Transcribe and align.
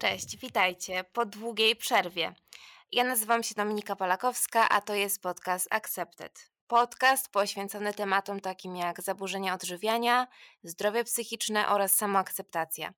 Cześć, 0.00 0.36
witajcie 0.36 1.04
po 1.04 1.26
długiej 1.26 1.76
przerwie. 1.76 2.34
Ja 2.92 3.04
nazywam 3.04 3.42
się 3.42 3.54
Dominika 3.54 3.96
Polakowska, 3.96 4.68
a 4.68 4.80
to 4.80 4.94
jest 4.94 5.22
podcast 5.22 5.68
Accepted. 5.70 6.50
Podcast 6.66 7.28
poświęcony 7.28 7.94
tematom 7.94 8.40
takim 8.40 8.76
jak 8.76 9.02
zaburzenia 9.02 9.54
odżywiania, 9.54 10.26
zdrowie 10.62 11.04
psychiczne 11.04 11.68
oraz 11.68 11.94
samoakceptacja. 11.94 12.92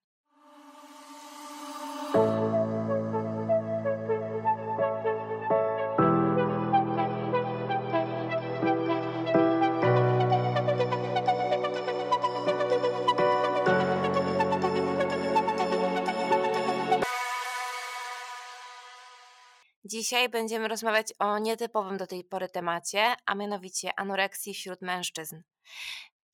Dzisiaj 19.99 20.29
będziemy 20.29 20.69
rozmawiać 20.69 21.13
o 21.19 21.39
nietypowym 21.39 21.97
do 21.97 22.07
tej 22.07 22.25
pory 22.25 22.49
temacie, 22.49 23.15
a 23.27 23.35
mianowicie 23.35 23.99
anoreksji 24.01 24.55
wśród 24.55 24.83
mężczyzn. 24.83 25.43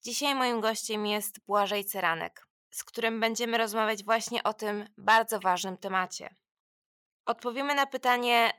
Dzisiaj 0.02 0.34
moim 0.34 0.60
gościem 0.60 1.06
jest 1.06 1.40
Błażej 1.46 1.84
Ceranek, 1.84 2.46
z 2.70 2.84
którym 2.84 3.20
będziemy 3.20 3.58
rozmawiać 3.58 4.04
właśnie 4.04 4.42
o 4.42 4.54
tym 4.54 4.88
bardzo 4.98 5.40
ważnym 5.40 5.76
temacie. 5.76 6.34
Odpowiemy 7.26 7.74
na 7.74 7.86
pytanie 7.86 8.50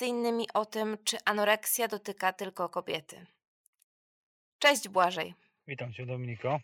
innymi 0.00 0.52
o 0.54 0.66
tym, 0.66 0.98
czy 1.04 1.18
anoreksja 1.24 1.88
dotyka 1.88 2.32
tylko 2.32 2.68
kobiety. 2.68 3.26
Cześć 4.58 4.88
Błażej. 4.88 5.34
Witam 5.66 5.92
Cię 5.92 6.06
Dominiko. 6.06 6.60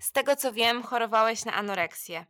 Z 0.00 0.12
tego 0.12 0.36
co 0.36 0.52
wiem, 0.52 0.82
chorowałeś 0.82 1.44
na 1.44 1.52
anoreksję. 1.52 2.26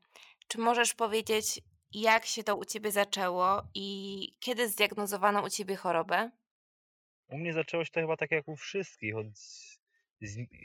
Czy 0.49 0.59
możesz 0.59 0.95
powiedzieć, 0.95 1.61
jak 1.93 2.27
się 2.27 2.43
to 2.43 2.57
u 2.57 2.65
ciebie 2.65 2.91
zaczęło 2.91 3.63
i 3.75 4.29
kiedy 4.41 4.69
zdiagnozowano 4.69 5.43
u 5.43 5.51
ciebie 5.51 5.77
chorobę? 5.77 6.31
U 7.29 7.39
mnie 7.39 7.53
zaczęło 7.53 7.85
się 7.85 7.91
to 7.91 8.01
chyba 8.01 8.17
tak 8.17 8.31
jak 8.31 8.49
u 8.49 8.57
wszystkich, 8.57 9.17
od 9.17 9.27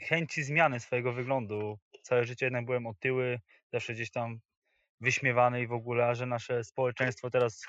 chęci 0.08 0.42
zmiany 0.42 0.80
swojego 0.80 1.12
wyglądu. 1.12 1.78
Całe 2.02 2.24
życie 2.24 2.46
jednak 2.46 2.64
byłem 2.64 2.86
otyły, 2.86 3.40
zawsze 3.72 3.94
gdzieś 3.94 4.10
tam 4.10 4.40
wyśmiewany 5.00 5.62
i 5.62 5.66
w 5.66 5.72
ogóle, 5.72 6.06
a 6.06 6.14
że 6.14 6.26
nasze 6.26 6.64
społeczeństwo 6.64 7.30
teraz 7.30 7.66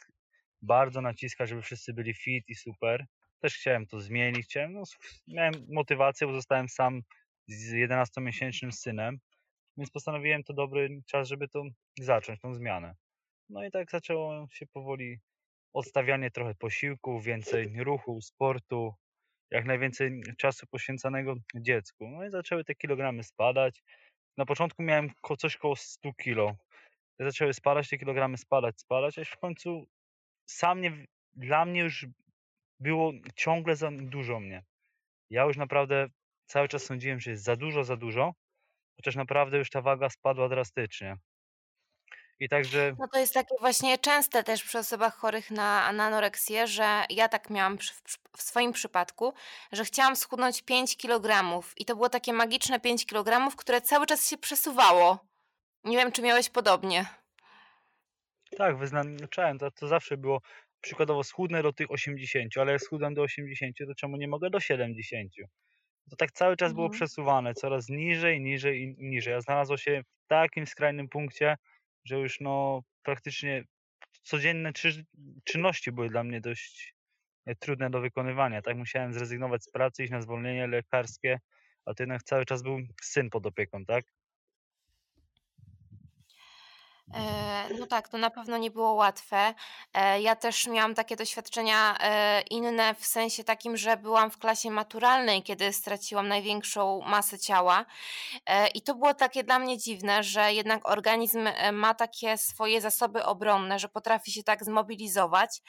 bardzo 0.61 1.01
naciska, 1.01 1.45
żeby 1.45 1.61
wszyscy 1.61 1.93
byli 1.93 2.13
fit 2.13 2.49
i 2.49 2.55
super. 2.55 3.05
Też 3.39 3.55
chciałem 3.55 3.87
to 3.87 3.99
zmienić, 3.99 4.45
chciałem, 4.45 4.73
no, 4.73 4.83
miałem 5.27 5.53
motywację, 5.69 6.27
bo 6.27 6.33
zostałem 6.33 6.69
sam 6.69 7.01
z 7.47 7.73
11-miesięcznym 7.73 8.71
synem, 8.71 9.19
więc 9.77 9.91
postanowiłem 9.91 10.43
to 10.43 10.53
dobry 10.53 11.01
czas, 11.05 11.27
żeby 11.27 11.47
to 11.47 11.63
zacząć, 11.99 12.41
tą 12.41 12.53
zmianę. 12.53 12.95
No 13.49 13.65
i 13.65 13.71
tak 13.71 13.91
zaczęło 13.91 14.47
się 14.51 14.65
powoli 14.67 15.19
odstawianie 15.73 16.31
trochę 16.31 16.55
posiłków, 16.55 17.23
więcej 17.23 17.83
ruchu, 17.83 18.21
sportu, 18.21 18.93
jak 19.51 19.65
najwięcej 19.65 20.21
czasu 20.37 20.67
poświęcanego 20.67 21.35
dziecku. 21.55 22.09
No 22.09 22.25
i 22.25 22.29
zaczęły 22.29 22.63
te 22.63 22.75
kilogramy 22.75 23.23
spadać. 23.23 23.83
Na 24.37 24.45
początku 24.45 24.83
miałem 24.83 25.09
coś 25.37 25.57
koło 25.57 25.75
100 25.75 26.13
kilo. 26.13 26.55
Zaczęły 27.19 27.53
spadać, 27.53 27.89
te 27.89 27.97
kilogramy 27.97 28.37
spadać, 28.37 28.79
spadać, 28.79 29.19
aż 29.19 29.29
w 29.29 29.37
końcu 29.37 29.85
sam 30.45 30.81
nie, 30.81 31.05
dla 31.33 31.65
mnie 31.65 31.81
już 31.81 32.07
było 32.79 33.11
ciągle 33.35 33.75
za 33.75 33.91
dużo 33.91 34.39
mnie. 34.39 34.63
Ja 35.29 35.43
już 35.43 35.57
naprawdę 35.57 36.07
cały 36.45 36.67
czas 36.67 36.83
sądziłem, 36.83 37.19
że 37.19 37.31
jest 37.31 37.43
za 37.43 37.55
dużo, 37.55 37.83
za 37.83 37.97
dużo, 37.97 38.33
chociaż 38.95 39.15
naprawdę 39.15 39.57
już 39.57 39.69
ta 39.69 39.81
waga 39.81 40.09
spadła 40.09 40.49
drastycznie. 40.49 41.17
I 42.39 42.49
także... 42.49 42.95
No 42.99 43.07
to 43.07 43.19
jest 43.19 43.33
takie 43.33 43.55
właśnie 43.59 43.97
częste 43.97 44.43
też 44.43 44.63
przy 44.63 44.79
osobach 44.79 45.15
chorych 45.15 45.51
na, 45.51 45.83
anoreksję, 45.83 46.67
że 46.67 47.03
ja 47.09 47.29
tak 47.29 47.49
miałam 47.49 47.77
przy, 47.77 47.93
w 48.37 48.41
swoim 48.41 48.71
przypadku, 48.71 49.33
że 49.71 49.85
chciałam 49.85 50.15
schudnąć 50.15 50.61
5 50.61 50.97
kg 50.97 51.61
i 51.77 51.85
to 51.85 51.95
było 51.95 52.09
takie 52.09 52.33
magiczne 52.33 52.79
5 52.79 53.05
kg, 53.05 53.55
które 53.57 53.81
cały 53.81 54.05
czas 54.05 54.29
się 54.29 54.37
przesuwało. 54.37 55.19
Nie 55.83 55.97
wiem, 55.97 56.11
czy 56.11 56.21
miałeś 56.21 56.49
podobnie. 56.49 57.05
Tak, 58.57 58.77
wyznaczałem, 58.77 59.59
to, 59.59 59.71
to 59.71 59.87
zawsze 59.87 60.17
było 60.17 60.41
przykładowo 60.81 61.23
schudnę 61.23 61.63
do 61.63 61.73
tych 61.73 61.91
80, 61.91 62.57
ale 62.57 62.71
jak 62.71 62.81
schudam 62.81 63.13
do 63.13 63.21
80, 63.21 63.77
to 63.77 63.95
czemu 63.95 64.17
nie 64.17 64.27
mogę 64.27 64.49
do 64.49 64.59
70? 64.59 65.31
To 66.09 66.15
tak 66.15 66.31
cały 66.31 66.57
czas 66.57 66.73
było 66.73 66.85
mhm. 66.85 66.99
przesuwane, 66.99 67.53
coraz 67.53 67.89
niżej, 67.89 68.41
niżej 68.41 68.81
i 68.81 69.05
niżej. 69.05 69.33
A 69.33 69.41
znalazło 69.41 69.77
się 69.77 70.03
w 70.03 70.27
takim 70.27 70.67
skrajnym 70.67 71.09
punkcie, 71.09 71.55
że 72.05 72.19
już 72.19 72.39
no 72.39 72.83
praktycznie 73.03 73.63
codzienne 74.23 74.73
czy, 74.73 75.05
czynności 75.43 75.91
były 75.91 76.09
dla 76.09 76.23
mnie 76.23 76.41
dość 76.41 76.95
e, 77.45 77.55
trudne 77.55 77.89
do 77.89 78.01
wykonywania. 78.01 78.61
Tak 78.61 78.77
musiałem 78.77 79.13
zrezygnować 79.13 79.63
z 79.63 79.71
pracy, 79.71 80.03
iść 80.03 80.11
na 80.11 80.21
zwolnienie 80.21 80.67
lekarskie, 80.67 81.39
a 81.85 81.93
to 81.93 82.03
jednak 82.03 82.23
cały 82.23 82.45
czas 82.45 82.63
był 82.63 82.79
syn 83.01 83.29
pod 83.29 83.45
opieką, 83.45 83.85
tak? 83.85 84.05
E, 87.13 87.73
no 87.79 87.87
tak, 87.87 88.07
to 88.07 88.17
na 88.17 88.29
pewno 88.29 88.57
nie 88.57 88.71
było 88.71 88.93
łatwe. 88.93 89.53
E, 89.93 90.21
ja 90.21 90.35
też 90.35 90.67
miałam 90.67 90.95
takie 90.95 91.15
doświadczenia 91.15 91.97
e, 91.99 92.41
inne 92.41 92.95
w 92.95 93.05
sensie 93.05 93.43
takim, 93.43 93.77
że 93.77 93.97
byłam 93.97 94.31
w 94.31 94.37
klasie 94.37 94.71
maturalnej, 94.71 95.43
kiedy 95.43 95.73
straciłam 95.73 96.27
największą 96.27 97.01
masę 97.01 97.39
ciała. 97.39 97.85
I 98.73 98.81
to 98.81 98.95
było 98.95 99.13
takie 99.13 99.43
dla 99.43 99.59
mnie 99.59 99.77
dziwne, 99.77 100.23
że 100.23 100.53
jednak 100.53 100.89
organizm 100.89 101.49
ma 101.73 101.93
takie 101.93 102.37
swoje 102.37 102.81
zasoby 102.81 103.25
obronne, 103.25 103.79
że 103.79 103.89
potrafi 103.89 104.31
się 104.31 104.43
tak 104.43 104.63
zmobilizować, 104.63 105.61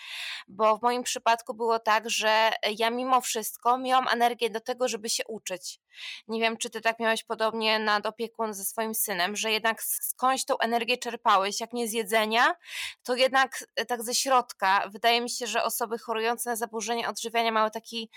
bo 0.48 0.76
w 0.76 0.82
moim 0.82 1.02
przypadku 1.02 1.54
było 1.54 1.78
tak, 1.78 2.10
że 2.10 2.52
ja 2.78 2.90
mimo 2.90 3.20
wszystko 3.20 3.78
miałam 3.78 4.08
energię 4.08 4.50
do 4.50 4.60
tego, 4.60 4.88
żeby 4.88 5.08
się 5.08 5.24
uczyć. 5.28 5.80
Nie 6.28 6.40
wiem, 6.40 6.56
czy 6.56 6.70
ty 6.70 6.80
tak 6.80 6.98
miałeś 6.98 7.24
podobnie 7.24 7.78
nad 7.78 8.06
opieką 8.06 8.52
ze 8.52 8.64
swoim 8.64 8.94
synem, 8.94 9.36
że 9.36 9.52
jednak 9.52 9.82
skądś 9.82 10.44
tą 10.44 10.58
energię 10.58 10.98
czerpałeś, 11.34 11.60
jak 11.60 11.72
nie 11.72 11.88
z 11.88 11.92
jedzenia, 11.92 12.54
to 13.02 13.16
jednak 13.16 13.64
e, 13.76 13.86
tak 13.86 14.02
ze 14.02 14.14
środka. 14.14 14.88
Wydaje 14.92 15.20
mi 15.20 15.30
się, 15.30 15.46
że 15.46 15.62
osoby 15.62 15.98
chorujące 15.98 16.50
na 16.50 16.56
zaburzenia 16.56 17.08
odżywiania 17.08 17.52
mają 17.52 17.70
taki 17.70 18.10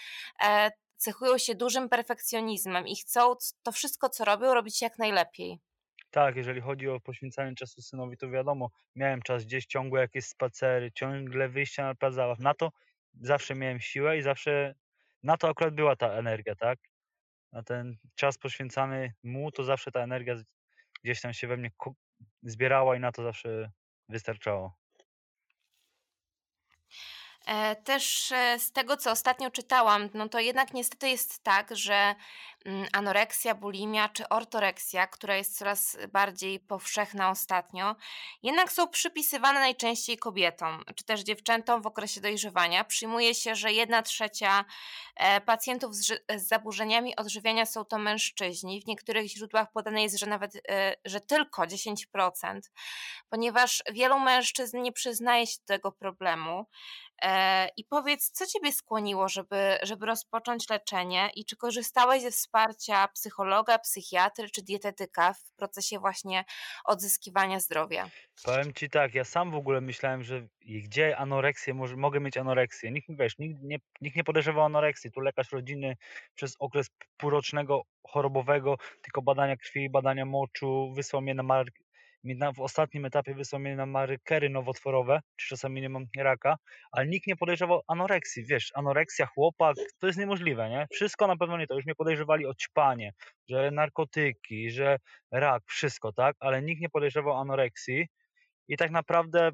e, 0.44 0.72
cechują 0.98 1.38
się 1.38 1.56
dużym 1.56 1.90
perfekcjonizmem 1.90 2.88
i 2.88 2.96
chcą 2.96 3.36
to 3.64 3.72
wszystko, 3.72 4.10
co 4.10 4.26
robią, 4.26 4.54
robić 4.54 4.82
jak 4.82 5.00
najlepiej. 5.00 5.60
Tak, 6.12 6.36
jeżeli 6.36 6.62
chodzi 6.62 6.90
o 6.90 7.00
poświęcanie 7.00 7.56
czasu 7.56 7.82
synowi, 7.82 8.18
to 8.18 8.30
wiadomo, 8.30 8.70
miałem 8.96 9.22
czas 9.22 9.46
gdzieś 9.46 9.66
ciągłe 9.66 10.02
jakieś 10.02 10.26
spacery, 10.26 10.92
ciągle 10.92 11.50
wyjścia 11.50 11.84
na 11.84 11.96
plac 11.96 12.14
zabaw. 12.14 12.40
Na 12.40 12.54
to 12.54 12.72
zawsze 13.22 13.56
miałem 13.56 13.80
siłę 13.80 14.18
i 14.18 14.22
zawsze 14.22 14.76
na 15.24 15.38
to 15.38 15.50
akurat 15.50 15.74
była 15.76 15.96
ta 15.96 16.08
energia, 16.08 16.56
tak? 16.56 16.80
na 17.52 17.64
ten 17.64 17.98
czas 18.16 18.38
poświęcany 18.38 19.14
mu, 19.24 19.52
to 19.52 19.64
zawsze 19.64 19.92
ta 19.92 20.00
energia 20.00 20.36
gdzieś 21.04 21.22
tam 21.22 21.34
się 21.34 21.48
we 21.48 21.58
mnie 21.58 21.72
zbierała 22.44 22.96
i 22.96 23.00
na 23.00 23.12
to 23.12 23.24
zawsze 23.24 23.72
wystarczało. 24.10 24.87
E, 27.48 27.76
też 27.76 28.32
e, 28.32 28.60
z 28.60 28.72
tego, 28.72 28.98
co 28.98 29.12
ostatnio 29.12 29.52
czytałam, 29.52 30.10
no 30.14 30.30
to 30.30 30.40
jednak 30.40 30.74
niestety 30.74 31.10
jest 31.10 31.44
tak, 31.44 31.76
że 31.76 32.16
mm, 32.66 32.88
anoreksja, 32.94 33.56
bulimia 33.56 34.10
czy 34.10 34.30
ortoreksja, 34.30 35.08
która 35.08 35.36
jest 35.36 35.58
coraz 35.58 35.98
bardziej 36.12 36.60
powszechna 36.60 37.30
ostatnio, 37.30 37.96
jednak 38.44 38.72
są 38.72 38.88
przypisywane 38.88 39.60
najczęściej 39.60 40.18
kobietom, 40.18 40.84
czy 40.96 41.04
też 41.04 41.22
dziewczętom 41.22 41.82
w 41.82 41.88
okresie 41.88 42.22
dojrzewania. 42.22 42.84
Przyjmuje 42.84 43.36
się, 43.36 43.56
że 43.56 43.74
jedna 43.74 44.02
trzecia 44.02 44.66
e, 45.16 45.42
pacjentów 45.42 45.96
z, 45.96 46.24
zaburzeniami 46.36 47.16
odżywiania 47.16 47.66
są 47.66 47.86
to 47.86 47.98
mężczyźni. 47.98 48.82
W 48.82 48.88
niektórych 48.88 49.28
źródłach 49.28 49.72
podane 49.72 50.04
jest, 50.04 50.20
że 50.20 50.26
nawet, 50.26 50.52
że 51.06 51.22
tylko 51.22 51.62
10%, 51.62 52.60
ponieważ 53.30 53.84
wielu 53.92 54.20
mężczyzn 54.20 54.82
nie 54.82 54.92
przyznaje 54.92 55.48
się 55.48 55.58
do 55.60 55.66
tego 55.66 55.92
problemu. 55.92 56.66
E, 57.22 57.68
I 57.78 57.84
powiedz, 57.86 58.32
co 58.32 58.46
Ciebie 58.46 58.72
skłoniło, 58.72 59.30
żeby, 59.30 59.78
żeby 59.84 60.06
rozpocząć 60.06 60.70
leczenie 60.70 61.30
i 61.36 61.46
czy 61.46 61.58
korzystałeś 61.58 62.22
ze 62.22 62.32
wsparcia 62.32 63.08
psychologa, 63.08 63.80
psychiatry 63.80 64.50
czy 64.50 64.62
dietetyka 64.62 65.34
w 65.34 65.52
procesie 65.56 66.00
właśnie 66.00 66.46
odzyskiwania 66.86 67.60
zdrowia? 67.60 68.10
Powiem 68.46 68.74
Ci 68.74 68.90
tak, 68.90 69.14
ja 69.14 69.24
sam 69.24 69.52
w 69.52 69.56
ogóle 69.56 69.82
myślałem, 69.82 70.24
że 70.24 70.48
gdzie 70.66 71.18
anoreksję, 71.18 71.74
może, 71.74 71.96
mogę 71.96 72.20
mieć 72.20 72.38
anoreksję. 72.38 72.92
Nikt, 72.92 73.08
wiesz, 73.10 73.38
nikt, 73.38 73.62
nie, 73.64 73.78
nikt 74.02 74.16
nie 74.16 74.24
podejrzewał 74.24 74.66
anoreksji. 74.66 75.12
Tu 75.12 75.20
lekarz 75.20 75.52
rodzinny 75.52 75.96
przez 76.36 76.56
okres 76.60 76.88
półrocznego 77.18 77.82
chorobowego, 78.08 78.78
tylko 79.02 79.22
badania 79.22 79.58
krwi, 79.58 79.90
badania 79.90 80.26
moczu, 80.26 80.94
wysłał 80.96 81.22
mnie 81.22 81.34
na 81.34 81.44
mark 81.44 81.76
w 82.56 82.60
ostatnim 82.60 83.06
etapie 83.06 83.34
wysłał 83.34 83.62
mnie 83.62 83.76
na 83.76 83.86
marykery 83.86 84.50
nowotworowe, 84.50 85.20
czy 85.36 85.48
czasami 85.48 85.82
nie 85.82 85.90
mam 85.90 86.06
raka, 86.18 86.58
ale 86.92 87.08
nikt 87.08 87.28
nie 87.28 87.36
podejrzewał 87.36 87.82
anoreksji. 87.88 88.46
Wiesz, 88.46 88.72
anoreksja, 88.76 89.26
chłopak, 89.26 89.76
to 90.00 90.08
jest 90.08 90.20
niemożliwe, 90.20 90.70
nie? 90.70 90.88
Wszystko 90.92 91.28
na 91.28 91.38
pewno 91.38 91.58
nie 91.58 91.68
to. 91.68 91.76
Już 91.76 91.86
mnie 91.86 91.96
podejrzewali 91.96 92.46
o 92.46 92.54
ćpanie, 92.56 93.14
że 93.50 93.72
narkotyki, 93.72 94.72
że 94.72 94.98
rak, 95.32 95.64
wszystko, 95.68 96.14
tak? 96.14 96.36
Ale 96.40 96.62
nikt 96.62 96.82
nie 96.82 96.90
podejrzewał 96.90 97.38
anoreksji 97.38 98.08
I 98.68 98.78
tak 98.78 98.92
naprawdę, 98.92 99.52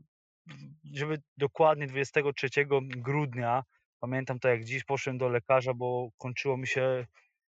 żeby 0.94 1.18
dokładnie 1.38 1.88
23 1.88 2.50
grudnia, 2.98 3.63
pamiętam 4.00 4.39
to 4.39 4.50
jak 4.50 4.63
dziś, 4.66 4.83
poszedłem 4.83 5.18
do 5.18 5.30
lekarza, 5.30 5.74
bo 5.74 6.09
kończyło 6.18 6.57
mi 6.57 6.68
się 6.68 7.06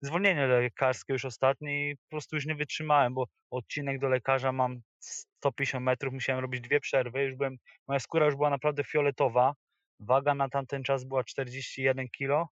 zwolnienie 0.02 0.48
lekarskie 0.48 1.14
już 1.14 1.26
ostatnie 1.26 1.90
i 1.90 1.96
po 1.98 2.10
prostu 2.10 2.36
już 2.36 2.46
nie 2.46 2.56
wytrzymałem, 2.56 3.14
bo 3.14 3.26
odcinek 3.52 4.00
do 4.00 4.10
lekarza 4.10 4.52
mam 4.52 4.82
150 5.06 5.86
metrów, 5.86 6.14
musiałem 6.14 6.42
robić 6.42 6.62
dwie 6.62 6.80
przerwy, 6.80 7.24
już 7.24 7.36
byłem, 7.36 7.58
moja 7.88 8.00
skóra 8.00 8.26
już 8.26 8.36
była 8.36 8.50
naprawdę 8.50 8.84
fioletowa, 8.84 9.54
waga 10.00 10.34
na 10.36 10.50
tamten 10.50 10.84
czas 10.84 11.04
była 11.04 11.24
41 11.24 12.08
kg. 12.18 12.48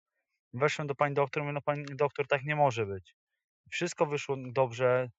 Weszłem 0.53 0.89
do 0.89 0.95
pani 0.95 1.15
doktor, 1.15 1.43
mówię, 1.43 1.53
no 1.53 1.63
pani 1.63 1.85
doktor, 1.85 2.27
tak 2.27 2.45
nie 2.45 2.57
może 2.57 2.87
być. 2.87 3.15
Wszystko 3.71 4.07
wyszło 4.07 4.37
dobrze, 4.39 5.11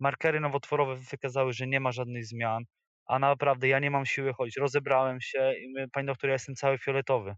markery 0.00 0.40
nowotworowe 0.40 0.96
wykazały, 0.96 1.52
że 1.52 1.66
nie 1.66 1.80
ma 1.80 1.92
żadnych 1.92 2.26
zmian, 2.26 2.64
a 3.06 3.18
naprawdę 3.18 3.68
ja 3.68 3.78
nie 3.78 3.90
mam 3.90 4.06
siły 4.06 4.32
chodzić. 4.32 4.56
Rozebrałem 4.56 5.20
się 5.20 5.54
i 5.54 5.68
mówię, 5.68 5.88
pani 5.92 6.06
doktor, 6.06 6.28
ja 6.30 6.34
jestem 6.34 6.54
cały 6.54 6.78
fioletowy. 6.78 7.34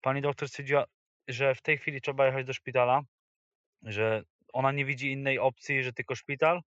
Pani 0.00 0.20
doktor 0.22 0.48
stwierdziła, 0.48 0.84
że 1.28 1.54
w 1.54 1.62
tej 1.62 1.78
chwili 1.78 2.00
trzeba 2.00 2.26
jechać 2.26 2.46
do 2.46 2.52
szpitala, 2.52 3.02
że 3.82 4.22
ona 4.52 4.72
nie 4.72 4.84
widzi 4.84 5.12
innej 5.12 5.38
opcji, 5.38 5.82
że 5.82 5.92
tylko 5.92 6.14
szpital. 6.14 6.60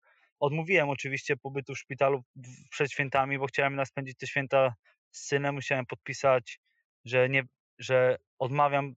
Odmówiłem 0.40 0.88
oczywiście 0.88 1.36
pobytu 1.36 1.74
w 1.74 1.78
szpitalu 1.78 2.22
przed 2.70 2.92
świętami, 2.92 3.38
bo 3.38 3.46
chciałem 3.46 3.76
nas 3.76 3.88
spędzić 3.88 4.16
te 4.18 4.26
święta 4.26 4.74
z 5.10 5.26
synem. 5.26 5.54
Musiałem 5.54 5.86
podpisać, 5.86 6.60
że, 7.04 7.28
nie, 7.28 7.42
że 7.78 8.16
odmawiam 8.38 8.94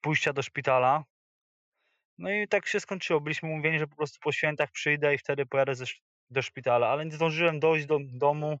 pójścia 0.00 0.32
do 0.32 0.42
szpitala. 0.42 1.04
No 2.18 2.30
i 2.30 2.48
tak 2.48 2.66
się 2.66 2.80
skończyło. 2.80 3.20
Byliśmy 3.20 3.48
umówieni, 3.48 3.78
że 3.78 3.86
po 3.86 3.96
prostu 3.96 4.18
po 4.22 4.32
świętach 4.32 4.70
przyjdę 4.70 5.14
i 5.14 5.18
wtedy 5.18 5.46
pojadę 5.46 5.74
ze, 5.74 5.84
do 6.30 6.42
szpitala, 6.42 6.88
ale 6.88 7.04
nie 7.06 7.12
zdążyłem 7.12 7.60
dojść 7.60 7.86
do 7.86 7.98
domu. 8.02 8.58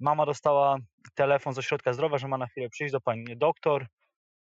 Mama 0.00 0.26
dostała 0.26 0.76
telefon 1.14 1.54
z 1.54 1.58
ośrodka 1.58 1.92
zdrowia, 1.92 2.18
że 2.18 2.28
ma 2.28 2.38
na 2.38 2.46
chwilę 2.46 2.68
przyjść 2.68 2.92
do 2.92 3.00
pani 3.00 3.36
doktor. 3.36 3.86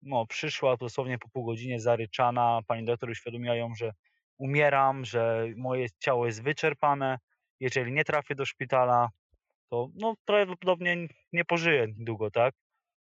No, 0.01 0.25
przyszła 0.27 0.77
dosłownie 0.77 1.17
po 1.17 1.29
pół 1.29 1.45
godzinie 1.45 1.79
zaryczana. 1.79 2.59
Pani 2.67 2.85
doktor 2.85 3.09
uświadomiła 3.09 3.55
ją, 3.55 3.75
że 3.75 3.93
umieram, 4.37 5.05
że 5.05 5.47
moje 5.57 5.87
ciało 5.99 6.25
jest 6.25 6.43
wyczerpane. 6.43 7.17
Jeżeli 7.59 7.91
nie 7.91 8.03
trafię 8.03 8.35
do 8.35 8.45
szpitala, 8.45 9.09
to 9.69 9.89
no, 9.95 10.15
prawdopodobnie 10.25 11.07
nie 11.33 11.45
pożyję 11.45 11.87
długo, 11.97 12.31
tak? 12.31 12.55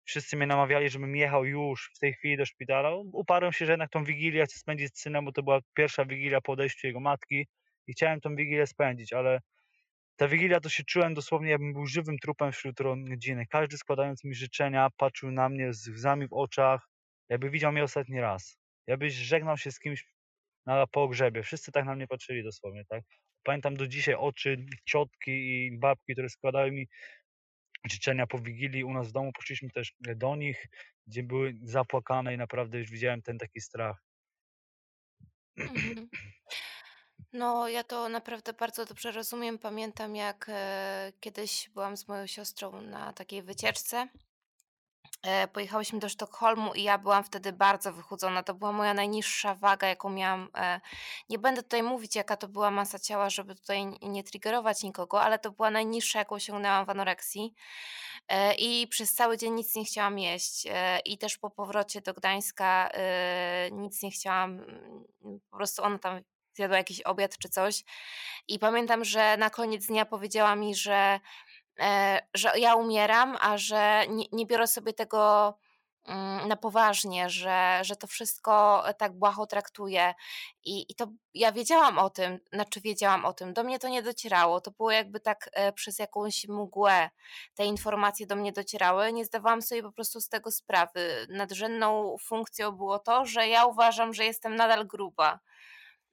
Wszyscy 0.05 0.37
mnie 0.37 0.47
namawiali, 0.47 0.89
żebym 0.89 1.15
jechał 1.15 1.45
już 1.45 1.91
w 1.95 1.99
tej 1.99 2.13
chwili 2.13 2.37
do 2.37 2.45
szpitala. 2.45 2.95
Uparłem 2.95 3.53
się, 3.53 3.65
że 3.65 3.73
jednak 3.73 3.91
tą 3.91 4.03
wigilię 4.03 4.45
chcę 4.45 4.59
spędzić 4.59 4.97
z 4.97 5.01
synem, 5.01 5.25
bo 5.25 5.31
to 5.31 5.43
była 5.43 5.59
pierwsza 5.73 6.05
wigilia 6.05 6.41
po 6.41 6.51
odejściu 6.51 6.87
jego 6.87 6.99
matki 6.99 7.47
i 7.87 7.93
chciałem 7.93 8.21
tą 8.21 8.35
wigilię 8.35 8.67
spędzić, 8.67 9.13
ale 9.13 9.39
ta 10.15 10.27
wigilia 10.27 10.59
to 10.59 10.69
się 10.69 10.83
czułem 10.83 11.13
dosłownie, 11.13 11.51
jakbym 11.51 11.73
był 11.73 11.85
żywym 11.85 12.17
trupem 12.17 12.51
wśród 12.51 12.79
rodziny. 12.79 13.45
Każdy 13.49 13.77
składając 13.77 14.23
mi 14.23 14.35
życzenia 14.35 14.89
patrzył 14.97 15.31
na 15.31 15.49
mnie 15.49 15.73
z 15.73 15.87
łzami 15.87 16.27
w 16.27 16.33
oczach, 16.33 16.89
jakby 17.29 17.49
widział 17.49 17.71
mnie 17.71 17.83
ostatni 17.83 18.21
raz. 18.21 18.57
Jakbyś 18.87 19.13
żegnał 19.13 19.57
się 19.57 19.71
z 19.71 19.79
kimś 19.79 20.14
na 20.65 20.87
pogrzebie. 20.87 21.43
Wszyscy 21.43 21.71
tak 21.71 21.85
na 21.85 21.95
mnie 21.95 22.07
patrzyli 22.07 22.43
dosłownie, 22.43 22.85
tak? 22.85 23.03
Pamiętam 23.43 23.77
do 23.77 23.87
dzisiaj 23.87 24.15
oczy 24.15 24.65
ciotki 24.85 25.31
i 25.31 25.77
babki, 25.77 26.13
które 26.13 26.29
składały 26.29 26.71
mi 26.71 26.87
życzenia 27.91 28.27
po 28.27 28.39
Wigilii 28.39 28.83
u 28.83 28.93
nas 28.93 29.09
w 29.09 29.11
domu. 29.11 29.31
Poszliśmy 29.33 29.69
też 29.69 29.93
do 30.15 30.35
nich, 30.35 30.67
gdzie 31.07 31.23
były 31.23 31.53
zapłakane 31.63 32.33
i 32.33 32.37
naprawdę 32.37 32.79
już 32.79 32.91
widziałem 32.91 33.21
ten 33.21 33.37
taki 33.37 33.61
strach. 33.61 34.03
Mhm. 35.57 36.09
No, 37.33 37.69
ja 37.69 37.83
to 37.83 38.09
naprawdę 38.09 38.53
bardzo 38.53 38.85
dobrze 38.85 39.11
rozumiem. 39.11 39.59
Pamiętam, 39.59 40.15
jak 40.15 40.45
e, 40.49 41.13
kiedyś 41.19 41.69
byłam 41.73 41.97
z 41.97 42.07
moją 42.07 42.27
siostrą 42.27 42.81
na 42.81 43.13
takiej 43.13 43.43
wycieczce. 43.43 44.07
E, 45.25 45.47
pojechałyśmy 45.47 45.99
do 45.99 46.09
Sztokholmu 46.09 46.73
i 46.73 46.83
ja 46.83 46.97
byłam 46.97 47.23
wtedy 47.23 47.53
bardzo 47.53 47.93
wychudzona. 47.93 48.43
To 48.43 48.53
była 48.53 48.71
moja 48.71 48.93
najniższa 48.93 49.55
waga, 49.55 49.87
jaką 49.87 50.09
miałam. 50.09 50.49
E, 50.57 50.81
nie 51.29 51.39
będę 51.39 51.63
tutaj 51.63 51.83
mówić, 51.83 52.15
jaka 52.15 52.37
to 52.37 52.47
była 52.47 52.71
masa 52.71 52.99
ciała, 52.99 53.29
żeby 53.29 53.55
tutaj 53.55 53.85
nie 54.01 54.23
triggerować 54.23 54.83
nikogo, 54.83 55.21
ale 55.21 55.39
to 55.39 55.51
była 55.51 55.69
najniższa, 55.69 56.19
jaką 56.19 56.35
osiągnęłam 56.35 56.85
w 56.85 56.89
anoreksji. 56.89 57.53
E, 58.27 58.53
I 58.55 58.87
przez 58.87 59.13
cały 59.13 59.37
dzień 59.37 59.53
nic 59.53 59.75
nie 59.75 59.85
chciałam 59.85 60.19
jeść. 60.19 60.67
I 61.05 61.17
też 61.17 61.37
po 61.37 61.49
powrocie 61.49 62.01
do 62.01 62.13
Gdańska 62.13 62.89
nic 63.71 64.01
nie 64.03 64.11
chciałam. 64.11 64.51
mm, 64.51 65.39
Po 65.51 65.57
prostu 65.57 65.83
ona 65.83 65.99
tam 65.99 66.21
zjadła 66.55 66.77
jakiś 66.77 67.01
obiad 67.01 67.37
czy 67.37 67.49
coś. 67.49 67.83
I 68.47 68.59
pamiętam, 68.59 69.05
że 69.05 69.37
na 69.37 69.49
koniec 69.49 69.85
dnia 69.85 70.05
powiedziała 70.05 70.55
mi, 70.55 70.75
że 70.75 71.19
że 72.33 72.59
ja 72.59 72.75
umieram, 72.75 73.37
a 73.41 73.57
że 73.57 74.05
nie, 74.09 74.25
nie 74.31 74.45
biorę 74.45 74.67
sobie 74.67 74.93
tego 74.93 75.53
mm, 76.05 76.47
na 76.47 76.55
poważnie, 76.55 77.29
że, 77.29 77.79
że 77.81 77.95
to 77.95 78.07
wszystko 78.07 78.83
tak 78.97 79.13
błaho 79.13 79.47
traktuję. 79.47 80.13
I, 80.63 80.91
I 80.91 80.95
to 80.95 81.07
ja 81.33 81.51
wiedziałam 81.51 81.97
o 81.97 82.09
tym, 82.09 82.39
znaczy 82.53 82.81
wiedziałam 82.81 83.25
o 83.25 83.33
tym, 83.33 83.53
do 83.53 83.63
mnie 83.63 83.79
to 83.79 83.87
nie 83.87 84.03
docierało. 84.03 84.61
To 84.61 84.71
było 84.71 84.91
jakby 84.91 85.19
tak 85.19 85.49
e, 85.53 85.73
przez 85.73 85.99
jakąś 85.99 86.47
mgłę 86.47 87.09
te 87.55 87.65
informacje 87.65 88.27
do 88.27 88.35
mnie 88.35 88.51
docierały. 88.51 89.13
Nie 89.13 89.25
zdawałam 89.25 89.61
sobie 89.61 89.83
po 89.83 89.91
prostu 89.91 90.21
z 90.21 90.29
tego 90.29 90.51
sprawy. 90.51 91.27
Nadrzędną 91.29 92.17
funkcją 92.21 92.71
było 92.71 92.99
to, 92.99 93.25
że 93.25 93.47
ja 93.47 93.65
uważam, 93.65 94.13
że 94.13 94.25
jestem 94.25 94.55
nadal 94.55 94.87
gruba. 94.87 95.39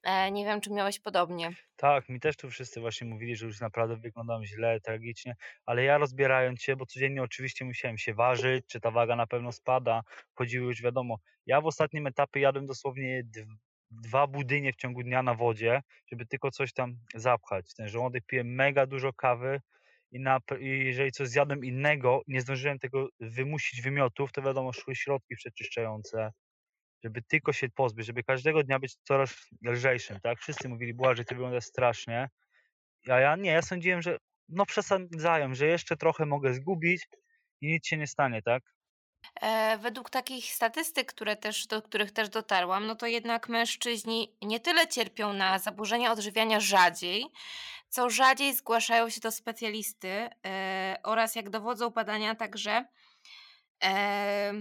E, 0.03 0.31
nie 0.31 0.45
wiem, 0.45 0.61
czy 0.61 0.71
miałeś 0.73 1.01
podobnie. 1.01 1.53
Tak, 1.77 2.09
mi 2.09 2.21
też 2.21 2.37
tu 2.37 2.51
wszyscy 2.51 2.81
właśnie 2.81 3.07
mówili, 3.07 3.37
że 3.37 3.47
już 3.47 3.61
naprawdę 3.61 3.97
wyglądam 3.97 4.45
źle, 4.45 4.81
tragicznie, 4.81 5.35
ale 5.67 5.85
ja 5.85 5.99
rozbierając 5.99 6.63
się, 6.63 6.77
bo 6.77 6.87
codziennie 6.87 7.23
oczywiście 7.23 7.65
musiałem 7.65 7.99
się 7.99 8.15
ważyć, 8.15 8.67
czy 8.67 8.81
ta 8.81 8.91
waga 8.91 9.17
na 9.17 9.27
pewno 9.27 9.53
spada, 9.53 10.03
chodziły 10.35 10.67
już 10.67 10.83
wiadomo. 10.83 11.19
Ja 11.47 11.61
w 11.61 11.67
ostatnim 11.67 12.07
etapie 12.07 12.41
jadłem 12.41 12.67
dosłownie 12.67 13.23
dw- 13.25 13.57
dwa 13.91 14.27
budynie 14.27 14.73
w 14.73 14.77
ciągu 14.77 15.03
dnia 15.03 15.23
na 15.23 15.35
wodzie, 15.35 15.81
żeby 16.11 16.27
tylko 16.27 16.51
coś 16.51 16.73
tam 16.73 16.95
zapchać. 17.15 17.75
Ten 17.75 17.89
żołądek 17.89 18.25
pije 18.27 18.45
mega 18.45 18.87
dużo 18.87 19.13
kawy 19.13 19.61
i, 20.11 20.21
na, 20.21 20.41
i 20.61 20.67
jeżeli 20.69 21.13
coś 21.13 21.29
zjadłem 21.29 21.65
innego, 21.65 22.23
nie 22.29 22.41
zdążyłem 22.41 22.79
tego 22.79 23.09
wymusić 23.21 23.83
wymiotów, 23.83 24.33
to 24.33 24.43
wiadomo, 24.43 24.73
szły 24.73 24.95
środki 24.97 25.37
przeczyszczające, 25.37 26.31
żeby 27.05 27.23
tylko 27.23 27.53
się 27.53 27.69
pozbyć, 27.69 28.07
żeby 28.07 28.23
każdego 28.23 28.63
dnia 28.63 28.79
być 28.79 28.97
coraz 29.05 29.49
lżejszym, 29.65 30.21
tak? 30.21 30.39
Wszyscy 30.39 30.69
mówili, 30.69 30.95
Błażej, 30.95 31.25
ty 31.25 31.35
wyglądasz 31.35 31.65
strasznie, 31.65 32.29
a 33.09 33.21
ja 33.21 33.37
nie, 33.37 33.51
ja 33.51 33.63
sądziłem, 33.63 34.03
że 34.03 34.19
no 34.49 34.67
przesadzają, 34.67 35.55
że 35.55 35.67
jeszcze 35.67 35.97
trochę 35.97 36.27
mogę 36.27 36.55
zgubić 36.55 37.09
i 37.61 37.67
nic 37.73 37.87
się 37.87 37.97
nie 37.97 38.07
stanie, 38.07 38.43
tak? 38.43 38.63
E, 39.41 39.79
według 39.79 40.11
takich 40.11 40.45
statystyk, 40.45 41.13
które 41.13 41.37
też, 41.37 41.67
do 41.67 41.83
których 41.83 42.13
też 42.13 42.29
dotarłam, 42.29 42.87
no 42.87 42.95
to 42.97 43.07
jednak 43.07 43.49
mężczyźni 43.49 44.37
nie 44.43 44.61
tyle 44.61 44.89
cierpią 44.89 45.33
na 45.33 45.59
zaburzenia 45.59 46.13
odżywiania 46.13 46.61
rzadziej, 46.61 47.27
co 47.89 48.11
rzadziej 48.11 48.55
zgłaszają 48.55 49.11
się 49.11 49.21
do 49.21 49.31
specjalisty 49.31 50.29
e, 50.47 50.97
oraz 51.03 51.35
jak 51.37 51.51
dowodzą 51.51 51.91
badania 51.91 52.35
także 52.35 52.85
e, 53.85 54.53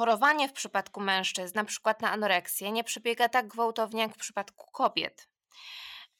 chorowanie 0.00 0.48
w 0.48 0.52
przypadku 0.52 1.00
mężczyzn, 1.00 1.58
na 1.58 1.64
przykład 1.64 2.02
na 2.02 2.10
anoreksję, 2.10 2.72
nie 2.72 2.84
przebiega 2.84 3.28
tak 3.28 3.48
gwałtownie 3.48 4.02
jak 4.02 4.14
w 4.14 4.18
przypadku 4.18 4.70
kobiet. 4.72 5.28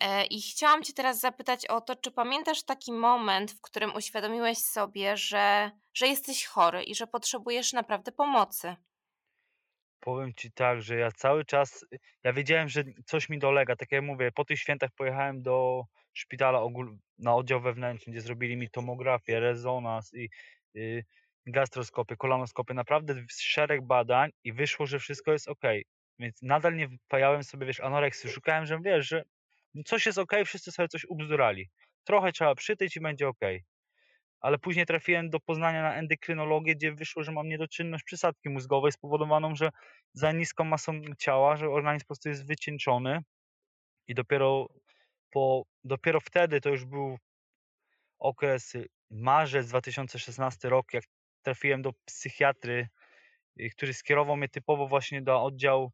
E, 0.01 0.25
I 0.25 0.43
chciałam 0.43 0.83
Cię 0.83 0.93
teraz 0.93 1.21
zapytać 1.21 1.67
o 1.67 1.81
to, 1.81 1.97
czy 1.97 2.11
pamiętasz 2.11 2.63
taki 2.63 2.93
moment, 2.93 3.53
w 3.53 3.61
którym 3.61 3.95
uświadomiłeś 3.95 4.59
sobie, 4.59 5.17
że, 5.17 5.71
że 5.95 6.07
jesteś 6.09 6.47
chory 6.47 6.83
i 6.83 6.95
że 6.95 7.07
potrzebujesz 7.07 7.73
naprawdę 7.73 8.13
pomocy? 8.13 8.77
Powiem 10.01 10.35
ci 10.35 10.53
tak, 10.53 10.83
że 10.83 10.97
ja 10.97 11.11
cały 11.13 11.45
czas, 11.45 11.85
ja 12.25 12.33
wiedziałem, 12.33 12.69
że 12.69 12.85
coś 13.07 13.29
mi 13.29 13.39
dolega, 13.39 13.77
tak 13.77 13.93
jak 13.93 14.03
mówię, 14.03 14.33
po 14.33 14.45
tych 14.45 14.59
świętach 14.59 14.91
pojechałem 14.97 15.43
do 15.43 15.85
szpitala 16.13 16.61
ogól, 16.61 16.99
na 17.19 17.35
oddział 17.35 17.61
wewnętrzny, 17.61 18.13
gdzie 18.13 18.21
zrobili 18.21 18.57
mi 18.57 18.71
tomografię, 18.71 19.41
rezonans 19.41 20.15
i 20.15 20.29
y, 20.77 21.05
gastroskopię, 21.47 22.17
kolonoskopię, 22.17 22.75
naprawdę 22.75 23.15
szereg 23.31 23.87
badań 23.87 24.31
i 24.45 24.53
wyszło, 24.53 24.87
że 24.87 24.99
wszystko 24.99 25.33
jest 25.33 25.49
ok. 25.49 25.63
Więc 26.19 26.43
nadal 26.43 26.77
nie 26.77 26.89
wpajałem 26.89 27.45
sobie, 27.45 27.67
wiesz, 27.67 27.81
anoreksji. 27.81 28.31
Szukałem, 28.31 28.67
że 28.67 28.81
wiesz, 28.81 29.09
że 29.09 29.23
coś 29.85 30.07
jest 30.07 30.19
ok, 30.19 30.33
wszyscy 30.45 30.73
sobie 30.73 30.89
coś 30.89 31.05
ubzdurali. 31.05 31.71
Trochę 32.05 32.33
trzeba 32.33 32.55
przytyć 32.55 32.97
i 32.97 33.01
będzie 33.01 33.29
ok. 33.29 33.41
Ale 34.41 34.59
później 34.59 34.87
trafiłem 34.87 35.31
do 35.31 35.41
Poznania 35.41 35.83
na 35.83 35.95
endokrynologię, 35.95 36.77
gdzie 36.77 36.93
wyszło, 36.93 37.23
że 37.23 37.33
mam 37.33 37.49
niedoczynność 37.49 38.05
przysadki 38.05 38.49
mózgowej 38.49 38.93
spowodowaną, 38.93 39.55
że 39.55 39.71
za 40.13 40.33
niską 40.33 40.65
masą 40.65 41.01
ciała, 41.19 41.57
że 41.57 41.71
organizm 41.71 42.05
po 42.05 42.07
prostu 42.07 42.29
jest 42.29 42.47
wycieńczony 42.47 43.23
i 44.09 44.15
dopiero 44.15 44.67
po, 45.31 45.63
dopiero 45.85 46.21
wtedy, 46.21 46.61
to 46.61 46.69
już 46.69 46.85
był 46.85 47.19
okres 48.19 48.73
marzec 49.11 49.69
2016 49.69 50.69
rok, 50.69 50.95
jak 50.95 51.05
trafiłem 51.43 51.83
do 51.83 51.93
psychiatry, 52.05 52.89
y, 53.61 53.71
który 53.71 53.95
skierował 53.95 54.37
mnie 54.37 54.49
typowo 54.49 54.89
właśnie 54.89 55.23
do 55.23 55.43
oddziału 55.43 55.93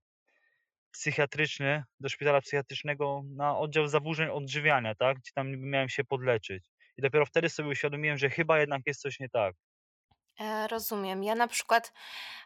psychiatryczny, 0.90 1.84
do 2.00 2.08
szpitala 2.08 2.40
psychiatrycznego 2.40 3.22
na 3.36 3.58
oddział 3.58 3.88
zaburzeń 3.88 4.28
odżywiania, 4.28 4.94
tak, 4.94 5.18
gdzie 5.18 5.30
tam 5.34 5.56
miałem 5.56 5.88
się 5.88 6.04
podleczyć. 6.04 6.64
i 6.96 7.02
dopiero 7.02 7.26
wtedy 7.26 7.48
sobie 7.48 7.68
uświadomiłem, 7.68 8.18
że 8.18 8.30
chyba 8.30 8.58
jednak 8.60 8.82
jest 8.86 9.00
coś 9.00 9.20
nie 9.20 9.28
tak. 9.28 9.54
E, 10.40 10.68
rozumiem. 10.68 11.24
Ja 11.24 11.34
na 11.34 11.48
przykład, 11.48 11.92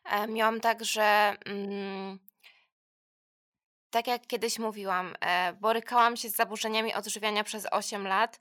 e, 0.05 0.29
miałam 0.29 0.61
tak, 0.61 0.85
że, 0.85 1.37
mm 1.47 2.30
tak 3.91 4.07
jak 4.07 4.27
kiedyś 4.27 4.59
mówiłam, 4.59 5.15
e, 5.21 5.53
borykałam 5.53 6.17
się 6.17 6.29
z 6.29 6.37
zaburzeniami 6.37 6.95
odżywiania 6.95 7.45
przez 7.45 7.67
8 7.71 8.07
lat 8.07 8.41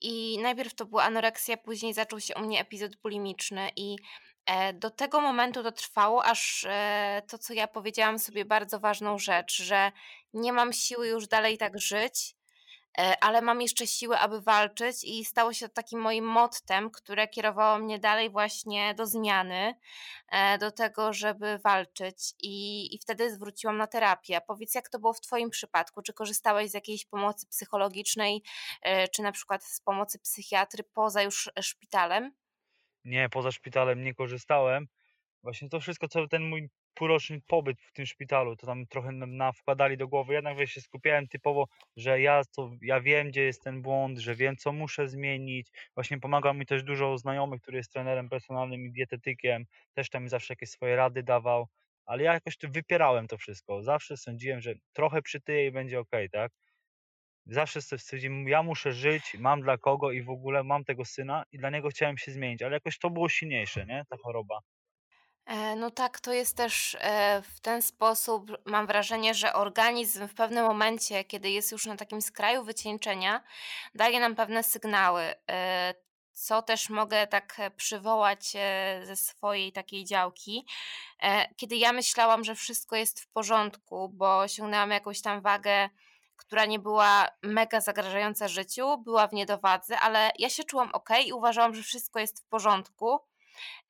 i 0.00 0.38
najpierw 0.42 0.74
to 0.74 0.86
była 0.86 1.02
anoreksja, 1.02 1.56
później 1.56 1.94
zaczął 1.94 2.20
się 2.20 2.34
u 2.34 2.40
mnie 2.40 2.60
epizod 2.60 2.96
bulimiczny 2.96 3.70
i, 3.76 3.96
e, 4.46 4.72
do 4.72 4.90
tego 4.90 5.20
momentu 5.20 5.62
to 5.62 5.72
trwało, 5.72 6.24
aż, 6.24 6.66
e, 6.68 7.22
to, 7.28 7.38
co 7.38 7.52
ja 7.52 7.68
powiedziałam 7.68 8.18
sobie 8.18 8.44
bardzo 8.44 8.80
ważną 8.80 9.18
rzecz, 9.18 9.62
że 9.62 9.92
nie 10.34 10.52
mam 10.52 10.72
siły 10.72 11.08
już 11.08 11.26
dalej 11.28 11.58
tak 11.58 11.80
żyć, 11.80 12.37
ale 13.20 13.42
mam 13.42 13.60
jeszcze 13.60 13.86
siłę, 13.86 14.18
aby 14.18 14.40
walczyć 14.40 15.04
i 15.04 15.24
stało 15.24 15.52
się 15.52 15.68
to 15.68 15.74
takim 15.74 16.00
moim 16.00 16.24
mottem, 16.24 16.90
które 16.90 17.28
kierowało 17.28 17.78
mnie 17.78 17.98
dalej 17.98 18.30
właśnie 18.30 18.94
do 18.94 19.06
zmiany, 19.06 19.74
e, 20.28 20.58
do 20.58 20.72
tego, 20.72 21.12
żeby 21.12 21.58
walczyć 21.58 22.34
i 22.42 22.78
i 22.94 22.98
wtedy 22.98 23.34
zwróciłam 23.34 23.76
na 23.76 23.86
terapię. 23.86 24.40
Powiedz, 24.46 24.74
jak 24.74 24.88
to 24.88 24.98
było 24.98 25.12
w 25.12 25.20
twoim 25.20 25.50
przypadku? 25.50 26.02
Czy 26.02 26.12
korzystałeś 26.12 26.70
z 26.70 26.74
jakiejś 26.74 27.06
pomocy 27.06 27.46
psychologicznej, 27.46 28.42
e, 28.82 29.08
czy 29.08 29.22
na 29.22 29.32
przykład 29.32 29.64
z 29.64 29.80
pomocy 29.80 30.18
psychiatry 30.18 30.84
poza 30.84 31.22
już 31.22 31.50
e, 31.56 31.62
szpitalem? 31.62 32.32
Nie, 33.04 33.28
poza 33.28 33.52
szpitalem 33.52 34.04
nie 34.04 34.14
korzystałem. 34.14 34.88
Właśnie 35.42 35.68
to 35.68 35.80
wszystko, 35.80 36.08
co 36.08 36.28
ten 36.28 36.48
mój 36.48 36.70
półroczny 36.98 37.40
pobyt 37.46 37.80
w 37.80 37.92
tym 37.92 38.06
szpitalu, 38.06 38.56
to 38.56 38.66
tam 38.66 38.86
trochę 38.86 39.12
nam 39.12 39.36
nawkładali 39.36 39.96
do 39.96 40.08
głowy. 40.08 40.34
Jednak 40.34 40.56
wiesz, 40.58 40.72
się 40.72 40.80
skupiałem 40.80 41.28
typowo, 41.28 41.68
że 41.96 42.20
ja 42.20 42.42
to, 42.56 42.70
ja 42.82 43.00
wiem, 43.00 43.28
gdzie 43.28 43.42
jest 43.42 43.62
ten 43.62 43.82
błąd, 43.82 44.18
że 44.18 44.34
wiem, 44.34 44.56
co 44.56 44.72
muszę 44.72 45.08
zmienić. 45.08 45.68
Właśnie 45.94 46.20
pomaga 46.20 46.52
mi 46.52 46.66
też 46.66 46.82
dużo 46.82 47.18
znajomych, 47.18 47.62
który 47.62 47.76
jest 47.78 47.92
trenerem 47.92 48.28
personalnym 48.28 48.86
i 48.86 48.92
dietetykiem. 48.92 49.64
Też 49.94 50.10
tam 50.10 50.28
zawsze 50.28 50.52
jakieś 50.52 50.70
swoje 50.70 50.96
rady 50.96 51.22
dawał. 51.22 51.68
Ale 52.06 52.22
ja 52.22 52.32
jakoś 52.32 52.56
to 52.56 52.68
wypierałem 52.68 53.26
to 53.28 53.38
wszystko. 53.38 53.82
Zawsze 53.82 54.16
sądziłem, 54.16 54.60
że 54.60 54.74
trochę 54.92 55.22
przytyję 55.22 55.66
i 55.66 55.72
będzie 55.72 56.00
okej, 56.00 56.30
tak? 56.30 56.52
Zawsze 57.46 57.82
stwierdziłem, 57.82 58.48
ja 58.48 58.62
muszę 58.62 58.92
żyć, 58.92 59.36
mam 59.38 59.60
dla 59.62 59.78
kogo 59.78 60.12
i 60.12 60.22
w 60.22 60.30
ogóle 60.30 60.64
mam 60.64 60.84
tego 60.84 61.04
syna 61.04 61.44
i 61.52 61.58
dla 61.58 61.70
niego 61.70 61.88
chciałem 61.88 62.18
się 62.18 62.32
zmienić, 62.32 62.62
ale 62.62 62.74
jakoś 62.76 62.98
to 62.98 63.10
było 63.10 63.28
silniejsze, 63.28 63.86
nie? 63.86 64.04
Ta 64.10 64.16
choroba. 64.22 64.58
E, 65.48 65.76
no 65.76 65.90
tak, 65.90 66.20
to 66.20 66.32
jest 66.32 66.56
też, 66.56 66.96
e, 67.00 67.42
w 67.42 67.60
ten 67.60 67.82
sposób 67.82 68.50
mam 68.64 68.86
wrażenie, 68.86 69.34
że 69.34 69.52
organizm 69.52 70.28
w 70.28 70.34
pewnym 70.34 70.64
momencie, 70.64 71.24
kiedy 71.24 71.50
jest 71.50 71.72
już 71.72 71.86
na 71.86 71.96
takim 71.96 72.22
skraju 72.22 72.64
wycieńczenia, 72.64 73.42
daje 73.94 74.20
nam 74.20 74.34
pewne 74.34 74.62
sygnały, 74.62 75.34
e, 75.50 75.94
co 76.32 76.62
też 76.62 76.90
mogę 76.90 77.26
tak, 77.26 77.56
przywołać, 77.76 78.52
ze 79.04 79.16
swojej 79.16 79.72
takiej 79.72 80.04
działki. 80.04 80.66
Kiedy 81.56 81.76
ja 81.76 81.92
myślałam, 81.92 82.44
że 82.44 82.54
wszystko 82.54 82.96
jest 82.96 83.20
w 83.20 83.26
porządku, 83.28 84.08
bo 84.08 84.38
osiągnęłam 84.38 84.90
jakąś 84.90 85.22
tam 85.22 85.40
wagę, 85.40 85.88
która 86.36 86.66
nie 86.66 86.78
była 86.78 87.28
mega 87.42 87.80
zagrażająca 87.80 88.48
życiu, 88.48 88.98
była 88.98 89.26
w 89.26 89.32
niedowadze, 89.32 90.00
ale 90.00 90.30
ja 90.38 90.50
się 90.50 90.64
czułam 90.64 90.90
okej 90.92 91.28
i 91.28 91.32
uważałam, 91.32 91.74
że 91.74 91.82
wszystko 91.82 92.18
jest 92.18 92.44
w 92.44 92.48
porządku. 92.48 93.20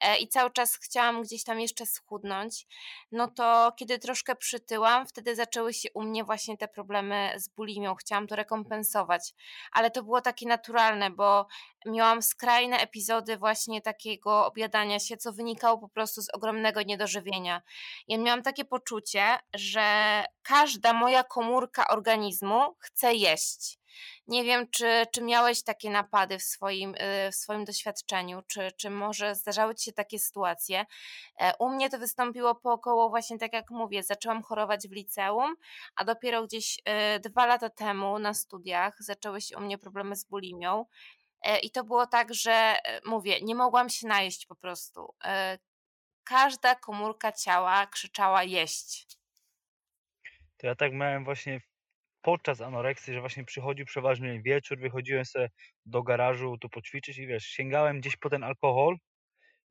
E, 0.01 0.19
i 0.19 0.29
cały 0.29 0.51
czas 0.51 0.77
chciałam 0.77 1.23
gdzieś 1.23 1.45
tam 1.45 1.61
jeszcze 1.61 1.87
schudnąć, 1.87 2.67
no 3.13 3.29
to 3.29 3.73
kiedy 3.77 3.99
troszkę 3.99 4.37
przytyłam, 4.37 5.07
wtedy 5.07 5.37
zaczęły 5.37 5.75
się 5.75 5.89
u 5.95 6.03
mnie 6.03 6.25
właśnie 6.25 6.57
te 6.57 6.69
problemy 6.69 7.33
z 7.37 7.49
bulimią. 7.49 7.95
Chciałam 7.95 8.27
to 8.27 8.37
rekompensować, 8.37 9.35
ale 9.73 9.91
to 9.91 10.03
było 10.03 10.21
takie 10.21 10.47
naturalne, 10.47 11.11
bo 11.11 11.47
miałam 11.87 12.23
skrajne 12.23 12.79
epizody 12.79 13.37
właśnie 13.37 13.83
takiego 13.83 14.47
objadania 14.47 14.99
się, 14.99 15.17
co 15.17 15.33
wynikało 15.33 15.79
po 15.79 15.89
prostu 15.89 16.23
z 16.23 16.35
ogromnego 16.35 16.83
niedożywienia. 16.83 17.63
Ja 18.09 18.19
miałam 18.19 18.43
takie 18.43 18.65
poczucie, 18.65 19.39
że 19.55 20.25
każda 20.43 20.93
moja 20.93 21.25
komórka 21.25 21.89
organizmu 21.89 22.77
chce 22.79 23.15
jeść. 23.15 23.78
Nie 24.27 24.45
wiem, 24.45 24.67
czy 24.71 25.07
czy 25.15 25.23
miałeś 25.23 25.63
takie 25.65 25.91
napady 25.91 26.39
w 26.39 26.43
swoim, 26.43 26.95
y, 26.95 27.31
w 27.33 27.35
swoim 27.35 27.65
doświadczeniu, 27.65 28.43
czy 28.47 28.73
czy 28.73 28.91
może 28.91 29.35
zdarzały 29.35 29.75
ci 29.75 29.85
się 29.85 29.93
takie 29.93 30.19
sytuacje? 30.19 30.87
E, 31.41 31.53
u 31.59 31.69
mnie 31.69 31.91
to 31.91 31.99
wystąpiło 31.99 32.55
po 32.55 32.73
około 32.73 33.09
właśnie 33.11 33.39
tak 33.39 33.53
jak 33.53 33.71
mówię, 33.71 34.03
zaczęłam 34.03 34.43
chorować 34.43 34.89
w 34.89 34.93
liceum, 34.93 35.55
a 35.97 36.05
dopiero 36.05 36.47
gdzieś, 36.47 36.79
y, 37.17 37.21
2 37.21 37.47
lata 37.47 37.71
temu 37.71 38.19
na 38.19 38.35
studiach 38.35 38.97
zaczęły 39.01 39.41
się 39.41 39.57
u 39.57 39.61
mnie 39.61 39.79
problemy 39.79 40.17
z 40.17 40.25
bulimią. 40.25 40.85
E, 41.43 41.59
I 41.59 41.71
to 41.71 41.85
było 41.85 42.07
tak, 42.07 42.35
że 42.35 42.53
e, 42.53 43.01
mówię, 43.05 43.41
nie 43.43 43.55
mogłam 43.55 43.89
się 43.89 44.07
najeść 44.09 44.47
po 44.47 44.55
prostu. 44.55 45.15
Każda 46.25 46.75
komórka 46.75 47.33
ciała 47.33 47.87
krzyczała 47.87 48.45
jeść. 48.45 49.19
To 50.57 50.67
ja 50.67 50.75
tak 50.75 50.93
miałem 50.93 51.25
właśnie 51.25 51.61
podczas 52.29 52.61
anoreksji, 52.61 53.15
że 53.15 53.21
właśnie 53.21 53.45
przychodził 53.45 53.87
przeważnie 53.87 54.43
wieczór, 54.43 54.79
wychodziłem 54.79 55.25
sobie 55.25 55.51
do 55.87 56.03
garażu 56.03 56.59
tu 56.59 56.69
poćwiczyć 56.69 57.19
i 57.19 57.27
wiesz, 57.27 57.45
sięgałem 57.45 58.01
gdzieś 58.01 58.17
po 58.17 58.31
ten 58.31 58.45
alkohol 58.45 58.97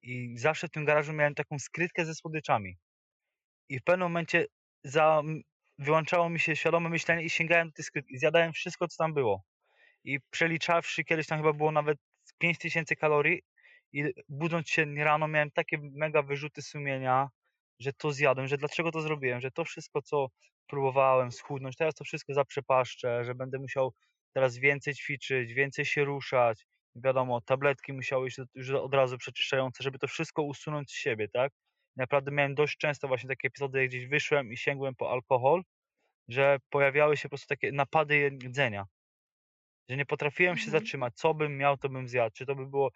i 0.02 0.38
zawsze 0.38 0.68
w 0.68 0.72
tym 0.72 0.86
garażu 0.86 1.14
miałem 1.14 1.36
taką 1.36 1.60
skrytkę 1.60 2.06
ze 2.06 2.16
słodyczami. 2.16 2.78
I 3.70 3.80
w 3.80 3.84
pewnym 3.84 4.08
momencie 4.08 4.46
za, 4.84 5.22
wyłączało 5.78 6.30
mi 6.30 6.40
się 6.40 6.56
świadome 6.56 6.90
myślenie 6.90 7.24
i 7.24 7.30
sięgałem 7.30 7.68
do 7.68 7.74
tej 7.74 7.86
skrytki. 7.86 8.18
Zjadałem 8.18 8.54
wszystko, 8.54 8.88
co 8.88 8.98
tam 8.98 9.14
było. 9.14 9.44
I 10.04 10.20
przeliczawszy, 10.30 11.04
kiedyś 11.04 11.28
tam 11.28 11.40
chyba 11.40 11.54
było 11.54 11.72
nawet 11.72 11.98
5000 12.38 12.96
kalorii 12.96 13.42
i 13.94 14.04
budząc 14.30 14.70
się 14.70 14.86
rano 14.86 15.28
miałem 15.28 15.52
takie 15.52 15.78
mega 15.82 16.22
wyrzuty 16.22 16.62
sumienia, 16.62 17.30
że 17.80 17.94
to 17.94 18.12
zjadłem, 18.12 18.48
że 18.48 18.58
dlaczego 18.58 18.92
to 18.92 19.02
zrobiłem, 19.02 19.42
że 19.42 19.52
to 19.52 19.66
wszystko, 19.66 20.02
co 20.02 20.28
próbowałem 20.68 21.32
schudnąć, 21.32 21.76
teraz 21.76 21.96
to 21.96 22.04
wszystko 22.04 22.34
zaprzepaszczę, 22.34 23.26
że 23.26 23.36
będę 23.36 23.60
musiał 23.60 23.94
teraz 24.34 24.58
więcej 24.58 24.94
ćwiczyć, 24.94 25.54
więcej 25.54 25.86
się 25.86 26.06
ruszać. 26.06 26.66
Wiadomo, 26.96 27.42
tabletki 27.42 27.94
musiały 27.94 28.28
iść 28.28 28.38
już 28.56 28.70
od 28.72 28.94
razu 28.94 29.18
przeczyszczające, 29.18 29.84
żeby 29.84 30.00
to 30.00 30.08
wszystko 30.08 30.44
usunąć 30.44 30.92
z 30.92 30.96
siebie, 30.96 31.28
tak? 31.30 31.52
Naprawdę 31.96 32.32
miałem 32.32 32.56
dość 32.56 32.78
często 32.78 33.08
właśnie 33.08 33.30
takie 33.30 33.48
epizody, 33.48 33.80
jak 33.80 33.90
gdzieś 33.90 34.08
wyszłem 34.08 34.52
i 34.54 34.58
sięgłem 34.58 34.96
po 34.96 35.12
alkohol, 35.12 35.62
że 36.30 36.58
pojawiały 36.70 37.18
się 37.18 37.24
po 37.24 37.30
prostu 37.30 37.48
takie 37.48 37.72
napady 37.72 38.18
jedzenia. 38.18 38.86
Że 39.90 39.98
nie 39.98 40.06
potrafiłem 40.06 40.58
się 40.58 40.66
Mhm. 40.66 40.82
zatrzymać. 40.82 41.14
Co 41.16 41.34
bym 41.34 41.58
miał, 41.58 41.78
to 41.78 41.90
bym 41.90 42.08
zjadł. 42.08 42.34
Czy 42.36 42.46
to 42.46 42.56
by 42.56 42.66
było, 42.68 42.92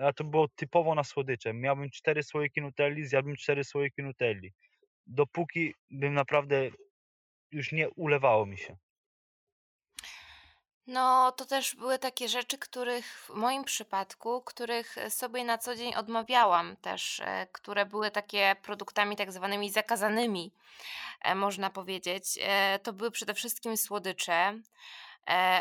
a 0.00 0.12
to 0.12 0.24
było 0.24 0.48
typowo 0.48 0.94
na 0.94 1.04
słodycze. 1.04 1.54
Miałbym 1.54 1.90
4 1.90 2.22
słoiki 2.22 2.60
nutelli, 2.60 3.04
zjadłbym 3.06 3.36
4 3.36 3.64
słoiki 3.64 4.02
nutelli. 4.02 4.52
Dopóki 5.06 5.74
bym 5.90 6.14
naprawdę 6.14 6.70
już 7.52 7.72
nie 7.72 7.90
ulewało 7.90 8.46
mi 8.46 8.58
się. 8.58 8.76
No, 10.88 11.32
to 11.32 11.44
też 11.44 11.74
były 11.74 11.98
takie 11.98 12.28
rzeczy, 12.28 12.58
których 12.58 13.06
w 13.06 13.30
moim 13.34 13.64
przypadku, 13.64 14.42
których 14.42 14.98
e, 14.98 15.10
sobie 15.10 15.44
na 15.44 15.58
co 15.58 15.76
dzień 15.76 15.94
odmawiałam 15.94 16.76
też, 16.76 17.20
e, 17.20 17.46
które 17.52 17.86
były 17.86 18.10
takie 18.10 18.56
produktami 18.62 19.16
tak 19.16 19.32
zwanymi 19.32 19.70
zakazanymi, 19.70 20.52
e, 21.22 21.34
można 21.34 21.70
powiedzieć. 21.70 22.38
To 22.82 22.92
były 22.92 23.10
przede 23.10 23.34
wszystkim 23.34 23.76
słodycze, 23.76 24.60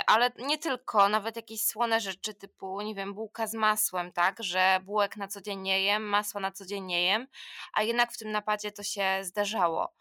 ale 0.08 0.32
nie 0.38 0.58
tylko, 0.58 1.10
nawet 1.10 1.36
jakieś 1.36 1.62
słone 1.62 2.02
rzeczy 2.02 2.34
typu, 2.34 2.82
nie 2.82 2.96
wiem, 2.96 3.14
bułka 3.14 3.48
z 3.48 3.54
masłem, 3.54 4.12
tak, 4.12 4.44
że 4.44 4.80
bułek 4.84 5.18
na 5.18 5.28
co 5.28 5.42
dzień 5.42 5.60
nie 5.60 5.84
jem, 5.84 6.04
masła 6.04 6.42
na 6.42 6.52
co 6.52 6.66
dzień 6.66 6.84
nie 6.84 7.04
jem, 7.04 7.28
a 7.74 7.84
jednak 7.84 8.12
w 8.12 8.18
tym 8.18 8.32
napadzie 8.32 8.72
to 8.72 8.84
się 8.84 9.20
zdarzało. 9.22 9.94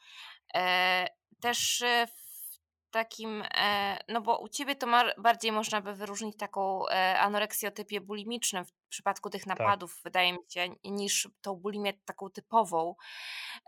Też, 1.46 1.82
e, 1.82 2.06
w 2.06 2.90
takim, 2.90 3.42
e, 3.54 3.98
no 4.08 4.20
bo 4.20 4.38
u 4.38 4.48
ciebie 4.48 4.76
to 4.76 4.86
bardziej 5.18 5.52
można 5.52 5.80
by 5.80 5.94
wyróżnić 5.94 6.36
taką, 6.36 6.88
e, 6.88 7.18
anoreksję 7.20 7.68
o 7.68 7.72
typie 7.72 8.00
bulimicznym 8.00 8.64
w 8.86 8.88
przypadku 8.88 9.30
tych 9.30 9.44
Tak. 9.44 9.58
napadów, 9.58 10.00
wydaje 10.04 10.32
mi 10.32 10.38
się, 10.48 10.68
niż 10.84 11.28
tą 11.40 11.54
bulimię 11.54 11.92
taką 12.04 12.30
typową. 12.30 12.94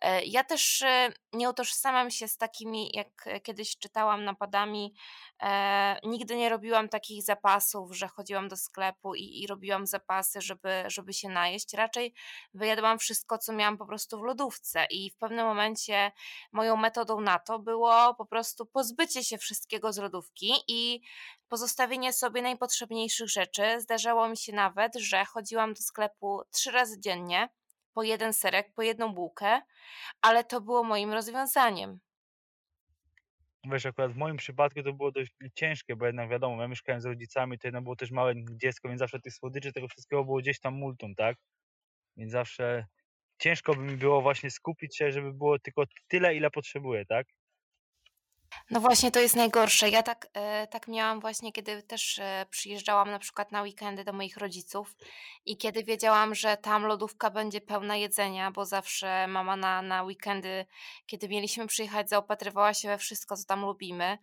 E, 0.02 0.25
ja 0.25 0.44
też, 0.44 0.82
e, 0.82 1.12
nie 1.32 1.50
utożsamiam 1.50 2.10
się 2.10 2.28
z 2.28 2.37
takimi, 2.37 2.90
jak 2.94 3.26
e, 3.26 3.40
kiedyś 3.40 3.78
czytałam, 3.78 4.25
napadami. 4.25 4.94
Nigdy 6.04 6.37
nie 6.37 6.48
robiłam 6.48 6.88
takich 6.88 7.25
zapasów, 7.25 7.96
że 7.96 8.08
chodziłam 8.08 8.48
do 8.48 8.56
sklepu 8.56 9.14
i 9.14 9.42
i 9.42 9.46
robiłam 9.46 9.87
zapasy, 9.87 10.40
żeby 10.40 10.84
żeby 10.87 11.12
się 11.12 11.28
najeść. 11.28 11.75
Raczej 11.75 12.14
wyjadałam 12.54 12.98
wszystko, 12.98 13.38
co 13.38 13.52
miałam 13.52 13.78
po 13.78 13.87
prostu 13.87 14.18
w 14.18 14.22
lodówce 14.22 14.87
i 14.90 15.10
w 15.10 15.16
pewnym 15.16 15.46
momencie 15.46 16.12
moją 16.52 16.76
metodą 16.76 17.20
na 17.20 17.38
to 17.38 17.58
było 17.58 18.14
po 18.14 18.26
prostu 18.26 18.66
pozbycie 18.66 19.25
się 19.25 19.38
wszystkiego 19.38 19.92
z 19.92 19.98
lodówki 19.98 20.52
i 20.68 21.00
pozostawienie 21.49 22.12
sobie 22.12 22.43
najpotrzebniejszych 22.43 23.28
rzeczy. 23.28 23.81
Zdarzało 23.81 24.28
mi 24.28 24.37
się 24.37 24.52
nawet, 24.52 24.97
że 24.97 25.25
chodziłam 25.25 25.75
do 25.75 25.81
sklepu 25.81 26.43
3 26.50 26.71
razy 26.71 27.00
dziennie 27.00 27.49
po 27.93 28.02
jeden 28.02 28.33
serek, 28.33 28.75
po 28.75 28.83
jedną 28.83 29.14
bułkę, 29.14 29.61
ale 30.21 30.45
to 30.45 30.61
było 30.61 30.85
moim 30.85 31.12
rozwiązaniem. 31.12 32.00
Wiesz, 33.64 33.87
akurat 33.87 34.12
w 34.12 34.17
moim 34.17 34.37
przypadku 34.37 34.83
to 34.83 34.93
było 34.93 35.12
dość 35.12 35.33
ciężkie, 35.55 35.97
bo 35.97 36.07
jednak 36.07 36.31
wiadomo, 36.31 36.62
ja 36.62 36.69
mieszkałem 36.69 37.00
z 37.00 37.05
rodzicami, 37.05 37.59
to 37.59 37.67
jednak 37.69 37.83
było 37.83 37.97
też 37.97 38.11
małe 38.11 38.35
dziecko, 38.37 38.88
więc 38.88 38.99
zawsze 38.99 39.21
tych 39.21 39.35
słodyczy, 39.35 39.73
tego 39.73 39.88
wszystkiego 39.88 40.25
było 40.25 40.38
gdzieś 40.38 40.61
tam 40.61 40.75
multum, 40.75 41.14
tak? 41.14 41.37
Więc 42.17 42.33
zawsze 42.33 42.87
ciężko 43.38 43.75
by 43.75 43.81
mi 43.81 43.97
było 43.97 44.23
właśnie 44.23 44.50
skupić 44.50 44.97
się, 44.97 45.12
żeby 45.12 45.33
było 45.33 45.59
tylko 45.59 45.85
tyle, 46.09 46.35
ile 46.37 46.50
potrzebuję, 46.50 47.07
tak? 47.07 47.26
No 48.71 48.81
właśnie 48.81 49.11
to 49.11 49.21
jest 49.21 49.37
najgorsze. 49.37 49.90
Ja 49.90 50.02
tak, 50.02 50.28
e, 50.35 50.67
tak 50.67 50.88
miałam 50.88 51.21
właśnie, 51.21 51.52
kiedy 51.52 51.83
też 51.83 52.19
e, 52.19 52.47
przyjeżdżałam 52.50 53.11
na 53.11 53.19
przykład 53.19 53.52
na 53.52 53.62
weekendy 53.62 54.05
do 54.05 54.12
moich 54.12 54.37
rodziców 54.37 54.97
i 55.47 55.57
kiedy 55.57 55.85
wiedziałam, 55.85 56.35
że 56.35 56.57
tam 56.57 56.87
lodówka 56.87 57.31
będzie 57.31 57.61
pełna 57.61 57.97
jedzenia, 57.97 58.50
bo 58.50 58.64
zawsze 58.64 59.26
mama 59.26 59.57
na, 59.57 59.83
na 59.83 60.02
weekendy, 60.02 60.67
kiedy 61.07 61.28
mieliśmy 61.28 61.67
przyjechać, 61.67 62.09
zaopatrywała 62.09 62.75
się 62.75 62.88
we 62.88 62.99
wszystko, 62.99 63.37
co 63.37 63.45
tam 63.45 63.61
lubimy. 63.61 64.19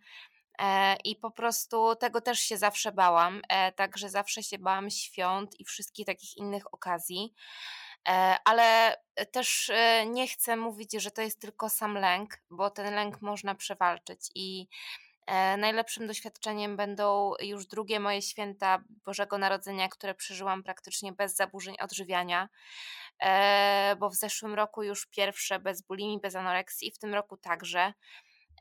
E, 0.58 0.96
I 1.04 1.16
po 1.16 1.30
prostu 1.30 1.96
tego 1.96 2.20
też 2.20 2.40
się 2.40 2.56
zawsze 2.56 2.92
bałam. 2.92 3.42
Także 3.76 4.08
zawsze 4.08 4.42
się 4.42 4.58
bałam 4.58 4.90
świąt 4.90 5.60
i 5.60 5.64
wszystkich 5.64 6.06
takich 6.06 6.36
innych 6.36 6.74
okazji. 6.74 7.34
E, 8.06 8.36
ale 8.44 8.96
też 9.32 9.70
e, 9.70 10.06
nie 10.06 10.28
chcę 10.28 10.56
mówić, 10.56 10.92
że 10.92 11.10
to 11.10 11.22
jest 11.22 11.40
tylko 11.40 11.68
sam 11.68 11.94
lęk, 11.94 12.38
bo 12.50 12.70
ten 12.70 12.94
lęk 12.94 13.22
można 13.22 13.54
przewalczyć 13.54 14.30
i 14.34 14.68
e, 15.26 15.56
najlepszym 15.56 16.06
doświadczeniem 16.06 16.76
będą 16.76 17.32
już 17.40 17.66
drugie 17.66 18.00
moje 18.00 18.22
święta 18.22 18.78
Bożego 19.04 19.38
Narodzenia, 19.38 19.88
które 19.88 20.14
przeżyłam 20.14 20.62
praktycznie 20.62 21.12
bez 21.12 21.36
zaburzeń 21.36 21.76
odżywiania, 21.80 22.48
bo 23.98 24.10
w 24.10 24.14
zeszłym 24.14 24.54
roku 24.54 24.82
już 24.82 25.06
pierwsze 25.06 25.58
bez 25.58 25.82
bulimi, 25.82 26.20
bez 26.20 26.36
anoreksji 26.36 26.88
i 26.88 26.92
w 26.92 26.98
tym 26.98 27.14
roku 27.14 27.36
także. 27.36 27.92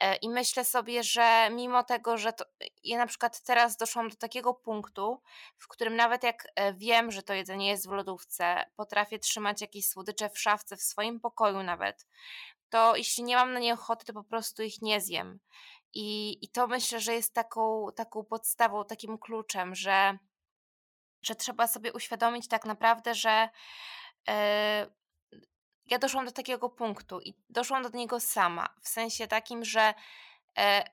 E, 0.02 0.16
I 0.16 0.30
myślę 0.30 0.66
sobie, 0.66 1.04
że 1.04 1.50
mimo 1.52 1.84
tego, 1.84 2.18
że 2.18 2.34
to, 2.34 2.46
ja 2.84 2.98
na 2.98 3.08
przykład 3.08 3.42
teraz 3.42 3.78
doszłam 3.78 4.10
do 4.10 4.16
takiego 4.16 4.54
punktu, 4.54 5.22
w 5.58 5.68
którym 5.68 5.96
nawet 5.96 6.24
jak 6.24 6.48
e, 6.56 6.74
wiem, 6.74 7.12
że 7.12 7.24
to 7.24 7.34
jedzenie 7.34 7.70
jest 7.70 7.88
w 7.88 7.92
lodówce, 7.92 8.66
potrafię 8.76 9.20
trzymać 9.20 9.62
jakieś 9.62 9.88
słodycze 9.90 10.30
w 10.30 10.40
szafce, 10.40 10.78
w 10.78 10.82
swoim 10.82 11.20
pokoju 11.20 11.64
nawet, 11.64 12.08
to 12.70 12.96
jeśli 12.96 13.24
nie 13.24 13.36
mam 13.36 13.54
na 13.54 13.60
nie 13.60 13.74
ochoty, 13.74 14.06
to 14.06 14.14
po 14.14 14.24
prostu 14.24 14.64
ich 14.64 14.82
nie 14.82 15.02
zjem. 15.02 15.40
I, 15.94 16.38
i 16.46 16.50
to 16.50 16.68
myślę, 16.68 17.00
że 17.00 17.14
jest 17.14 17.34
taką, 17.34 17.88
taką 17.96 18.24
podstawą, 18.24 18.86
takim 18.86 19.18
kluczem, 19.18 19.76
że, 19.76 20.18
że 21.22 21.36
trzeba 21.36 21.68
sobie 21.68 21.94
uświadomić 21.94 22.48
tak 22.48 22.66
naprawdę, 22.66 23.16
że 23.16 23.50
e, 24.30 24.88
ja 25.88 26.00
doszłam 26.00 26.26
do 26.26 26.32
takiego 26.32 26.70
punktu 26.70 27.22
i 27.22 27.34
doszłam 27.50 27.84
do 27.84 27.90
niego 27.90 28.20
sama. 28.20 28.70
W 28.82 28.88
sensie 28.88 29.28
takim, 29.28 29.66
że 29.66 29.94
e, 30.58 30.84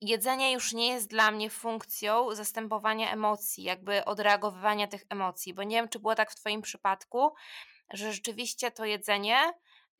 jedzenie 0.00 0.52
już 0.52 0.72
nie 0.72 0.88
jest 0.88 1.10
dla 1.10 1.30
mnie 1.30 1.50
funkcją 1.50 2.34
zastępowania 2.34 3.10
emocji, 3.10 3.64
jakby 3.64 4.04
odreagowywania 4.04 4.86
tych 4.86 5.04
emocji. 5.10 5.54
Bo 5.54 5.62
nie 5.62 5.76
wiem, 5.76 5.88
czy 5.88 5.98
było 5.98 6.14
tak 6.14 6.30
w 6.30 6.36
Twoim 6.36 6.62
przypadku, 6.62 7.34
że 7.92 8.12
rzeczywiście 8.12 8.70
to 8.70 8.84
jedzenie 8.84 9.52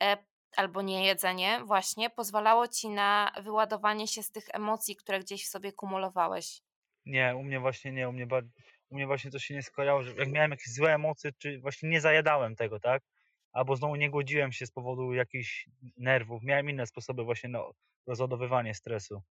e, 0.02 0.16
albo 0.56 0.82
nie 0.82 1.06
jedzenie, 1.06 1.60
właśnie 1.64 2.10
pozwalało 2.10 2.68
ci 2.68 2.88
na 2.88 3.32
wyładowanie 3.42 4.08
się 4.08 4.22
z 4.22 4.30
tych 4.30 4.44
emocji, 4.52 4.96
które 4.96 5.20
gdzieś 5.20 5.44
w 5.44 5.48
sobie 5.48 5.72
kumulowałeś. 5.72 6.62
Nie, 7.06 7.36
u 7.36 7.42
mnie 7.42 7.60
właśnie 7.60 7.92
nie, 7.92 8.08
u 8.08 8.12
mnie, 8.12 8.26
u 8.90 8.94
mnie 8.94 9.06
właśnie 9.06 9.30
to 9.30 9.38
się 9.38 9.54
nie 9.54 9.62
że 10.02 10.14
jak 10.14 10.28
miałem 10.28 10.50
jakieś 10.50 10.74
złe 10.74 10.94
emocje, 10.94 11.32
czy 11.38 11.60
właśnie 11.60 11.88
nie 11.88 12.00
zajadałem 12.00 12.56
tego, 12.56 12.80
tak? 12.80 13.02
Albo 13.58 13.76
znowu 13.76 13.96
nie 13.96 14.10
godziłem 14.10 14.52
się 14.52 14.66
z 14.66 14.70
powodu 14.70 15.12
jakichś 15.12 15.68
nerwów. 15.96 16.42
Miałem 16.42 16.70
inne 16.70 16.86
sposoby 16.86 17.24
właśnie 17.24 17.48
na 17.48 17.62
rozładowywanie 18.06 18.74
stresu. 18.74 19.22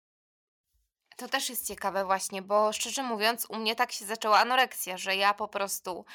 To 1.18 1.28
też 1.28 1.50
jest 1.50 1.68
ciekawe 1.68 2.06
właśnie, 2.06 2.42
bo 2.42 2.74
szczerze 2.74 3.04
mówiąc, 3.04 3.48
u 3.50 3.56
mnie 3.56 3.76
tak 3.76 3.92
się 3.92 4.06
zaczęła 4.06 4.40
anoreksja, 4.40 4.98
że 4.98 5.16
ja 5.16 5.34
po 5.34 5.48
prostu 5.48 6.06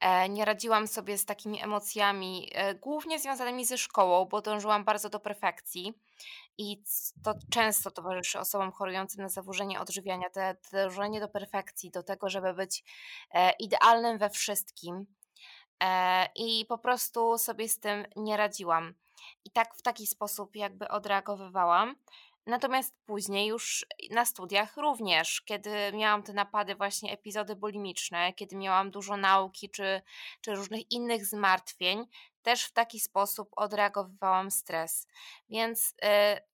e, 0.00 0.28
nie 0.28 0.44
radziłam 0.44 0.86
sobie 0.88 1.18
z 1.18 1.24
takimi 1.24 1.62
emocjami, 1.62 2.50
e, 2.54 2.74
głównie 2.74 3.18
związanymi 3.18 3.64
ze 3.64 3.78
szkołą, 3.78 4.24
bo 4.24 4.42
dążyłam 4.42 4.84
bardzo 4.84 5.08
do 5.08 5.20
perfekcji 5.20 5.94
i 6.58 6.82
to 7.24 7.34
często 7.50 7.90
towarzyszy 7.90 8.38
osobom 8.38 8.72
chorującym 8.72 9.22
na 9.22 9.28
zaburzenie 9.28 9.80
odżywiania, 9.80 10.30
te 10.30 10.56
dążenie 10.72 11.20
do 11.20 11.28
perfekcji, 11.28 11.90
do 11.90 12.02
tego, 12.02 12.30
żeby 12.30 12.54
być 12.54 12.84
e, 13.30 13.52
idealnym 13.58 14.18
we 14.18 14.30
wszystkim. 14.30 15.06
E, 15.82 16.28
i 16.34 16.66
po 16.66 16.78
prostu 16.78 17.38
sobie 17.38 17.68
z 17.68 17.78
tym 17.80 18.06
nie 18.16 18.36
radziłam. 18.36 18.94
I 19.44 19.50
tak 19.50 19.74
w 19.74 19.82
taki 19.82 20.06
sposób 20.06 20.56
jakby 20.56 20.88
odreagowywałam. 20.88 21.96
Natomiast 22.46 22.94
później 23.06 23.48
już 23.48 23.86
na 24.10 24.24
studiach 24.24 24.76
również, 24.76 25.42
kiedy 25.42 25.70
miałam 25.92 26.22
te 26.22 26.32
napady, 26.32 26.74
właśnie 26.74 27.12
epizody 27.12 27.56
bulimiczne, 27.56 28.32
kiedy 28.32 28.56
miałam 28.56 28.90
dużo 28.90 29.16
nauki 29.16 29.70
czy, 29.70 30.02
czy 30.40 30.54
różnych 30.54 30.90
innych 30.90 31.26
zmartwień, 31.26 32.06
też 32.42 32.64
w 32.64 32.72
taki 32.72 33.00
sposób 33.00 33.48
odreagowywałam 33.56 34.50
stres. 34.50 35.06
Więc 35.48 35.90
y, 35.90 36.53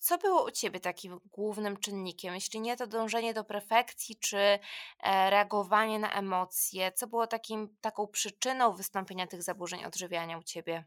co 0.00 0.18
było 0.18 0.44
u 0.46 0.50
Ciebie 0.50 0.80
takim 0.80 1.20
głównym 1.32 1.76
czynnikiem? 1.76 2.34
Jeśli 2.34 2.60
nie 2.60 2.76
to 2.76 2.86
dążenie 2.86 3.34
do 3.34 3.44
perfekcji, 3.44 4.16
czy 4.16 4.36
e, 4.38 4.58
reagowanie 5.30 5.98
na 5.98 6.12
emocje, 6.12 6.92
co 6.92 7.06
było 7.06 7.26
takim, 7.26 7.76
taką 7.80 8.06
przyczyną 8.06 8.74
wystąpienia 8.74 9.26
tych 9.26 9.42
zaburzeń 9.42 9.84
odżywiania 9.84 10.38
u 10.38 10.42
Ciebie? 10.42 10.84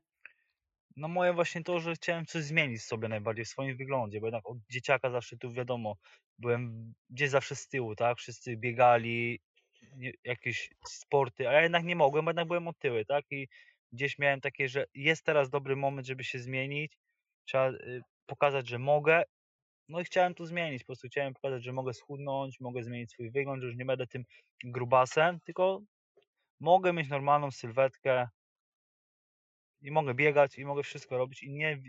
No 0.96 1.08
moje 1.08 1.34
właśnie 1.34 1.64
to, 1.64 1.80
że 1.80 1.96
chciałem 1.96 2.26
coś 2.26 2.44
zmienić 2.44 2.84
sobie 2.84 3.08
najbardziej 3.08 3.46
w 3.46 3.50
swoim 3.50 3.78
wyglądzie, 3.78 4.20
bo 4.20 4.28
jednak 4.28 4.50
od 4.50 4.58
dzieciaka 4.72 5.10
zawsze 5.10 5.38
tu 5.38 5.52
wiadomo, 5.52 5.96
byłem 6.40 6.94
gdzieś 7.10 7.30
zawsze 7.30 7.56
z 7.56 7.68
tyłu, 7.68 7.96
tak? 7.96 8.18
Wszyscy 8.18 8.58
biegali, 8.58 9.40
jakieś 10.24 10.70
sporty, 10.88 11.50
a 11.50 11.52
ja 11.54 11.62
jednak 11.62 11.84
nie 11.84 11.96
mogłem, 11.96 12.26
bo 12.26 12.30
jednak 12.32 12.48
byłem 12.48 12.68
otyły, 12.68 13.06
tak? 13.06 13.26
I 13.32 13.48
gdzieś 13.92 14.20
miałem 14.20 14.42
takie, 14.42 14.70
że 14.70 14.86
jest 14.94 15.26
teraz 15.26 15.50
dobry 15.50 15.76
moment, 15.76 16.08
żeby 16.08 16.24
się 16.24 16.40
zmienić, 16.40 16.98
trzeba 17.46 17.70
y, 17.70 18.02
pokazać, 18.26 18.70
że 18.70 18.80
mogę. 18.80 19.24
No 19.90 20.00
i 20.00 20.06
chciałem 20.06 20.36
to 20.36 20.46
zmienić. 20.46 20.84
Po 20.84 20.88
prostu 20.88 21.08
chciałem 21.08 21.34
pokazać, 21.34 21.64
że 21.64 21.74
mogę 21.74 21.94
schudnąć, 21.94 22.60
mogę 22.60 22.84
zmienić 22.84 23.12
swój 23.12 23.32
wygląd, 23.32 23.62
że 23.62 23.68
już 23.68 23.78
nie 23.78 23.86
będę 23.86 24.08
tym 24.08 24.24
grubasem, 24.64 25.40
tylko 25.46 25.82
mogę 26.60 26.94
mieć 26.94 27.10
normalną 27.10 27.52
sylwetkę 27.52 28.28
i 29.82 29.92
mogę 29.92 30.14
biegać 30.14 30.58
i 30.58 30.66
mogę 30.66 30.84
wszystko 30.84 31.18
robić 31.18 31.44
i 31.44 31.52
nie 31.52 31.82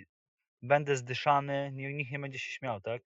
będę 0.63 0.97
zdyszany, 0.97 1.73
nikt 1.73 2.11
nie 2.13 2.19
będzie 2.19 2.39
się 2.39 2.51
śmiał, 2.51 2.81
tak? 2.81 3.03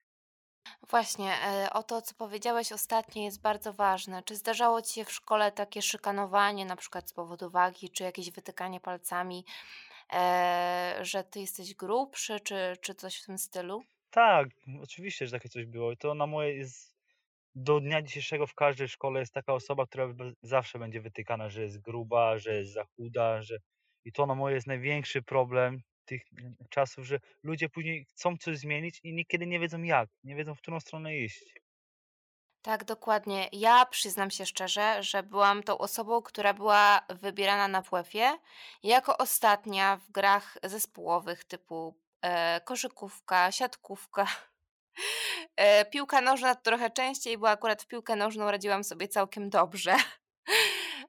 Właśnie, 0.91 1.33
e, 1.43 1.71
o 1.73 1.83
to, 1.83 2.03
co 2.03 2.15
powiedziałeś 2.15 2.73
ostatnio, 2.73 3.23
jest 3.23 3.41
bardzo 3.41 3.73
ważne. 3.73 4.23
Czy 4.23 4.37
zdarzało 4.37 4.83
ci 4.83 4.95
się 4.95 5.05
w 5.05 5.13
szkole 5.13 5.53
takie 5.53 5.83
szykanowanie, 5.83 6.65
na 6.65 6.77
przykład 6.77 7.11
z 7.11 7.13
powodu 7.13 7.51
wagi, 7.51 7.91
czy 7.91 8.03
jakieś 8.05 8.31
wytykanie 8.31 8.81
palcami, 8.81 9.45
e, 10.13 10.99
że 11.03 11.25
ty 11.25 11.41
jesteś 11.41 11.75
grubszy, 11.75 12.41
czy, 12.41 12.77
czy 12.81 12.95
coś 12.95 13.23
w 13.23 13.27
tym 13.27 13.39
stylu? 13.39 13.83
Tak, 14.11 14.49
oczywiście, 14.83 15.27
że 15.27 15.33
takie 15.33 15.49
coś 15.49 15.67
było. 15.67 15.93
I 15.93 15.97
to 15.97 16.15
na 16.15 16.27
moje 16.27 16.55
jest 16.57 16.97
do 17.55 17.81
dnia 17.81 18.03
dzisiejszego 18.03 18.47
w 18.47 18.55
każdej 18.55 18.89
szkole 18.89 19.21
jest 19.21 19.35
taka 19.35 19.55
osoba, 19.55 19.87
która 19.87 20.09
zawsze 20.43 20.79
będzie 20.79 21.01
wytykana, 21.01 21.49
że 21.49 21.63
jest 21.63 21.81
gruba, 21.81 22.39
że 22.39 22.55
jest 22.55 22.73
za 22.73 22.85
chuda, 22.85 23.43
że 23.43 23.59
i 24.05 24.13
to 24.13 24.27
na 24.27 24.35
moje 24.35 24.55
jest 24.55 24.67
największy 24.67 25.23
problem 25.23 25.83
tych 26.05 26.23
czasów, 26.71 27.07
że 27.07 27.21
ludzie 27.43 27.69
później 27.69 28.05
chcą 28.05 28.37
coś 28.37 28.59
zmienić 28.59 29.01
i 29.05 29.13
niekiedy 29.15 29.47
nie 29.47 29.61
wiedzą 29.61 29.83
jak, 29.83 30.11
nie 30.25 30.37
wiedzą 30.37 30.55
w 30.55 30.59
którą 30.59 30.81
stronę 30.81 31.17
iść. 31.19 31.55
Tak, 32.69 32.85
dokładnie. 32.85 33.49
Ja 33.53 33.87
przyznam 33.87 34.31
się 34.31 34.47
szczerze, 34.47 35.03
że 35.03 35.23
byłam 35.23 35.63
tą 35.63 35.79
osobą, 35.79 36.23
która 36.23 36.55
była 36.55 37.01
wybierana 37.09 37.69
na 37.69 37.83
WF-ie 37.83 38.39
jako 38.83 39.19
ostatnia 39.19 39.97
w 39.97 40.11
grach 40.11 40.59
zespołowych 40.63 41.45
typu 41.45 41.95
e, 42.23 42.61
koszykówka, 42.61 43.53
siatkówka, 43.53 44.27
e, 45.57 45.85
piłka 45.85 46.21
nożna 46.21 46.55
trochę 46.55 46.91
częściej, 46.91 47.39
bo 47.39 47.51
akurat 47.51 47.83
w 47.83 47.87
piłkę 47.87 48.17
nożną 48.17 48.51
radziłam 48.51 48.85
sobie 48.85 49.09
całkiem 49.09 49.51
dobrze 49.51 49.95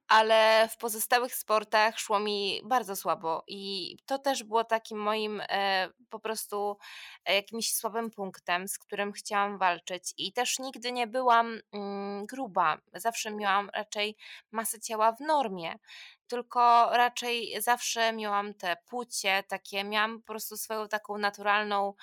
ale 0.10 0.70
w 0.72 0.78
pozostałych 0.78 1.36
sportach 1.36 2.00
szło 2.00 2.20
mi 2.20 2.62
bardzo 2.64 2.96
słabo 2.96 3.44
i 3.48 3.96
to 4.06 4.20
też 4.20 4.44
było 4.44 4.64
takim 4.64 4.98
moim 5.00 5.42
e, 5.50 5.90
po 6.10 6.20
prostu 6.20 6.78
e, 7.26 7.36
jakimś 7.36 7.76
słabym 7.76 8.12
punktem, 8.12 8.68
z 8.68 8.80
którym 8.80 9.12
chciałam 9.12 9.58
walczyć. 9.58 10.14
I 10.18 10.34
też 10.34 10.60
nigdy 10.60 10.92
nie 10.92 11.08
byłam 11.08 11.60
mm, 11.72 12.26
gruba, 12.26 12.78
zawsze 12.94 13.32
miałam 13.32 13.70
raczej 13.74 14.18
masę 14.52 14.80
ciała 14.80 15.12
w 15.12 15.20
normie. 15.22 15.76
Tylko 16.28 16.90
raczej 16.92 17.62
zawsze 17.62 18.14
miałam 18.14 18.54
te 18.54 18.78
płucie, 18.86 19.44
takie, 19.48 19.84
miałam 19.84 20.20
po 20.22 20.26
prostu 20.28 20.58
swoją 20.58 20.88
taką 20.88 21.18
naturalną, 21.18 21.94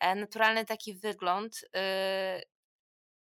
e, 0.00 0.14
naturalny 0.14 0.64
taki 0.64 0.94
wygląd. 0.94 1.64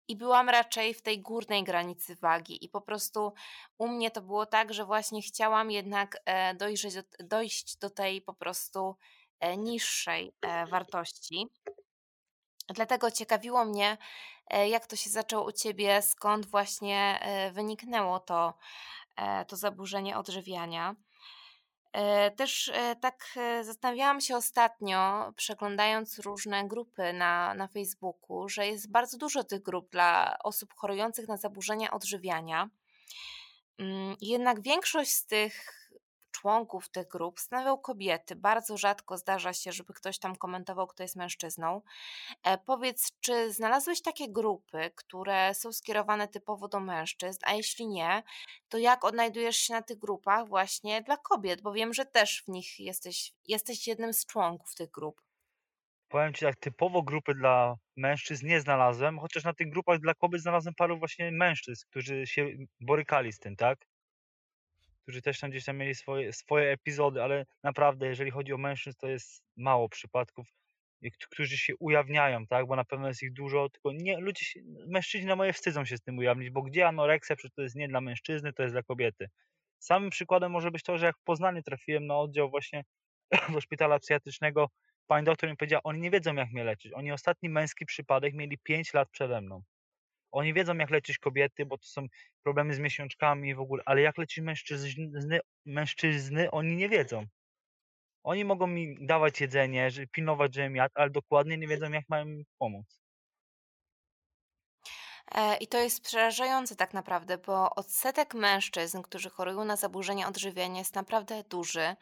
I 0.09 0.17
byłam 0.17 0.49
raczej 0.49 0.95
w 0.95 1.03
tej 1.03 1.23
górnej 1.23 1.65
granicy 1.65 2.17
wagi 2.17 2.65
i 2.65 2.69
po 2.69 2.81
prostu 2.81 3.33
u 3.79 3.89
mnie 3.89 4.11
to 4.11 4.23
było 4.23 4.47
tak, 4.47 4.75
że 4.75 4.85
właśnie 4.85 5.23
chciałam 5.23 5.71
jednak 5.71 6.19
e, 6.25 6.55
dojrzeć 6.55 6.95
do, 6.95 7.03
dojść 7.21 7.77
do 7.77 7.91
tej 7.91 8.23
po 8.23 8.35
prostu 8.35 8.97
e, 9.41 9.57
niższej 9.57 10.33
e, 10.41 10.67
wartości. 10.67 11.47
Dlatego 12.69 13.11
ciekawiło 13.11 13.65
mnie, 13.65 13.99
jak 14.69 14.87
to 14.87 14.97
się 14.97 15.11
zaczęło 15.11 15.45
u 15.45 15.53
ciebie, 15.53 16.03
skąd 16.03 16.47
właśnie, 16.47 17.21
wyniknęło 17.53 18.21
to, 18.21 18.55
to 19.49 19.57
zaburzenie 19.57 20.19
odżywiania. 20.19 20.95
E, 21.97 22.31
też, 22.31 22.69
e, 22.75 22.97
tak, 22.97 23.25
e, 23.37 23.65
zastanawiałam 23.65 24.21
się 24.21 24.37
ostatnio, 24.37 25.33
przeglądając 25.37 26.19
różne 26.19 26.69
grupy 26.69 27.13
na 27.13 27.55
na 27.55 27.69
Facebooku, 27.69 28.49
że 28.49 28.67
jest 28.67 28.91
bardzo 28.91 29.19
dużo 29.19 29.45
tych 29.45 29.63
grup 29.63 29.91
dla 29.91 30.39
osób 30.45 30.75
chorujących 30.75 31.29
na 31.29 31.37
zaburzenia 31.37 31.91
odżywiania. 31.91 32.71
Mm, 33.79 34.17
jednak 34.21 34.63
większość 34.63 35.11
z 35.11 35.27
tych 35.27 35.76
członków 36.41 36.89
tych 36.89 37.09
grup 37.09 37.41
stanowią 37.41 37.79
kobiety. 37.79 38.37
Bardzo 38.37 38.77
rzadko 38.77 39.19
zdarza 39.19 39.53
się, 39.53 39.73
żeby 39.73 39.95
ktoś 39.95 40.19
tam 40.19 40.37
komentował, 40.37 40.87
kto 40.87 41.03
jest 41.03 41.17
mężczyzną. 41.17 41.83
E, 42.43 42.59
powiedz, 42.59 43.13
czy 43.21 43.53
znalazłeś 43.53 44.03
takie 44.03 44.33
grupy, 44.33 44.91
które 44.95 45.55
są 45.55 45.73
skierowane 45.73 46.29
typowo 46.29 46.69
do 46.69 46.81
mężczyzn, 46.81 47.39
a 47.45 47.55
jeśli 47.55 47.87
nie, 47.87 48.23
to 48.69 48.79
jak 48.79 49.05
odnajdujesz 49.05 49.57
się 49.57 49.75
na 49.75 49.83
tych 49.83 49.99
grupach 49.99 50.49
właśnie 50.49 51.03
dla 51.03 51.17
kobiet? 51.17 51.63
Bo 51.63 51.73
wiem, 51.73 51.95
że 51.95 52.07
też 52.07 52.43
w 52.47 52.49
nich 52.49 52.81
jesteś, 52.81 53.33
jesteś 53.45 53.87
jednym 53.87 54.13
z 54.13 54.27
członków 54.27 54.75
tych 54.75 54.91
grup. 54.91 55.23
Powiem 56.09 56.35
ci 56.35 56.45
tak, 56.45 56.57
typowo 56.57 57.03
grupy 57.03 57.35
dla 57.35 57.75
mężczyzn 57.97 58.47
nie 58.47 58.61
znalazłem, 58.61 59.19
chociaż 59.19 59.45
na 59.45 59.55
tych 59.55 59.71
grupach 59.71 60.01
dla 60.01 60.15
kobiet 60.15 60.43
znalazłem 60.43 60.75
paru 60.75 60.99
właśnie 60.99 61.33
mężczyzn, 61.33 61.87
którzy 61.91 62.27
się 62.27 62.47
borykali 62.81 63.33
z 63.33 63.39
tym, 63.39 63.57
tak? 63.57 63.79
Którzy 65.07 65.23
też 65.23 65.41
tam 65.41 65.51
gdzieś 65.51 65.65
tam 65.65 65.77
mieli 65.77 65.95
swoje, 65.95 66.33
swoje 66.33 66.73
epizody, 66.73 67.23
ale 67.23 67.47
naprawdę, 67.63 68.07
jeżeli 68.07 68.31
chodzi 68.31 68.53
o 68.53 68.59
mężczyzn, 68.59 68.99
to 69.01 69.09
jest 69.09 69.43
mało 69.57 69.89
przypadków, 69.89 70.47
którzy 71.31 71.59
się 71.59 71.77
ujawniają, 71.77 72.47
tak? 72.47 72.67
Bo 72.67 72.77
na 72.77 72.85
pewno 72.85 73.09
jest 73.09 73.23
ich 73.23 73.33
dużo, 73.33 73.69
tylko 73.69 73.93
nie, 73.93 74.21
ludzie, 74.21 74.45
się, 74.45 74.61
mężczyźni 74.87 75.27
na 75.27 75.37
moje 75.37 75.53
wstydzą 75.53 75.85
się 75.85 75.97
z 75.97 76.03
tym 76.03 76.19
ujawnić, 76.19 76.51
bo 76.51 76.63
gdzie 76.63 76.89
anoreksja, 76.89 77.37
przecież 77.37 77.55
to 77.55 77.63
jest 77.63 77.77
nie 77.77 77.89
dla 77.89 78.01
mężczyzny, 78.01 78.53
to 78.53 78.63
jest 78.63 78.75
dla 78.75 78.83
kobiety. 78.83 79.29
Samym 79.79 80.11
przykładem 80.11 80.53
może 80.53 80.71
być 80.71 80.83
to, 80.83 80.99
że 80.99 81.07
jak 81.07 81.19
w 81.19 81.25
Poznaniu 81.25 81.63
trafiłem 81.63 82.07
na 82.07 82.19
oddział 82.19 82.51
właśnie 82.51 82.85
do 83.53 83.61
szpitala 83.61 83.99
psychiatrycznego, 83.99 84.71
pani 85.07 85.25
doktor 85.25 85.51
mi 85.51 85.57
powiedziała, 85.57 85.83
oni 85.83 86.01
nie 86.01 86.11
wiedzą 86.11 86.35
jak 86.35 86.51
mnie 86.53 86.65
leczyć. 86.65 86.93
Oni 86.93 87.13
ostatni 87.13 87.49
męski 87.49 87.87
przypadek 87.87 88.35
mieli 88.35 88.59
5 88.59 88.95
lat 88.95 89.11
przede 89.11 89.41
mną. 89.41 89.63
Oni 90.33 90.55
wiedzą 90.55 90.77
jak 90.79 90.91
leczyć 90.91 91.19
kobiety, 91.19 91.67
bo 91.67 91.79
to 91.79 91.87
są 91.87 92.07
problemy 92.43 92.75
z 92.75 92.79
miesiączkami 92.79 93.55
w 93.55 93.61
ogóle, 93.61 93.83
ale 93.87 94.01
jak 94.03 94.19
leczyć 94.19 94.45
mężczyzny, 94.45 95.41
mężczyzny 95.67 96.51
oni 96.51 96.77
nie 96.77 96.89
wiedzą. 96.89 97.27
Oni 98.25 98.45
mogą 98.45 98.67
mi 98.67 98.97
dawać 99.07 99.41
jedzenie, 99.41 99.91
pilnować, 100.13 100.55
żebym 100.55 100.77
jadł, 100.77 100.93
ale 100.95 101.11
dokładnie 101.11 101.59
nie 101.59 101.69
wiedzą 101.69 101.91
jak 101.93 102.09
mają 102.09 102.25
mi 102.25 102.47
pomóc. 102.59 103.06
E, 105.35 105.57
I 105.57 105.67
to 105.67 105.79
jest 105.79 106.01
przerażające 106.01 106.77
tak 106.77 106.95
naprawdę, 106.95 107.39
bo 107.39 107.75
odsetek 107.75 108.35
mężczyzn, 108.35 109.03
którzy 109.03 109.31
chorują 109.31 109.65
na 109.65 109.77
zaburzenia 109.77 110.29
odżywiania 110.29 110.79
jest 110.79 110.95
naprawdę 110.95 111.43
duży. 111.45 111.97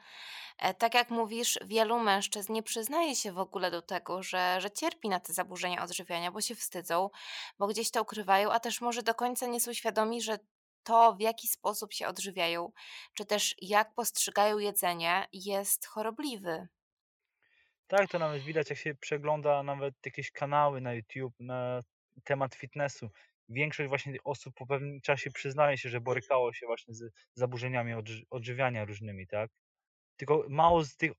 E, 0.59 0.75
tak 0.75 0.95
jak 0.95 1.11
mówisz, 1.11 1.59
wielu 1.65 1.99
mężczyzn 1.99 2.53
nie 2.53 2.63
przyznaje 2.63 3.17
się 3.17 3.33
w 3.33 3.39
ogóle 3.39 3.71
do 3.71 3.83
tego, 3.83 4.23
że, 4.23 4.61
że 4.61 4.71
cierpi 4.71 5.09
na 5.09 5.21
te 5.21 5.33
zaburzenia 5.33 5.83
odżywiania, 5.83 6.33
bo 6.33 6.41
się 6.41 6.55
wstydzą, 6.55 7.11
bo 7.59 7.67
gdzieś 7.67 7.91
to 7.91 8.03
ukrywają, 8.03 8.53
a 8.53 8.61
też 8.61 8.81
może 8.81 9.03
do 9.03 9.15
końca 9.15 9.47
nie 9.47 9.61
są 9.61 9.73
świadomi, 9.73 10.23
że 10.23 10.39
to, 10.83 11.15
w 11.15 11.21
jaki 11.21 11.49
sposób 11.49 11.93
się 11.93 12.07
odżywiają, 12.07 12.73
czy 13.15 13.25
też 13.25 13.55
jak 13.63 13.95
postrzegają 13.95 14.59
jedzenie, 14.59 15.29
jest 15.33 15.87
chorobliwy. 15.87 16.69
Tak, 17.87 18.11
to 18.11 18.19
nawet 18.19 18.43
widać, 18.43 18.71
jak 18.71 18.79
się 18.79 18.95
przegląda 18.95 19.63
nawet 19.63 19.95
jakieś 20.05 20.31
kanały 20.31 20.81
na 20.81 20.95
YouTube 20.95 21.35
na 21.41 21.83
temat 22.25 22.55
fitnessu. 22.55 23.11
Większość 23.49 23.89
właśnie 23.89 24.17
osób 24.25 24.55
po 24.55 24.67
pewnym 24.67 25.01
czasie 25.01 25.31
przyznaje 25.31 25.79
się, 25.79 25.89
że 25.89 26.01
borykało 26.01 26.53
się 26.53 26.67
właśnie 26.67 26.95
z 26.95 27.13
zaburzeniami 27.35 27.95
odży 27.95 28.23
odżywiania 28.31 28.85
różnymi, 28.85 29.27
tak? 29.27 29.51
Tylko 30.17 30.47
mało 30.49 30.85
z 30.85 30.97
tych 30.97 31.13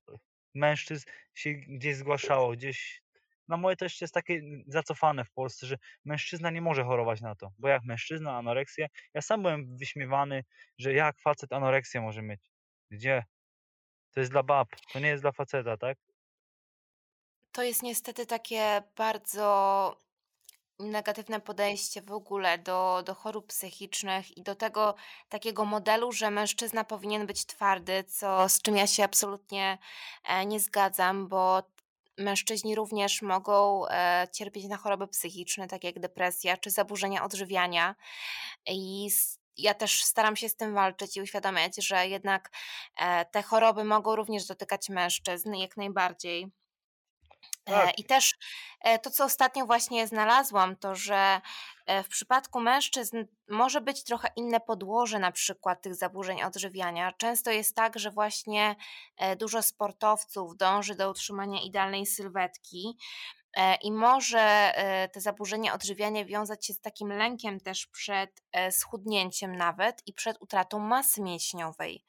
mężczyzn 0.54 1.08
się 1.34 1.52
gdzieś 1.52 1.96
zgłaszało, 1.96 2.52
gdzieś 2.52 3.02
na 3.48 3.56
moje 3.56 3.76
jeszcze 3.80 4.04
jest 4.04 4.14
takie 4.14 4.42
zacofane 4.66 5.24
w 5.24 5.32
Polsce, 5.32 5.66
że 5.66 5.76
mężczyzna 6.04 6.50
nie 6.50 6.60
może 6.60 6.84
chorować 6.84 7.20
na 7.20 7.34
to, 7.34 7.52
bo 7.58 7.68
jak 7.68 7.84
mężczyzna 7.84 8.36
anoreksję, 8.36 8.88
ja 9.14 9.22
sam 9.22 9.42
byłem 9.42 9.76
wyśmiewany, 9.76 10.44
że 10.78 10.92
jak 10.92 11.20
facet 11.20 11.52
anoreksję 11.52 12.00
może 12.00 12.22
mieć. 12.22 12.40
Gdzie? 12.90 13.24
To 14.12 14.20
jest 14.20 14.32
dla 14.32 14.42
bab, 14.42 14.68
to 14.92 14.98
nie 15.00 15.08
jest 15.08 15.22
dla 15.22 15.32
faceta, 15.32 15.76
tak? 15.76 15.98
To 17.52 17.62
jest 17.62 17.82
niestety 17.82 18.26
takie 18.26 18.82
bardzo 18.96 20.05
negatywne 20.78 21.40
podejście 21.40 22.02
w 22.02 22.12
ogóle 22.12 22.58
do, 22.58 23.02
do 23.06 23.14
chorób 23.14 23.46
psychicznych 23.46 24.36
i 24.38 24.42
do 24.42 24.54
tego 24.54 24.94
takiego 25.28 25.64
modelu, 25.64 26.12
że 26.12 26.30
mężczyzna 26.30 26.84
powinien 26.84 27.26
być 27.26 27.46
twardy, 27.46 28.04
co, 28.04 28.48
z 28.48 28.62
czym 28.62 28.76
ja 28.76 28.86
się 28.86 29.04
absolutnie 29.04 29.78
e, 30.24 30.46
nie 30.46 30.60
zgadzam, 30.60 31.28
bo 31.28 31.62
mężczyźni 32.18 32.74
również 32.74 33.22
mogą 33.22 33.88
e, 33.88 34.28
cierpieć 34.32 34.64
na 34.64 34.76
choroby 34.76 35.08
psychiczne, 35.08 35.68
takie 35.68 35.88
jak 35.88 36.00
depresja 36.00 36.56
czy 36.56 36.70
zaburzenia 36.70 37.24
odżywiania. 37.24 37.94
I 38.66 39.06
s- 39.12 39.38
ja 39.56 39.74
też 39.74 40.04
staram 40.04 40.36
się 40.36 40.48
z 40.48 40.56
tym 40.56 40.74
walczyć 40.74 41.16
i 41.16 41.22
uświadamiać, 41.22 41.76
że 41.76 42.08
jednak 42.08 42.50
e, 42.96 43.24
te 43.24 43.42
choroby 43.42 43.84
mogą 43.84 44.16
również 44.16 44.46
dotykać 44.46 44.88
mężczyzn 44.88 45.54
jak 45.54 45.76
najbardziej. 45.76 46.50
E, 47.66 47.70
Tak, 47.72 47.98
I 47.98 48.04
też 48.04 48.34
e, 48.80 48.98
to, 48.98 49.10
co 49.10 49.24
ostatnio 49.24 49.66
właśnie 49.66 50.06
znalazłam, 50.06 50.76
to 50.76 50.94
że 50.94 51.40
e, 51.86 52.02
w 52.02 52.08
przypadku 52.08 52.60
mężczyzn 52.60 53.24
może 53.48 53.80
być 53.80 54.04
trochę 54.04 54.28
inne 54.36 54.60
podłoże 54.60 55.18
na 55.18 55.32
przykład 55.32 55.82
tych 55.82 55.94
zaburzeń 55.94 56.42
odżywiania. 56.42 57.12
Często 57.12 57.50
jest 57.50 57.76
tak, 57.76 57.98
że 57.98 58.10
właśnie 58.10 58.76
e, 59.16 59.36
dużo 59.36 59.62
sportowców 59.62 60.56
dąży 60.56 60.94
do 60.94 61.10
utrzymania 61.10 61.60
idealnej 61.60 62.06
sylwetki 62.06 62.98
e, 63.45 63.45
i 63.82 63.92
może 63.92 64.40
e, 64.40 65.08
te 65.08 65.20
zaburzenia 65.20 65.74
odżywiania 65.74 66.24
wiązać 66.24 66.66
się 66.66 66.72
z 66.72 66.80
takim 66.80 67.12
lękiem 67.12 67.60
też 67.60 67.86
przed 67.86 68.42
e, 68.52 68.72
schudnięciem 68.72 69.56
nawet 69.56 70.02
i 70.06 70.12
przed 70.12 70.42
utratą 70.42 70.78
masy 70.78 71.22
mięśniowej. 71.22 72.04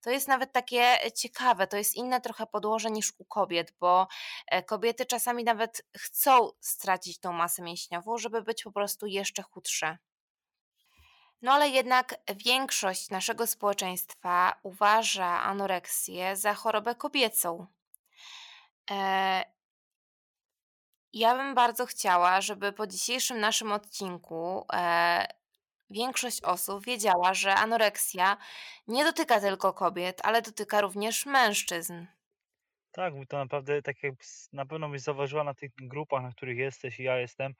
To 0.00 0.10
jest 0.10 0.28
nawet 0.28 0.52
takie 0.52 1.04
e, 1.04 1.12
ciekawe, 1.12 1.66
to 1.66 1.76
jest 1.76 1.94
inne 1.94 2.20
trochę 2.20 2.46
podłoże 2.46 2.90
niż 2.90 3.12
u 3.18 3.24
kobiet, 3.24 3.74
bo 3.80 4.08
e, 4.46 4.62
kobiety 4.62 5.06
czasami 5.06 5.44
nawet 5.44 5.86
chcą 5.96 6.50
stracić 6.60 7.18
tą 7.18 7.32
masę 7.32 7.62
mięśniową, 7.62 8.18
żeby 8.18 8.42
być 8.42 8.62
po 8.62 8.72
prostu 8.72 9.06
jeszcze 9.06 9.42
chudsze. 9.42 9.98
No 11.42 11.52
ale 11.52 11.68
jednak 11.68 12.14
większość 12.36 13.10
naszego 13.10 13.46
społeczeństwa 13.46 14.60
uważa 14.62 15.42
anoreksję 15.42 16.36
za 16.36 16.54
chorobę 16.54 16.94
kobiecą. 16.94 17.66
Ja 21.12 21.34
bym 21.36 21.54
bardzo 21.54 21.86
chciała, 21.86 22.40
żeby 22.40 22.72
po 22.72 22.86
dzisiejszym 22.86 23.40
naszym 23.40 23.72
odcinku 23.72 24.66
e, 24.72 25.26
większość 25.90 26.42
osób 26.42 26.84
wiedziała, 26.84 27.34
że 27.34 27.54
anoreksja 27.54 28.36
nie 28.88 29.04
dotyka 29.04 29.40
tylko 29.40 29.72
kobiet, 29.72 30.20
ale 30.24 30.42
dotyka 30.42 30.80
również 30.80 31.26
mężczyzn. 31.26 32.06
tak, 32.92 33.14
bo 33.16 33.26
to 33.26 33.38
naprawdę 33.38 33.82
tak 33.82 34.02
jak 34.02 34.14
na 34.52 34.66
pewno 34.66 34.88
byś 34.88 35.02
zauważyła 35.02 35.44
na 35.44 35.54
tych 35.54 35.70
grupach, 35.80 36.22
na 36.22 36.32
których 36.32 36.58
jesteś 36.58 37.00
i 37.00 37.02
ja 37.02 37.18
jestem, 37.18 37.54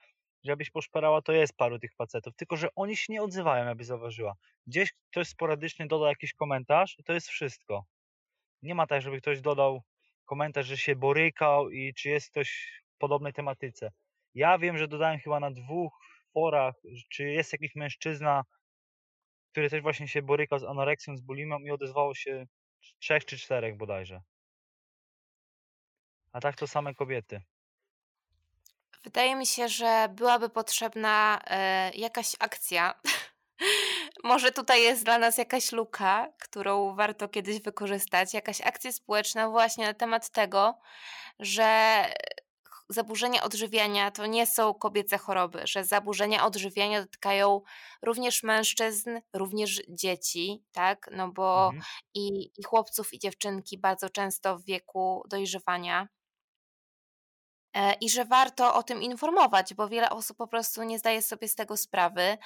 że 0.45 0.53
jakbyś 0.53 0.71
poszperała, 0.71 1.23
to 1.23 1.33
jest 1.33 1.57
paru 1.57 1.79
tych 1.79 1.95
facetów, 1.95 2.35
tylko 2.37 2.57
że 2.57 2.69
oni 2.75 2.97
się 2.97 3.13
nie 3.13 3.23
odzywają, 3.23 3.67
jakbyś 3.67 3.87
zauważyła. 3.87 4.35
Gdzieś 4.67 4.93
ktoś 5.11 5.29
sporadycznie 5.29 5.87
doda 5.87 6.09
jakiś 6.09 6.35
komentarz 6.35 6.99
i 6.99 7.05
to 7.05 7.13
jest 7.13 7.29
wszystko. 7.29 7.85
Nie 8.63 8.75
ma 8.75 8.87
tak, 8.87 9.03
żeby 9.03 9.21
ktoś 9.21 9.41
dodał 9.41 9.83
komentarz, 10.25 10.67
że 10.67 10.77
się 10.79 10.97
borykał 10.97 11.71
i 11.71 11.95
czy 11.95 12.09
jest 12.11 12.31
ktoś 12.31 12.81
podobnej 13.01 13.33
tematyce. 13.33 13.91
Ja 14.35 14.59
wiem, 14.59 14.79
że 14.79 14.89
dodałem 14.89 15.19
chyba 15.19 15.41
na 15.41 15.51
dwóch 15.51 15.93
forach, 16.35 16.75
czy 17.09 17.25
jest 17.25 17.53
jakiś 17.53 17.75
mężczyzna, 17.75 18.45
który 19.53 19.71
też 19.71 19.83
właśnie 19.83 20.09
się 20.09 20.23
borykał 20.23 20.59
z 20.59 20.65
anoreksją, 20.65 21.17
z 21.17 21.21
bulimią 21.21 21.59
i 21.59 21.71
odezwało 21.71 22.15
się 22.15 22.47
trzech 22.99 23.25
czy 23.25 23.39
czterech 23.39 23.77
bodajże. 23.77 24.21
A 26.33 26.41
tak 26.41 26.57
to 26.57 26.67
same 26.67 26.95
kobiety. 26.95 27.43
Wydaje 29.05 29.37
mi 29.37 29.47
się, 29.47 29.69
że 29.69 30.09
byłaby 30.11 30.49
potrzebna 30.49 31.41
e, 31.47 31.91
jakaś 31.95 32.37
akcja. 32.39 33.01
Może 34.25 34.53
tutaj 34.53 34.83
jest 34.83 35.05
dla 35.05 35.19
nas 35.19 35.39
jakaś 35.39 35.73
luka, 35.73 36.33
którą 36.39 36.95
warto 36.95 37.29
kiedyś 37.29 37.61
wykorzystać, 37.61 38.35
jakaś 38.35 38.61
akcja 38.61 38.93
społeczna 38.93 39.49
właśnie 39.49 39.87
na 39.87 39.95
temat 39.95 40.31
tego, 40.31 40.79
że 41.39 42.05
zaburzenia 42.91 43.43
odżywiania 43.43 44.11
to 44.11 44.27
nie 44.27 44.47
są 44.47 44.75
kobiece 44.75 45.19
choroby, 45.19 45.63
że 45.65 45.85
zaburzenia 45.85 46.47
odżywiania 46.47 47.01
dotykają 47.01 47.63
również 48.03 48.43
mężczyzn, 48.43 49.11
również 49.33 49.83
dzieci, 49.89 50.65
tak? 50.73 51.09
No 51.13 51.29
bo 51.33 51.67
Mhm. 51.67 51.83
i, 52.15 52.51
i 52.59 52.63
chłopców, 52.65 53.15
i 53.15 53.19
dziewczynki 53.19 53.79
bardzo 53.79 54.11
często 54.11 54.59
w 54.59 54.65
wieku 54.65 55.23
dojrzewania. 55.29 56.09
E, 57.77 57.93
I 57.93 58.11
że 58.11 58.25
warto 58.25 58.75
o 58.75 58.83
tym 58.83 59.03
informować, 59.03 59.75
bo 59.75 59.89
wiele 59.89 60.11
osób 60.11 60.37
po 60.37 60.47
prostu 60.47 60.83
nie 60.83 60.99
zdaje 60.99 61.23
sobie 61.23 61.49
z 61.49 61.55
tego 61.55 61.77
sprawy. 61.77 62.39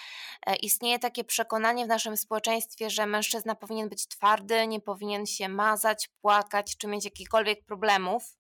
E, 0.46 0.57
istnieje 0.57 0.98
takie 0.98 1.24
przekonanie 1.24 1.85
w 1.85 1.88
naszym 1.88 2.16
społeczeństwie, 2.16 2.90
że 2.90 3.07
mężczyzna 3.07 3.54
powinien 3.54 3.88
być 3.88 4.09
twardy, 4.09 4.66
nie 4.66 4.80
powinien 4.80 5.26
się 5.26 5.48
mazać, 5.48 6.09
płakać 6.20 6.76
czy 6.76 6.87
mieć 6.87 7.04
jakichkolwiek 7.04 7.64
problemów. 7.64 8.38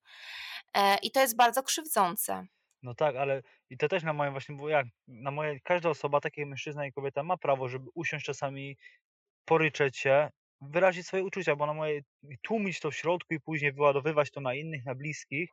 E, 0.74 0.96
I 1.02 1.10
to 1.10 1.20
jest 1.20 1.36
bardzo 1.36 1.62
krzywdzące. 1.62 2.46
No 2.82 2.94
tak, 2.94 3.16
ale 3.16 3.42
i 3.70 3.76
to 3.76 3.88
też 3.88 4.02
na 4.02 4.12
moje 4.12 4.30
właśnie, 4.30 4.56
bo 4.56 4.68
jak 4.68 4.86
na 5.08 5.30
moje, 5.30 5.60
każda 5.60 5.88
osoba, 5.88 6.20
tak 6.20 6.36
jak 6.36 6.48
mężczyzna 6.48 6.86
i 6.86 6.92
kobieta, 6.92 7.22
ma 7.22 7.36
prawo, 7.36 7.68
żeby 7.68 7.90
usiąść 7.94 8.26
czasami, 8.26 8.76
poryczeć 9.44 9.98
się, 9.98 10.28
wyrazić 10.60 11.06
swoje 11.06 11.24
uczucia, 11.24 11.56
bo 11.56 11.66
na 11.66 11.74
moje 11.74 12.00
tłumić 12.42 12.80
to 12.80 12.90
w 12.90 12.96
środku 12.96 13.34
i 13.34 13.40
później 13.40 13.72
wyładowywać 13.72 14.30
to 14.30 14.40
na 14.40 14.54
innych, 14.54 14.84
na 14.84 14.94
bliskich, 14.94 15.50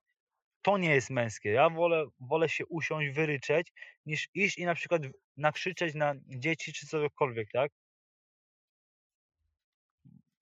to 0.62 0.78
nie 0.78 0.96
jest 0.96 1.10
męskie. 1.10 1.50
Ja 1.50 1.70
wolę, 1.70 2.06
wolę 2.20 2.50
się 2.50 2.66
usiąść, 2.66 3.10
wyryczeć, 3.16 3.72
niż 4.06 4.28
iść 4.34 4.58
i 4.58 4.66
na 4.66 4.76
przykład 4.76 5.02
nakrzyczeć 5.38 5.96
na 5.96 6.14
dzieci 6.28 6.74
czy 6.74 6.88
cokolwiek, 6.88 7.52
tak? 7.52 7.72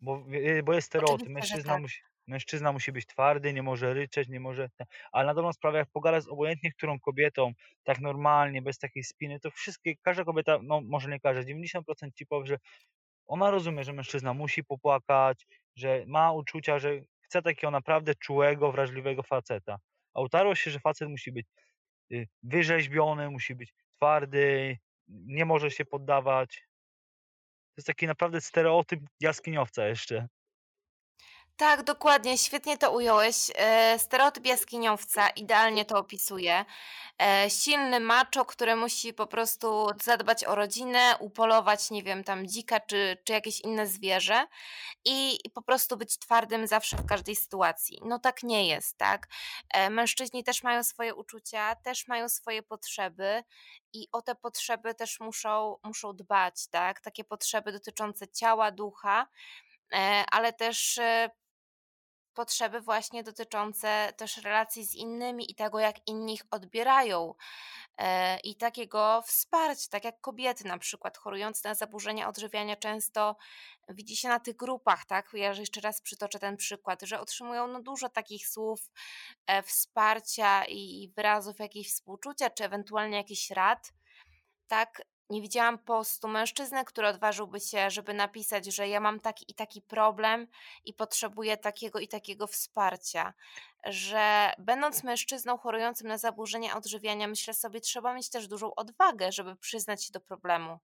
Bo, 0.02 0.26
bo 0.64 0.74
jest 0.74 0.88
stereotyp. 0.88 1.30
Mężczyzna 1.30 1.74
tak. 1.74 1.82
musi, 1.82 2.02
mężczyzna 2.30 2.72
musi 2.72 2.92
być 2.92 3.06
twardy, 3.06 3.54
nie 3.54 3.64
może 3.64 3.94
ryczeć, 3.94 4.30
nie 4.30 4.40
może. 4.40 4.70
Ale 5.12 5.28
na 5.28 5.34
dobrą 5.34 5.54
sprawę, 5.54 5.78
jak 5.78 5.90
pogada 5.92 6.22
z 6.22 6.28
obojętnie 6.28 6.72
którą 6.72 7.00
kobietą, 7.00 7.54
tak 7.84 8.00
normalnie, 8.00 8.62
bez 8.62 8.78
takiej 8.80 9.04
spiny, 9.04 9.40
to 9.40 9.52
wszystkie, 9.52 9.96
każda 10.02 10.24
kobieta, 10.24 10.60
no 10.64 10.82
może 10.82 11.10
nie 11.10 11.20
każda, 11.20 11.42
90% 11.42 11.82
ci 12.16 12.26
powie, 12.26 12.48
że 12.48 12.58
ona 13.28 13.52
rozumie, 13.52 13.84
że 13.84 13.94
mężczyzna 13.94 14.34
musi 14.34 14.64
popłakać, 14.64 15.48
że 15.76 16.04
ma 16.08 16.32
uczucia, 16.32 16.80
że 16.80 17.02
chce 17.22 17.42
takiego 17.42 17.72
naprawdę 17.72 18.16
czułego, 18.16 18.72
wrażliwego 18.72 19.24
faceta. 19.24 19.78
A 20.14 20.22
utarło 20.22 20.56
się, 20.56 20.72
że 20.72 20.80
facet 20.80 21.10
musi 21.10 21.32
być 21.32 21.48
y, 22.12 22.28
wyrzeźbiony, 22.44 23.30
musi 23.30 23.56
być 23.56 23.74
twardy, 23.98 24.78
nie 25.08 25.46
może 25.46 25.72
się 25.72 25.86
poddawać. 25.86 26.56
To 27.70 27.74
jest 27.78 27.88
taki 27.88 28.08
naprawdę 28.08 28.42
stereotyp 28.42 29.00
jaskiniowca 29.20 29.88
jeszcze. 29.88 30.28
Tak, 31.60 31.84
dokładnie, 31.84 32.38
świetnie 32.38 32.78
to 32.78 32.92
ująłeś. 32.92 33.36
E, 33.56 34.00
stereotyp 34.00 34.46
jaskiniowca 34.46 35.30
idealnie 35.30 35.86
to 35.86 35.98
opisuje. 35.98 36.66
E, 37.22 37.50
silny 37.50 38.00
macho, 38.00 38.46
który 38.46 38.76
musi 38.76 39.14
po 39.14 39.28
prostu 39.28 39.88
zadbać 40.04 40.46
o 40.46 40.56
rodzinę, 40.56 41.16
upolować, 41.20 41.92
nie 41.92 42.04
wiem, 42.04 42.24
tam 42.24 42.48
dzika 42.48 42.80
czy, 42.80 43.18
czy 43.24 43.34
jakieś 43.34 43.62
inne 43.62 43.88
zwierzę 43.88 44.48
i, 45.06 45.40
po 45.54 45.62
prostu 45.62 45.98
być 45.98 46.18
twardym 46.18 46.68
zawsze 46.68 46.98
w 46.98 47.06
każdej 47.06 47.36
sytuacji. 47.36 48.00
No 48.06 48.20
tak 48.20 48.44
nie 48.44 48.68
jest, 48.68 48.98
tak? 48.98 49.28
E, 49.74 49.90
mężczyźni 49.90 50.44
też 50.44 50.64
mają 50.64 50.84
swoje 50.84 51.16
uczucia, 51.16 51.76
też 51.76 52.08
mają 52.08 52.30
swoje 52.30 52.64
potrzeby 52.64 53.44
i 53.94 54.08
o 54.12 54.22
te 54.22 54.36
potrzeby 54.36 54.96
też 54.96 55.20
muszą, 55.20 55.78
muszą 55.84 56.16
dbać, 56.16 56.68
tak? 56.68 57.02
Takie 57.02 57.24
potrzeby 57.24 57.72
dotyczące 57.72 58.28
ciała, 58.28 58.72
ducha 58.72 59.28
ale 60.32 60.54
też 60.54 61.00
potrzeby 62.40 62.82
właśnie 62.82 63.24
dotyczące 63.24 64.14
też 64.18 64.38
relacji 64.38 64.86
z 64.86 64.96
innymi 64.96 65.52
i 65.52 65.56
tego, 65.56 65.80
jak 65.80 66.08
inni 66.08 66.34
ich 66.34 66.42
odbierają, 66.52 67.34
e, 67.98 68.40
i 68.40 68.56
takiego 68.56 69.22
wsparcia, 69.26 69.88
tak 69.92 70.04
jak 70.04 70.22
kobiety 70.22 70.68
na 70.68 70.78
przykład 70.78 71.18
chorujące 71.18 71.70
na 71.70 71.76
zaburzenia 71.76 72.30
odżywiania 72.30 72.76
często 72.76 73.36
widzi 73.90 74.16
się 74.18 74.28
na 74.28 74.40
tych 74.40 74.56
grupach, 74.56 75.06
tak? 75.06 75.30
Ja 75.34 75.54
jeszcze 75.54 75.82
raz 75.82 76.02
przytoczę 76.02 76.40
ten 76.40 76.58
przykład, 76.58 77.02
że 77.02 77.20
otrzymują 77.20 77.68
no 77.68 77.82
dużo 77.82 78.10
takich 78.10 78.48
słów 78.48 78.92
e, 79.48 79.64
wsparcia 79.64 80.66
i 80.66 81.12
wyrazów 81.16 81.60
jakiejś 81.60 81.88
współczucia, 81.90 82.50
czy 82.50 82.64
ewentualnie 82.64 83.18
jakichś 83.18 83.50
rad, 83.52 83.94
tak, 84.68 85.02
nie 85.30 85.42
widziałam 85.42 85.78
postu 85.78 86.28
mężczyzny, 86.28 86.86
który 86.86 87.08
odważyłby 87.08 87.60
się, 87.60 87.90
żeby 87.90 88.14
napisać, 88.14 88.66
że 88.66 88.88
ja 88.88 89.00
mam 89.00 89.20
taki 89.20 89.46
i 89.52 89.54
taki 89.54 89.82
problem 89.82 90.48
i 90.86 90.94
potrzebuję 90.94 91.58
takiego 91.58 92.00
i 92.00 92.08
takiego 92.08 92.48
wsparcia. 92.48 93.34
Że 93.86 94.52
będąc 94.58 95.04
mężczyzną 95.04 95.58
chorującym 95.58 96.08
na 96.08 96.18
zaburzenia 96.18 96.78
odżywiania, 96.78 97.28
myślę 97.28 97.54
sobie, 97.54 97.82
trzeba 97.82 98.14
mieć 98.14 98.30
też 98.30 98.48
dużą 98.48 98.76
odwagę, 98.76 99.32
żeby 99.32 99.56
przyznać 99.56 100.06
się 100.06 100.12
do 100.12 100.20
problemu. 100.20 100.80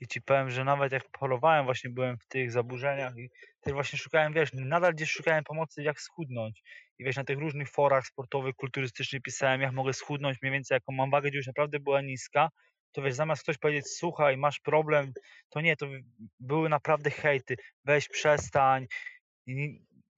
I 0.00 0.06
ci 0.06 0.22
powiem, 0.22 0.50
że 0.50 0.64
nawet 0.64 0.92
jak 0.92 1.18
chorowałem, 1.18 1.64
właśnie 1.64 1.90
byłem 1.90 2.18
w 2.18 2.26
tych 2.26 2.52
zaburzeniach 2.52 3.16
i 3.16 3.30
też 3.60 3.72
właśnie 3.72 3.98
szukałem, 3.98 4.32
wiesz, 4.32 4.50
nadal 4.52 4.94
gdzieś 4.94 5.10
szukałem 5.10 5.44
pomocy, 5.44 5.82
jak 5.82 6.00
schudnąć. 6.00 6.62
I 6.98 7.04
wiesz, 7.04 7.16
na 7.16 7.24
tych 7.24 7.38
różnych 7.38 7.70
forach 7.70 8.06
sportowych, 8.06 8.54
kulturystycznych 8.54 9.22
pisałem, 9.22 9.60
jak 9.60 9.72
mogę 9.72 9.92
schudnąć, 9.92 10.38
mniej 10.42 10.52
więcej 10.52 10.76
jaką 10.76 10.92
mam 10.92 11.10
wagę, 11.10 11.28
gdzie 11.28 11.36
już 11.36 11.46
naprawdę 11.46 11.80
była 11.80 12.00
niska. 12.00 12.50
To 12.92 13.02
wiesz, 13.02 13.14
zamiast 13.14 13.42
ktoś 13.42 13.58
powiedzieć, 13.58 13.86
słuchaj, 13.88 14.36
masz 14.36 14.60
problem, 14.60 15.12
to 15.48 15.60
nie, 15.60 15.76
to 15.76 15.86
były 16.40 16.68
naprawdę 16.68 17.10
hejty. 17.10 17.56
Weź, 17.84 18.08
przestań, 18.08 18.86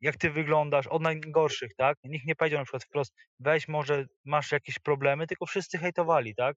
jak 0.00 0.16
ty 0.16 0.30
wyglądasz, 0.30 0.86
od 0.86 1.02
najgorszych, 1.02 1.74
tak? 1.76 1.98
Nikt 2.04 2.26
nie 2.26 2.36
powiedział 2.36 2.58
na 2.58 2.64
przykład 2.64 2.84
wprost, 2.84 3.14
weź, 3.40 3.68
może 3.68 4.06
masz 4.24 4.52
jakieś 4.52 4.78
problemy, 4.78 5.26
tylko 5.26 5.46
wszyscy 5.46 5.78
hejtowali, 5.78 6.34
tak? 6.34 6.56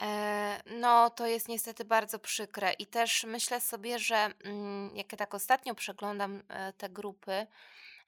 E, 0.00 0.60
no, 0.80 1.10
to 1.10 1.26
jest 1.26 1.48
niestety 1.48 1.84
bardzo 1.84 2.18
przykre 2.18 2.72
i 2.72 2.86
też 2.86 3.24
myślę 3.24 3.60
sobie, 3.60 3.98
że 3.98 4.16
mm, 4.44 4.96
jak 4.96 5.12
ja 5.12 5.18
tak 5.18 5.34
ostatnio 5.34 5.74
przeglądam 5.74 6.42
e, 6.48 6.72
te 6.72 6.88
grupy, 6.88 7.46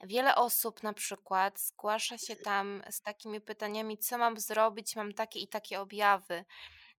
wiele 0.05 0.35
osób 0.35 0.83
na 0.83 0.93
przykład 0.93 1.61
zgłasza 1.61 2.19
się 2.19 2.37
tam 2.37 2.83
z 2.91 3.03
takimi 3.03 3.41
pytaniami, 3.41 3.99
co 3.99 4.19
mam 4.19 4.39
zrobić, 4.41 4.97
mam 4.97 5.13
takie 5.13 5.41
i 5.41 5.49
takie 5.49 5.81
objawy. 5.81 6.45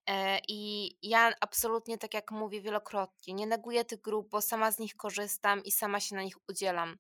E, 0.10 0.40
I 0.48 0.92
ja 1.02 1.34
absolutnie, 1.42 1.98
tak 1.98 2.14
jak 2.14 2.32
mówię 2.32 2.62
wielokrotnie, 2.62 3.34
nie 3.34 3.48
neguję 3.48 3.86
tych 3.86 4.02
grup, 4.02 4.30
bo 4.30 4.42
sama 4.42 4.72
z 4.72 4.80
nich 4.80 4.96
korzystam 4.96 5.64
i 5.64 5.72
sama 5.72 6.00
się 6.00 6.16
na 6.16 6.24
nich 6.24 6.36
udzielam. 6.50 6.98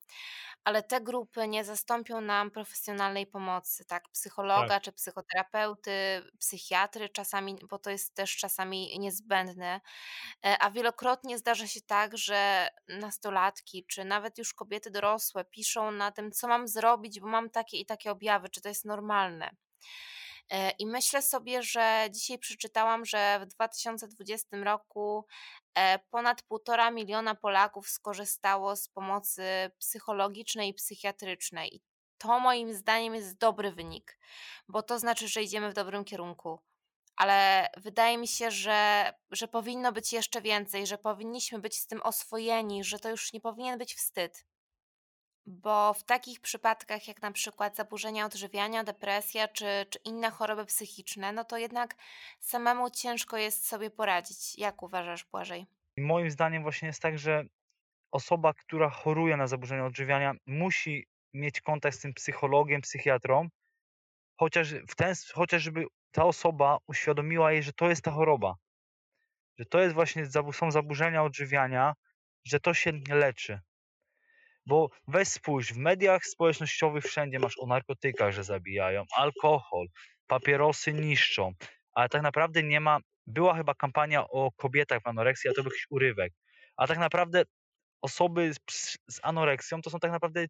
Ale 0.69 0.83
te 0.83 1.01
grupy 1.01 1.47
nie 1.47 1.63
zastąpią 1.65 2.21
nam 2.21 2.51
profesjonalnej 2.51 3.27
pomocy, 3.27 3.85
tak, 3.85 4.09
Tak. 4.53 4.73
psychologa 4.73 4.79
czy 4.79 4.91
psychoterapeuty, 4.91 5.91
psychiatry 6.39 7.09
czasami, 7.09 7.55
bo 7.69 7.79
to 7.79 7.89
jest 7.89 8.15
też 8.15 8.37
czasami 8.37 8.99
niezbędne. 8.99 9.81
E, 10.45 10.57
A 10.59 10.71
wielokrotnie 10.71 11.37
zdarza 11.37 11.67
się 11.67 11.81
tak, 11.81 12.17
że 12.17 12.69
nastolatki, 12.87 13.85
czy 13.85 14.05
nawet 14.05 14.37
już 14.37 14.53
kobiety 14.53 14.91
dorosłe 14.91 15.45
piszą 15.45 15.91
na 15.91 16.11
tym, 16.11 16.31
co 16.31 16.47
mam 16.47 16.67
zrobić, 16.67 17.19
bo 17.19 17.27
mam 17.27 17.49
takie 17.49 17.77
i 17.77 17.85
takie 17.85 18.11
objawy, 18.11 18.49
czy 18.49 18.61
to 18.61 18.69
jest 18.69 18.85
normalne. 18.85 19.51
E, 20.49 20.71
I 20.71 20.85
myślę 20.85 21.21
sobie, 21.21 21.63
że 21.63 22.07
dzisiaj 22.11 22.39
przeczytałam, 22.39 23.05
że 23.05 23.39
w 23.41 23.45
2020 23.45 24.57
roku 24.57 25.25
e, 25.75 25.99
ponad 25.99 26.43
1,5 26.51 26.93
miliona 26.93 27.35
Polaków 27.35 27.89
skorzystało 27.89 28.75
z 28.75 28.89
pomocy 28.89 29.43
psychologicznej 29.79 30.69
i 30.69 30.73
psychiatrycznej. 30.73 31.75
I 31.75 31.81
to 32.17 32.39
moim 32.39 32.73
zdaniem 32.73 33.15
jest 33.15 33.37
dobry 33.37 33.71
wynik, 33.71 34.19
bo 34.67 34.83
to 34.83 34.99
znaczy, 34.99 35.27
że 35.27 35.43
idziemy 35.43 35.69
w 35.71 35.73
dobrym 35.73 36.05
kierunku. 36.05 36.59
Ale 37.15 37.67
wydaje 37.77 38.17
mi 38.17 38.27
się, 38.27 38.51
że, 38.51 39.13
że 39.31 39.47
powinno 39.47 39.91
być 39.91 40.13
jeszcze 40.13 40.41
więcej, 40.41 40.87
że 40.87 40.97
powinniśmy 40.97 41.59
być 41.59 41.77
z 41.77 41.87
tym 41.87 42.01
oswojeni, 42.01 42.83
że 42.83 42.99
to 42.99 43.09
już 43.09 43.33
nie 43.33 43.41
powinien 43.41 43.77
być 43.77 43.95
wstyd. 43.95 44.45
Bo 45.49 45.93
w 45.93 46.03
takich 46.03 46.39
przypadkach, 46.39 47.07
jak 47.07 47.21
na 47.21 47.31
przykład 47.31 47.75
zaburzenia 47.75 48.25
odżywiania, 48.25 48.83
depresja 48.83 49.47
czy, 49.47 49.65
czy 49.89 49.99
inne 50.05 50.31
choroby 50.31 50.65
psychiczne, 50.65 51.31
no 51.31 51.43
to 51.43 51.57
jednak 51.57 51.95
samemu 52.39 52.89
ciężko 52.89 53.37
jest 53.37 53.67
sobie 53.67 53.89
poradzić. 53.89 54.57
Jak 54.57 54.83
uważasz, 54.83 55.25
Błażej? 55.25 55.65
Moim 55.97 56.31
zdaniem 56.31 56.63
właśnie 56.63 56.87
jest 56.87 57.01
tak, 57.01 57.19
że 57.19 57.43
osoba, 58.11 58.53
która 58.53 58.89
choruje 58.89 59.37
na 59.37 59.47
zaburzenia 59.47 59.85
odżywiania, 59.85 60.33
musi 60.45 61.07
mieć 61.33 61.61
kontakt 61.61 61.97
z 61.97 62.01
tym 62.01 62.13
psychologiem, 62.13 62.81
psychiatrą, 62.81 63.49
chociaż, 64.39 64.73
w 64.73 64.95
ten, 64.95 65.13
chociaż 65.33 65.63
żeby 65.63 65.85
ta 66.11 66.25
osoba 66.25 66.77
uświadomiła 66.87 67.51
jej, 67.51 67.63
że 67.63 67.73
to 67.73 67.89
jest 67.89 68.01
ta 68.01 68.11
choroba, 68.11 68.55
że 69.59 69.65
to 69.65 69.79
jest 69.79 69.93
właśnie, 69.93 70.25
są 70.51 70.71
zaburzenia 70.71 71.23
odżywiania, 71.23 71.93
że 72.43 72.59
to 72.59 72.73
się 72.73 72.91
leczy. 73.09 73.59
Bo 74.69 74.89
weź 75.07 75.27
spójrz, 75.27 75.73
w 75.73 75.77
mediach 75.77 76.25
społecznościowych 76.25 77.03
wszędzie 77.03 77.39
masz 77.39 77.59
o 77.59 77.65
narkotykach, 77.65 78.33
że 78.33 78.43
zabijają, 78.43 79.03
alkohol, 79.15 79.87
papierosy 80.27 80.93
niszczą, 80.93 81.53
ale 81.93 82.09
tak 82.09 82.21
naprawdę 82.21 82.63
nie 82.63 82.79
ma, 82.79 82.97
była 83.27 83.55
chyba 83.55 83.73
kampania 83.73 84.27
o 84.27 84.51
kobietach 84.51 85.01
w 85.03 85.07
anoreksji, 85.07 85.49
a 85.49 85.53
to 85.53 85.63
był 85.63 85.71
jakiś 85.71 85.87
urywek, 85.89 86.33
a 86.77 86.87
tak 86.87 86.97
naprawdę 86.97 87.43
osoby 88.01 88.53
z, 88.69 88.97
z 89.11 89.19
anoreksją 89.23 89.81
to 89.81 89.89
są 89.89 89.99
tak 89.99 90.11
naprawdę 90.11 90.45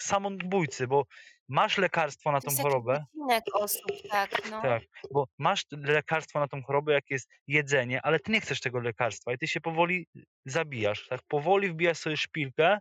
samobójcy, 0.00 0.86
bo 0.86 1.04
masz 1.48 1.78
lekarstwo 1.78 2.32
na 2.32 2.40
tą 2.40 2.50
jest 2.50 2.62
chorobę, 2.62 3.04
osób, 3.52 3.92
tak, 4.10 4.50
no. 4.50 4.62
tak, 4.62 4.82
bo 5.10 5.28
masz 5.38 5.64
lekarstwo 5.70 6.40
na 6.40 6.48
tą 6.48 6.62
chorobę, 6.62 6.92
jak 6.92 7.10
jest 7.10 7.28
jedzenie, 7.46 8.02
ale 8.02 8.20
ty 8.20 8.32
nie 8.32 8.40
chcesz 8.40 8.60
tego 8.60 8.80
lekarstwa 8.80 9.32
i 9.32 9.38
ty 9.38 9.46
się 9.46 9.60
powoli 9.60 10.06
zabijasz, 10.44 11.06
tak, 11.08 11.20
powoli 11.28 11.68
wbijasz 11.68 11.98
sobie 11.98 12.16
szpilkę, 12.16 12.78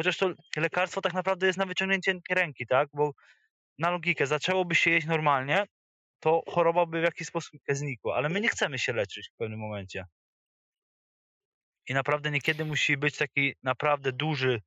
chociaż 0.00 0.16
to 0.16 0.32
lekarstwo 0.56 1.00
tak 1.00 1.14
naprawdę 1.14 1.46
jest 1.46 1.58
na 1.58 1.66
wyciągnięcie 1.66 2.14
ręki, 2.30 2.66
tak, 2.66 2.88
bo 2.92 3.12
na 3.78 3.90
logikę, 3.90 4.26
zaczęłoby 4.26 4.74
się 4.74 4.90
jeść 4.90 5.06
normalnie, 5.06 5.64
to 6.20 6.42
choroba 6.48 6.86
by 6.86 7.00
w 7.00 7.04
jakiś 7.04 7.28
sposób 7.28 7.60
znikła, 7.68 8.16
ale 8.16 8.28
my 8.28 8.40
nie 8.40 8.48
chcemy 8.48 8.78
się 8.78 8.92
leczyć 8.92 9.30
w 9.34 9.36
pewnym 9.36 9.58
momencie. 9.58 10.04
I 11.88 11.94
naprawdę 11.94 12.30
niekiedy 12.30 12.64
musi 12.64 12.96
być 12.96 13.16
taki 13.16 13.54
naprawdę 13.62 14.12
duży 14.12 14.60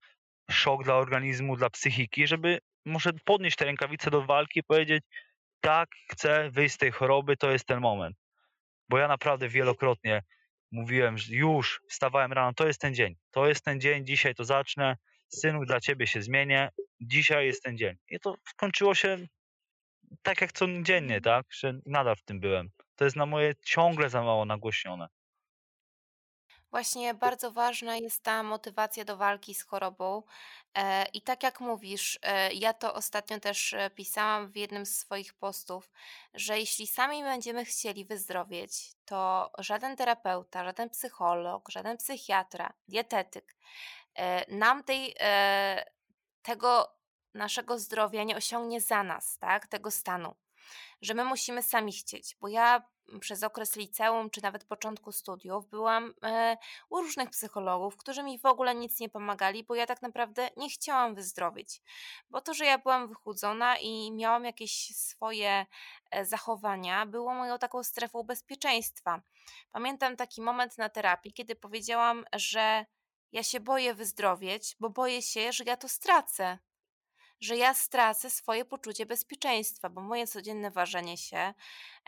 szok 0.51 0.83
dla 0.83 0.95
organizmu, 0.95 1.57
dla 1.57 1.69
psychiki, 1.69 2.27
żeby 2.27 2.59
może 2.85 3.13
podnieść 3.25 3.57
te 3.57 3.65
rękawice 3.65 4.11
do 4.11 4.21
walki 4.21 4.59
i 4.59 4.63
powiedzieć 4.63 5.03
tak, 5.61 5.89
chcę 6.11 6.49
wyjść 6.51 6.75
z 6.75 6.77
tej 6.77 6.91
choroby, 6.91 7.37
to 7.37 7.51
jest 7.51 7.65
ten 7.65 7.79
moment. 7.79 8.17
Bo 8.89 8.97
ja 8.97 9.07
naprawdę 9.07 9.49
wielokrotnie 9.49 10.21
mówiłem, 10.71 11.17
że 11.17 11.35
już 11.35 11.81
wstawałem 11.89 12.33
rano, 12.33 12.53
to 12.53 12.67
jest 12.67 12.81
ten 12.81 12.95
dzień, 12.95 13.15
to 13.31 13.47
jest 13.47 13.65
ten 13.65 13.81
dzień, 13.81 14.05
dzisiaj 14.05 14.35
to 14.35 14.43
zacznę, 14.43 14.97
synu, 15.39 15.65
dla 15.65 15.79
ciebie 15.79 16.07
się 16.07 16.21
zmienię, 16.21 16.69
dzisiaj 17.01 17.45
jest 17.45 17.63
ten 17.63 17.77
dzień. 17.77 17.95
I 18.09 18.19
to 18.19 18.35
skończyło 18.47 18.95
się 18.95 19.27
tak 20.21 20.41
jak 20.41 20.51
codziennie, 20.51 21.21
tak, 21.21 21.45
że 21.53 21.79
nadal 21.85 22.15
w 22.15 22.23
tym 22.23 22.39
byłem. 22.39 22.69
To 22.95 23.05
jest 23.05 23.15
na 23.15 23.25
moje 23.25 23.53
ciągle 23.65 24.09
za 24.09 24.23
mało 24.23 24.45
nagłośnione. 24.45 25.07
Właśnie 26.73 27.13
bardzo 27.13 27.51
ważna 27.51 27.97
jest 27.97 28.23
ta 28.23 28.43
motywacja 28.43 29.05
do 29.05 29.17
walki 29.17 29.55
z 29.55 29.63
chorobą. 29.63 30.23
E, 30.77 31.05
I 31.13 31.21
tak 31.21 31.43
jak 31.43 31.59
mówisz, 31.59 32.19
e, 32.21 32.53
ja 32.53 32.73
to 32.73 32.93
ostatnio 32.93 33.39
też 33.39 33.73
e, 33.73 33.89
pisałam 33.89 34.51
w 34.51 34.55
jednym 34.55 34.85
z 34.85 34.97
swoich 34.97 35.33
postów, 35.33 35.91
że 36.33 36.59
jeśli 36.59 36.87
sami 36.87 37.23
będziemy 37.23 37.65
chcieli 37.65 38.05
wyzdrowieć, 38.05 38.91
to 39.05 39.51
żaden 39.59 39.95
terapeuta, 39.95 40.63
żaden 40.63 40.89
psycholog, 40.89 41.69
żaden 41.69 41.97
psychiatra, 41.97 42.73
dietetyk 42.87 43.55
nam 44.47 44.83
tej, 44.83 45.15
e, 45.19 45.85
tego 46.41 46.95
naszego 47.33 47.79
zdrowia 47.79 48.23
nie 48.23 48.35
osiągnie 48.37 48.81
za 48.81 49.03
nas, 49.03 49.37
tak? 49.37 49.67
Tego 49.67 49.91
stanu 49.91 50.35
że 51.01 51.13
my 51.13 51.23
musimy 51.25 51.63
sami 51.63 51.91
chcieć, 51.93 52.37
bo 52.41 52.47
ja 52.47 52.83
przez 53.19 53.43
okres 53.43 53.75
liceum 53.75 54.29
czy 54.29 54.43
nawet 54.43 54.63
początku 54.63 55.11
studiów 55.11 55.69
byłam 55.69 56.13
e, 56.23 56.57
u 56.89 57.01
różnych 57.01 57.29
psychologów, 57.29 57.97
którzy 57.97 58.23
mi 58.23 58.39
w 58.39 58.45
ogóle 58.45 58.75
nic 58.75 58.99
nie 58.99 59.09
pomagali, 59.09 59.63
bo 59.63 59.75
ja 59.75 59.85
tak 59.85 60.01
naprawdę 60.01 60.49
nie 60.57 60.69
chciałam 60.69 61.15
wyzdrowieć. 61.15 61.81
Bo 62.29 62.41
to, 62.41 62.53
że 62.53 62.65
ja 62.65 62.77
byłam 62.77 63.07
wychudzona 63.07 63.77
i 63.77 64.11
miałam 64.11 64.45
jakieś 64.45 64.95
swoje 64.95 65.65
e, 66.11 66.25
zachowania, 66.25 67.05
było 67.05 67.33
moją 67.33 67.59
taką 67.59 67.83
strefą 67.83 68.23
bezpieczeństwa. 68.23 69.21
Pamiętam 69.71 70.15
taki 70.15 70.41
moment 70.41 70.77
na 70.77 70.89
terapii, 70.89 71.33
kiedy 71.33 71.55
powiedziałam, 71.55 72.25
że 72.33 72.85
ja 73.33 73.43
się 73.43 73.59
boję 73.59 73.93
wyzdrowieć, 73.93 74.75
bo 74.79 74.89
boję 74.89 75.21
się, 75.21 75.51
że 75.53 75.63
ja 75.63 75.77
to 75.77 75.89
stracę 75.89 76.57
że 77.43 77.57
ja 77.57 77.73
stracę 77.73 78.29
swoje 78.29 78.65
poczucie 78.65 79.05
bezpieczeństwa, 79.05 79.89
bo 79.89 80.01
moje 80.01 80.27
codzienne 80.27 80.71
ważenie 80.71 81.17
się, 81.17 81.53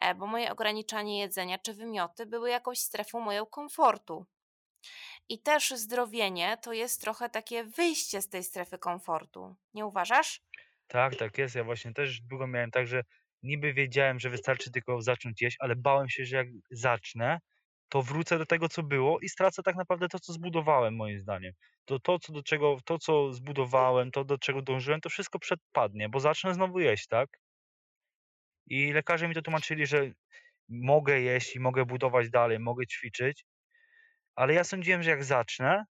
e, 0.01 0.15
bo 0.15 0.27
moje 0.27 0.51
ograniczanie 0.51 1.19
jedzenia 1.19 1.57
czy 1.57 1.73
wymioty 1.73 2.25
były 2.25 2.49
jakąś 2.49 2.79
strefą 2.79 3.19
mojego 3.19 3.45
komfortu. 3.45 4.25
I 5.29 5.39
też 5.39 5.69
zdrowienie 5.69 6.57
to 6.61 6.73
jest 6.73 7.01
trochę 7.01 7.29
takie 7.29 7.63
wyjście 7.63 8.21
z 8.21 8.29
tej 8.29 8.43
strefy 8.43 8.77
komfortu. 8.77 9.55
Nie 9.73 9.85
uważasz? 9.85 10.41
Tak, 10.87 11.15
tak 11.15 11.37
jest. 11.37 11.55
Ja 11.55 11.63
właśnie 11.63 11.93
też 11.93 12.21
długo 12.21 12.47
miałem 12.47 12.71
tak, 12.71 12.87
że 12.87 13.03
niby 13.43 13.73
wiedziałem, 13.73 14.19
że 14.19 14.29
wystarczy 14.29 14.71
tylko 14.71 15.01
zacząć 15.01 15.41
jeść, 15.41 15.57
ale 15.59 15.75
bałem 15.75 16.09
się, 16.09 16.25
że 16.25 16.37
jak 16.37 16.47
zacznę, 16.71 17.39
to 17.89 18.01
wrócę 18.03 18.37
do 18.37 18.45
tego, 18.45 18.69
co 18.69 18.83
było 18.83 19.19
i 19.19 19.29
stracę 19.29 19.63
tak 19.63 19.75
naprawdę 19.75 20.07
to, 20.09 20.19
co 20.19 20.33
zbudowałem, 20.33 20.95
moim 20.95 21.19
zdaniem. 21.19 21.53
To, 21.85 21.99
to, 21.99 22.19
co 22.19 22.33
do 22.33 22.43
czego, 22.43 22.77
to, 22.85 22.99
co 22.99 23.33
zbudowałem, 23.33 24.11
to, 24.11 24.23
do 24.25 24.37
czego 24.37 24.61
dążyłem, 24.61 25.01
to 25.01 25.09
wszystko 25.09 25.39
przedpadnie, 25.39 26.09
bo 26.09 26.19
zacznę 26.19 26.53
znowu 26.53 26.79
jeść, 26.79 27.07
tak? 27.07 27.29
I 28.67 28.93
lekarze 28.93 29.27
mi 29.27 29.35
to 29.35 29.41
tłumaczyli, 29.41 29.85
że 29.85 30.11
mogę 30.69 31.21
jeść 31.21 31.55
i 31.55 31.59
mogę 31.59 31.85
budować 31.85 32.29
dalej, 32.29 32.59
mogę 32.59 32.87
ćwiczyć, 32.87 33.45
ale 34.35 34.53
ja 34.53 34.63
sądziłem, 34.63 35.03
że 35.03 35.09
jak 35.09 35.23
zacznę, 35.23 35.85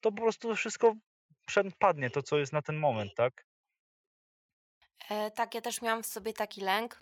to 0.00 0.12
po 0.12 0.22
prostu 0.22 0.56
wszystko 0.56 0.94
przepadnie, 1.46 2.10
to 2.10 2.22
co 2.22 2.38
jest 2.38 2.52
na 2.52 2.62
ten 2.62 2.76
moment, 2.76 3.12
tak? 3.16 3.46
E, 5.10 5.30
tak, 5.30 5.54
ja 5.54 5.60
też 5.60 5.82
miałam 5.82 6.02
w 6.02 6.06
sobie 6.06 6.32
taki 6.32 6.60
lęk, 6.60 7.00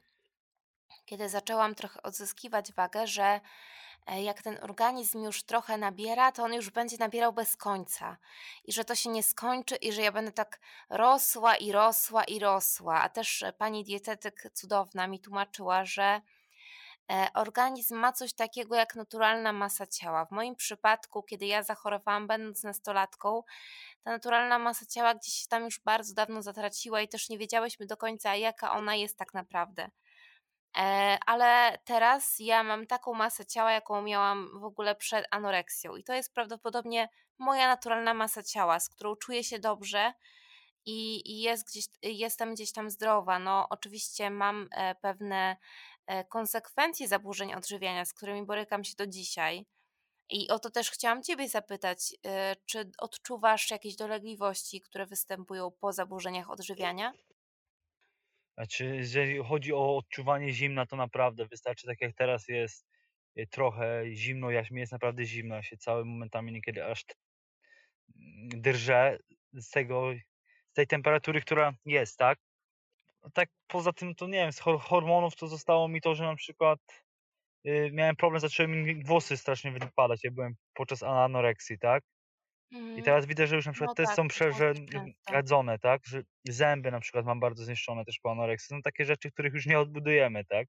kiedy 1.05 1.29
zaczęłam 1.29 1.75
trochę 1.75 2.03
odzyskiwać 2.03 2.73
wagę, 2.73 3.07
że 3.07 3.41
jak 4.07 4.43
ten 4.43 4.59
organizm 4.63 5.25
już 5.25 5.43
trochę 5.43 5.79
nabiera, 5.79 6.33
to 6.33 6.43
on 6.45 6.55
już 6.55 6.71
będzie 6.71 6.97
nabierał 6.99 7.33
bez 7.33 7.57
końca 7.57 8.17
i 8.65 8.73
że 8.73 8.85
to 8.85 8.95
się 8.95 9.11
nie 9.11 9.23
skończy 9.23 9.77
i 9.77 9.93
że 9.93 10.03
ja 10.03 10.13
będę 10.13 10.33
tak 10.33 10.61
rosła 10.91 11.57
i 11.57 11.73
rosła 11.73 12.25
i 12.25 12.39
rosła. 12.39 13.03
A 13.03 13.09
też 13.09 13.43
e, 13.43 13.53
pani 13.53 13.85
dietetyk 13.85 14.51
cudowna 14.55 15.07
mi 15.07 15.21
tłumaczyła, 15.21 15.85
że 15.85 16.21
e, 17.13 17.29
organizm 17.35 17.97
ma 17.97 18.13
coś 18.13 18.33
takiego 18.35 18.77
jak 18.77 18.95
naturalna 18.95 19.53
masa 19.53 19.87
ciała. 19.87 20.25
W 20.25 20.31
moim 20.31 20.57
przypadku, 20.57 21.23
kiedy 21.23 21.47
ja 21.47 21.63
zachorowałam, 21.63 22.27
będąc 22.27 22.63
nastolatką, 22.63 23.43
ta 24.03 24.11
naturalna 24.11 24.59
masa 24.59 24.87
ciała 24.87 25.15
gdzieś 25.15 25.35
się 25.35 25.49
tam 25.49 25.65
już 25.65 25.81
bardzo 25.81 26.15
dawno 26.15 26.43
zatraciła 26.43 27.01
i 27.01 27.09
też 27.09 27.29
nie 27.29 27.39
wiedziałyśmy 27.39 27.87
do 27.87 27.97
końca, 27.97 28.37
jaka 28.37 28.73
ona 28.73 28.95
jest 28.95 29.19
tak 29.19 29.35
naprawdę. 29.35 29.91
E, 30.77 31.19
ale 31.27 31.79
teraz 31.85 32.37
ja 32.39 32.63
mam 32.63 32.87
taką 32.87 33.15
masę 33.15 33.47
ciała, 33.47 33.73
jaką 33.73 34.03
miałam 34.03 34.61
w 34.61 34.65
ogóle 34.65 34.95
przed 34.95 35.27
anoreksją. 35.31 35.97
I 35.97 36.05
to 36.05 36.15
jest 36.15 36.35
prawdopodobnie 36.35 37.09
moja 37.39 37.69
naturalna 37.69 38.15
masa 38.15 38.43
ciała, 38.43 38.81
z 38.81 38.89
którą 38.89 39.17
czuję 39.17 39.45
się 39.45 39.59
dobrze 39.59 40.13
i, 40.87 41.31
i 41.33 41.41
jest 41.41 41.69
gdzieś, 41.69 41.85
jestem 42.03 42.55
gdzieś 42.55 42.73
tam 42.73 42.91
zdrowa. 42.91 43.39
No, 43.39 43.67
oczywiście 43.71 44.31
mam 44.31 44.69
e, 44.73 44.95
pewne 44.95 45.57
e, 46.07 46.25
konsekwencje 46.25 47.09
zaburzeń 47.09 47.55
odżywiania, 47.55 48.05
z 48.05 48.15
którymi 48.15 48.47
borykam 48.47 48.85
się 48.85 48.95
do 48.97 49.07
dzisiaj. 49.07 49.67
I 50.31 50.51
o 50.51 50.59
to 50.59 50.71
też 50.71 50.91
chciałam 50.91 51.23
Ciebie 51.23 51.49
zapytać, 51.49 52.15
czy 52.67 52.91
odczuwasz 52.99 53.71
jakieś 53.71 53.97
dolegliwości, 53.97 54.81
które 54.81 55.07
występują 55.07 55.71
po 55.71 55.93
zaburzeniach 55.93 56.51
odżywiania? 56.51 57.13
Znaczy, 58.59 58.85
jeżeli 58.97 59.39
chodzi 59.45 59.73
o 59.73 59.97
odczuwanie 59.97 60.53
zimna, 60.53 60.87
to 60.87 60.97
naprawdę 60.97 61.47
wystarczy, 61.47 61.87
tak 61.87 62.01
jak 62.01 62.15
teraz 62.15 62.49
jest 62.49 62.87
y, 63.39 63.47
trochę 63.47 64.05
zimno, 64.15 64.51
ja, 64.51 64.63
mi 64.71 64.81
jest 64.81 64.93
naprawdę 64.93 65.25
zimno, 65.25 65.55
ja 65.55 65.63
się 65.63 65.77
cały 65.77 66.05
momentami 66.05 66.53
niekiedy 66.53 66.85
aż 66.87 67.05
mm, 68.17 68.63
drżę 68.63 69.19
z 69.53 69.71
tego, 69.71 70.13
z 70.71 70.75
tej 70.75 70.87
temperatury, 70.87 71.41
która 71.41 71.73
jest, 71.85 72.19
tak? 72.19 72.39
No 73.25 73.31
Tak 73.35 73.51
poza 73.69 73.93
tym, 73.93 74.15
to 74.15 74.27
nie 74.27 74.33
wiem, 74.39 74.53
z 74.53 74.61
hor- 74.61 74.81
hormonów 74.81 75.37
to 75.37 75.49
zostało 75.49 75.89
mi 75.89 76.01
to, 76.01 76.15
że 76.15 76.25
na 76.25 76.37
przykład 76.37 76.81
y, 77.67 77.91
miałem 77.93 78.17
problem, 78.17 78.41
zaczęły 78.41 78.69
mi 78.69 79.05
włosy 79.05 79.37
strasznie 79.37 79.73
wypadać, 79.73 80.25
jak 80.25 80.35
byłem 80.35 80.55
podczas 80.75 81.03
anoreksji, 81.03 81.79
tak? 81.79 82.05
I 82.95 83.01
Mhm. 83.01 83.03
teraz 83.03 83.27
widzę, 83.27 83.47
że 83.47 83.57
już 83.57 83.67
na 83.67 83.73
przykład 83.73 83.91
No 83.91 83.95
te 83.95 84.07
tak, 84.07 84.17
są 84.17 84.29
to 84.29 84.45
było 84.45 84.63
też 84.63 84.83
częste. 84.85 85.15
przerzedzone, 85.27 85.79
tak? 85.79 86.07
Że 86.07 86.23
zęby 86.49 86.91
na 86.91 87.01
przykład 87.01 87.27
mam 87.27 87.41
bardzo 87.41 87.65
zniszczone 87.65 88.05
też 88.05 88.19
po 88.23 88.31
anoreksji. 88.33 88.69
Są 88.77 88.83
takie 88.83 89.05
rzeczy, 89.05 89.31
których 89.33 89.55
już 89.55 89.67
nie 89.67 89.79
odbudujemy, 89.81 90.45
tak? 90.45 90.69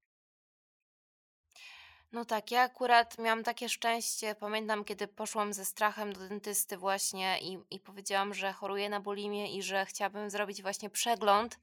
No 2.12 2.24
tak, 2.24 2.50
ja 2.50 2.60
akurat 2.62 3.18
miałam 3.18 3.42
takie 3.44 3.68
szczęście. 3.68 4.34
Pamiętam, 4.34 4.84
kiedy 4.84 5.08
poszłam 5.08 5.52
ze 5.52 5.64
strachem 5.64 6.12
do 6.12 6.20
dentysty 6.28 6.76
właśnie 6.76 7.38
i, 7.40 7.58
i 7.70 7.80
powiedziałam, 7.80 8.34
że 8.34 8.52
choruję 8.52 8.88
na 8.88 9.00
bulimię 9.00 9.56
i 9.56 9.62
że 9.62 9.86
chciałabym 9.86 10.30
zrobić 10.30 10.62
właśnie 10.62 10.90
przegląd. 10.90 11.58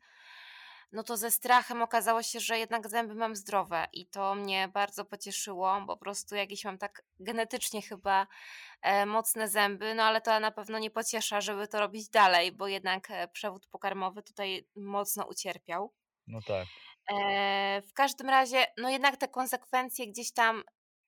No 0.92 1.04
to 1.04 1.18
ze 1.18 1.32
strachem 1.32 1.82
okazało 1.82 2.24
się, 2.24 2.40
że 2.40 2.60
jednak 2.60 2.90
zęby 2.90 3.16
mam 3.16 3.36
zdrowe 3.36 3.88
i 3.94 4.08
to 4.08 4.36
mnie 4.36 4.68
bardzo 4.68 5.06
pocieszyło, 5.06 5.82
bo 5.82 5.88
po 5.88 5.98
prostu 5.98 6.36
jakieś 6.36 6.66
mam 6.66 6.78
tak 6.78 7.04
genetycznie 7.20 7.82
chyba 7.82 8.28
e, 8.82 9.06
mocne 9.06 9.48
zęby, 9.48 9.96
no 9.96 10.04
ale 10.04 10.22
to 10.22 10.40
na 10.40 10.52
pewno 10.52 10.80
nie 10.80 10.92
pociesza, 10.92 11.42
żeby 11.42 11.68
to 11.68 11.80
robić 11.80 12.10
dalej, 12.10 12.52
bo 12.52 12.68
jednak 12.68 13.12
e, 13.12 13.28
przewód 13.28 13.68
pokarmowy 13.68 14.24
tutaj 14.24 14.68
mocno 14.76 15.26
ucierpiał. 15.26 15.94
No 16.28 16.40
tak. 16.48 16.68
Eee, 17.08 17.82
w 17.82 17.94
każdym 17.94 18.30
razie, 18.30 18.66
no 18.78 18.90
jednak 18.90 19.18
te 19.18 19.28
konsekwencje 19.28 20.08
gdzieś 20.08 20.34
tam, 20.34 20.64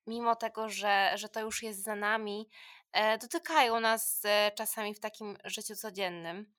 mimo 0.07 0.35
tego, 0.35 0.69
że, 0.69 1.11
że 1.15 1.29
to 1.29 1.39
już 1.39 1.63
jest 1.63 1.83
za 1.83 1.95
nami, 1.95 2.49
e, 2.91 3.17
dotykają 3.17 3.79
nas 3.79 4.21
e, 4.25 4.51
czasami 4.55 4.95
w 4.95 4.99
takim 4.99 5.37
życiu 5.43 5.75
codziennym. 5.75 6.53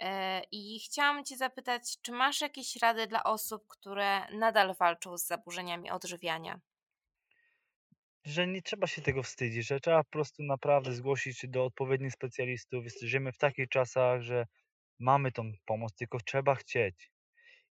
E, 0.00 0.42
I 0.52 0.80
chciałam 0.80 1.24
Cię 1.24 1.36
zapytać, 1.36 1.96
czy 2.02 2.12
masz 2.12 2.40
jakieś 2.40 2.76
rady 2.76 3.06
dla 3.06 3.24
osób, 3.24 3.64
które 3.68 4.30
nadal 4.32 4.74
walczą 4.74 5.18
z 5.18 5.26
zaburzeniami 5.26 5.90
odżywiania? 5.90 6.60
Że 8.24 8.46
nie 8.46 8.62
trzeba 8.62 8.86
się 8.86 9.02
tego 9.02 9.22
wstydzić, 9.22 9.66
że 9.66 9.80
trzeba 9.80 10.04
po 10.04 10.10
prostu 10.10 10.42
naprawdę 10.42 10.92
zgłosić 10.92 11.38
się 11.38 11.48
do 11.48 11.64
odpowiednich 11.64 12.12
specjalistów. 12.12 12.84
Żyjemy 13.02 13.32
w 13.32 13.38
takich 13.38 13.68
czasach, 13.68 14.22
że 14.22 14.46
mamy 14.98 15.32
tą 15.32 15.52
pomoc, 15.64 15.94
tylko 15.94 16.18
trzeba 16.20 16.54
chcieć. 16.54 17.10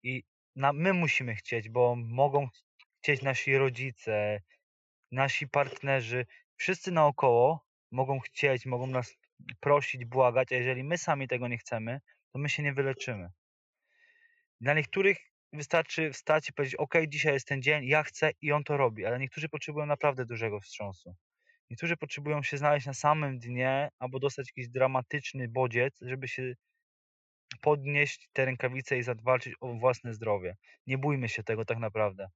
I 0.03 0.23
na, 0.55 0.73
my 0.73 0.93
musimy 0.93 1.35
chcieć, 1.35 1.69
bo 1.69 1.95
mogą 1.95 2.47
chcieć 3.01 3.21
nasi 3.21 3.57
rodzice, 3.57 4.41
nasi 5.11 5.47
partnerzy, 5.47 6.25
wszyscy 6.57 6.91
naokoło 6.91 7.65
mogą 7.91 8.19
chcieć, 8.19 8.65
mogą 8.65 8.87
nas 8.87 9.17
prosić, 9.59 10.05
błagać, 10.05 10.51
a 10.51 10.55
jeżeli 10.55 10.83
my 10.83 10.97
sami 10.97 11.27
tego 11.27 11.47
nie 11.47 11.57
chcemy, 11.57 12.01
to 12.33 12.39
my 12.39 12.49
się 12.49 12.63
nie 12.63 12.73
wyleczymy. 12.73 13.29
Dla 14.61 14.73
niektórych 14.73 15.17
wystarczy 15.53 16.11
wstać 16.13 16.49
i 16.49 16.53
powiedzieć: 16.53 16.75
OK, 16.75 16.93
dzisiaj 17.07 17.33
jest 17.33 17.47
ten 17.47 17.61
dzień, 17.61 17.85
ja 17.85 18.03
chcę 18.03 18.31
i 18.41 18.51
on 18.51 18.63
to 18.63 18.77
robi, 18.77 19.05
ale 19.05 19.19
niektórzy 19.19 19.49
potrzebują 19.49 19.85
naprawdę 19.85 20.25
dużego 20.25 20.59
wstrząsu. 20.59 21.15
Niektórzy 21.69 21.97
potrzebują 21.97 22.43
się 22.43 22.57
znaleźć 22.57 22.85
na 22.85 22.93
samym 22.93 23.39
dnie 23.39 23.89
albo 23.99 24.19
dostać 24.19 24.47
jakiś 24.47 24.69
dramatyczny 24.69 25.47
bodziec, 25.47 25.99
żeby 26.01 26.27
się 26.27 26.53
podnieść 27.61 28.29
te 28.33 28.45
rękawice 28.45 28.97
i 28.97 29.03
zawalczyć 29.03 29.55
o 29.61 29.73
własne 29.73 30.13
zdrowie. 30.13 30.55
Nie 30.87 30.97
bójmy 30.97 31.29
się 31.29 31.43
tego 31.43 31.65
tak 31.65 31.77
naprawdę, 31.77 32.27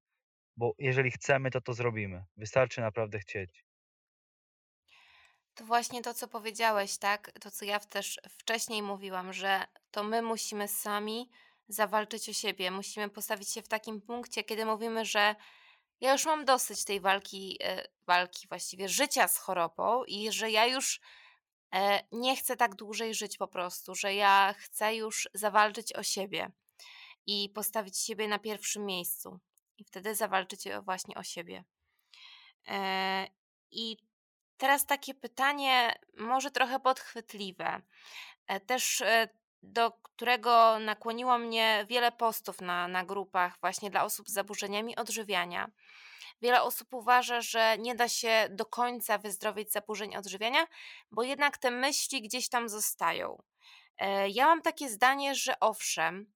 bo 0.57 0.73
jeżeli 0.77 1.11
chcemy, 1.11 1.51
to 1.51 1.61
to 1.61 1.73
zrobimy. 1.73 2.23
Wystarczy 2.37 2.81
naprawdę 2.81 3.19
chcieć. 3.19 3.63
To 5.59 5.65
właśnie 5.65 6.01
to, 6.01 6.13
co 6.13 6.27
powiedziałeś, 6.27 6.97
tak? 6.97 7.31
To, 7.41 7.51
co 7.51 7.65
ja 7.65 7.79
też 7.79 8.19
wcześniej 8.29 8.83
mówiłam, 8.83 9.33
że 9.33 9.67
to 9.91 10.03
my 10.03 10.21
musimy 10.21 10.67
sami 10.67 11.29
zawalczyć 11.67 12.29
o 12.29 12.33
siebie. 12.33 12.71
Musimy 12.71 13.09
postawić 13.09 13.49
się 13.49 13.61
w 13.61 13.67
takim 13.67 14.01
punkcie, 14.01 14.43
kiedy 14.43 14.65
mówimy, 14.65 15.05
że 15.05 15.35
ja 16.01 16.11
już 16.11 16.25
mam 16.25 16.45
dosyć 16.45 16.83
tej 16.83 16.99
walki, 16.99 17.57
e, 17.63 17.87
walki 18.07 18.47
właściwie 18.47 18.89
życia 18.89 19.27
z 19.27 19.37
chorobą 19.37 20.03
i 20.03 20.31
że 20.31 20.51
ja 20.51 20.65
już 20.65 20.99
e, 21.73 22.03
nie 22.11 22.35
chcę 22.35 22.57
tak 22.57 22.75
dłużej 22.75 23.13
żyć 23.13 23.37
po 23.37 23.47
prostu, 23.47 23.95
że 23.95 24.13
ja 24.15 24.55
chcę 24.57 24.95
już 24.95 25.29
zawalczyć 25.33 25.93
o 25.93 26.03
siebie 26.03 26.51
i 27.25 27.49
postawić 27.55 27.97
siebie 27.97 28.27
na 28.27 28.39
pierwszym 28.39 28.85
miejscu 28.85 29.39
i 29.77 29.83
wtedy 29.83 30.15
zawalczyć 30.15 30.67
o- 30.67 30.81
właśnie 30.81 31.15
o 31.15 31.23
siebie. 31.23 31.63
E, 32.67 33.27
I 33.71 34.08
teraz 34.59 34.85
takie 34.85 35.13
pytanie, 35.13 35.99
może 36.17 36.51
trochę 36.51 36.79
podchwytliwe, 36.79 37.81
e, 38.47 38.59
też 38.59 39.01
e, 39.01 39.29
do 39.63 39.91
którego 39.91 40.79
nakłoniło 40.79 41.37
mnie 41.37 41.85
wiele 41.89 42.11
postów 42.11 42.61
na, 42.61 42.87
na 42.87 43.05
grupach 43.05 43.57
właśnie 43.61 43.89
dla 43.89 44.03
osób 44.03 44.29
z 44.29 44.33
zaburzeniami 44.33 44.95
odżywiania. 44.95 45.71
Wiele 46.41 46.63
osób 46.63 46.93
uważa, 46.93 47.41
że 47.41 47.77
nie 47.77 47.95
da 47.95 48.09
się 48.09 48.47
do 48.51 48.65
końca 48.65 49.17
wyzdrowieć 49.17 49.71
zaburzeń 49.71 50.15
odżywiania, 50.15 50.67
bo 51.11 51.23
jednak 51.23 51.57
te 51.57 51.71
myśli 51.71 52.21
gdzieś 52.21 52.49
tam 52.49 52.69
zostają. 52.69 53.43
E, 53.97 54.29
Ja 54.29 54.45
mam 54.45 54.61
takie 54.61 54.89
zdanie, 54.89 55.35
że 55.35 55.59
owszem, 55.59 56.33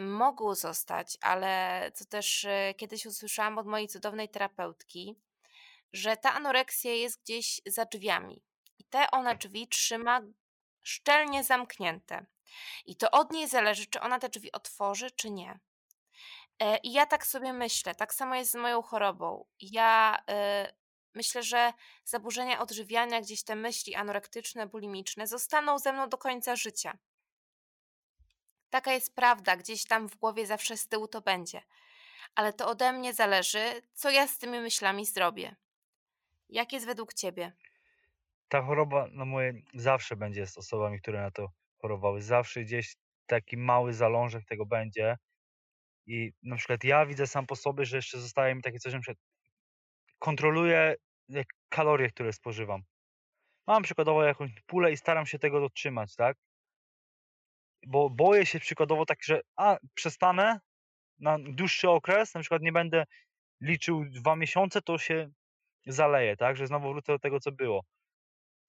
mogą 0.00 0.54
zostać, 0.54 1.18
ale 1.20 1.82
co 1.94 2.04
też 2.04 2.46
kiedyś 2.76 3.06
usłyszałam 3.06 3.58
od 3.58 3.66
mojej 3.66 3.88
cudownej 3.88 4.28
terapeutki, 4.28 5.16
że 5.92 6.16
ta 6.16 6.32
anoreksja 6.32 6.92
jest 6.92 7.22
gdzieś 7.22 7.60
za 7.66 7.84
drzwiami 7.84 8.42
i 8.78 8.84
te 8.84 9.10
ona 9.10 9.34
drzwi 9.34 9.68
trzyma 9.68 10.20
szczelnie 10.82 11.44
zamknięte. 11.44 12.26
I 12.86 12.96
to 12.96 13.10
od 13.10 13.32
niej 13.32 13.48
zależy, 13.48 13.86
czy 13.86 14.00
ona 14.00 14.18
te 14.18 14.28
drzwi 14.28 14.52
otworzy, 14.52 15.10
czy 15.10 15.30
nie. 15.30 15.60
E, 16.58 16.76
I 16.76 16.92
ja 16.92 17.06
tak 17.06 17.26
sobie 17.26 17.52
myślę, 17.52 17.94
tak 17.94 18.14
samo 18.14 18.34
jest 18.34 18.50
z 18.50 18.54
moją 18.54 18.82
chorobą. 18.82 19.46
Ja 19.60 20.22
e, 20.28 20.72
myślę, 21.14 21.42
że 21.42 21.72
zaburzenia 22.04 22.60
odżywiania, 22.60 23.20
gdzieś 23.20 23.44
te 23.44 23.56
myśli 23.56 23.94
anorektyczne, 23.94 24.66
bulimiczne 24.66 25.26
zostaną 25.26 25.78
ze 25.78 25.92
mną 25.92 26.08
do 26.08 26.18
końca 26.18 26.56
życia. 26.56 26.98
Taka 28.70 28.92
jest 28.92 29.14
prawda, 29.14 29.56
gdzieś 29.56 29.84
tam 29.84 30.08
w 30.08 30.16
głowie 30.16 30.46
zawsze 30.46 30.76
z 30.76 30.88
tyłu 30.88 31.08
to 31.08 31.20
będzie. 31.20 31.62
Ale 32.34 32.52
to 32.52 32.68
ode 32.68 32.92
mnie 32.92 33.14
zależy, 33.14 33.82
co 33.94 34.10
ja 34.10 34.28
z 34.28 34.38
tymi 34.38 34.60
myślami 34.60 35.06
zrobię. 35.06 35.56
Jak 36.52 36.72
jest 36.72 36.86
według 36.86 37.14
ciebie? 37.14 37.52
Ta 38.48 38.62
choroba 38.62 39.08
na 39.12 39.24
moje 39.24 39.52
zawsze 39.74 40.16
będzie 40.16 40.46
z 40.46 40.58
osobami, 40.58 41.00
które 41.00 41.22
na 41.22 41.30
to 41.30 41.48
chorowały. 41.80 42.22
Zawsze 42.22 42.60
gdzieś 42.60 42.96
taki 43.26 43.56
mały 43.56 43.92
zalążek 43.92 44.44
tego 44.44 44.66
będzie. 44.66 45.16
I 46.06 46.32
na 46.42 46.56
przykład 46.56 46.84
ja 46.84 47.06
widzę 47.06 47.26
sam 47.26 47.46
po 47.46 47.56
sobie, 47.56 47.84
że 47.84 47.96
jeszcze 47.96 48.20
zostaje 48.20 48.54
mi 48.54 48.62
takie 48.62 48.78
coś, 48.78 48.92
na 48.92 49.00
kontroluję 50.18 50.94
kalorie, 51.68 52.10
które 52.10 52.32
spożywam. 52.32 52.82
Mam 53.66 53.82
przykładowo 53.82 54.24
jakąś 54.24 54.50
pulę 54.66 54.92
i 54.92 54.96
staram 54.96 55.26
się 55.26 55.38
tego 55.38 55.60
dotrzymać, 55.60 56.16
tak? 56.16 56.36
Bo 57.86 58.10
boję 58.10 58.46
się 58.46 58.60
przykładowo 58.60 59.06
tak, 59.06 59.18
że 59.24 59.40
a 59.56 59.76
przestanę 59.94 60.60
na 61.18 61.38
dłuższy 61.38 61.90
okres, 61.90 62.34
na 62.34 62.40
przykład 62.40 62.62
nie 62.62 62.72
będę 62.72 63.04
liczył 63.60 64.04
dwa 64.04 64.36
miesiące, 64.36 64.82
to 64.82 64.98
się 64.98 65.30
zaleję, 65.86 66.36
tak? 66.36 66.56
Że 66.56 66.66
znowu 66.66 66.92
wrócę 66.92 67.12
do 67.12 67.18
tego, 67.18 67.40
co 67.40 67.52
było. 67.52 67.84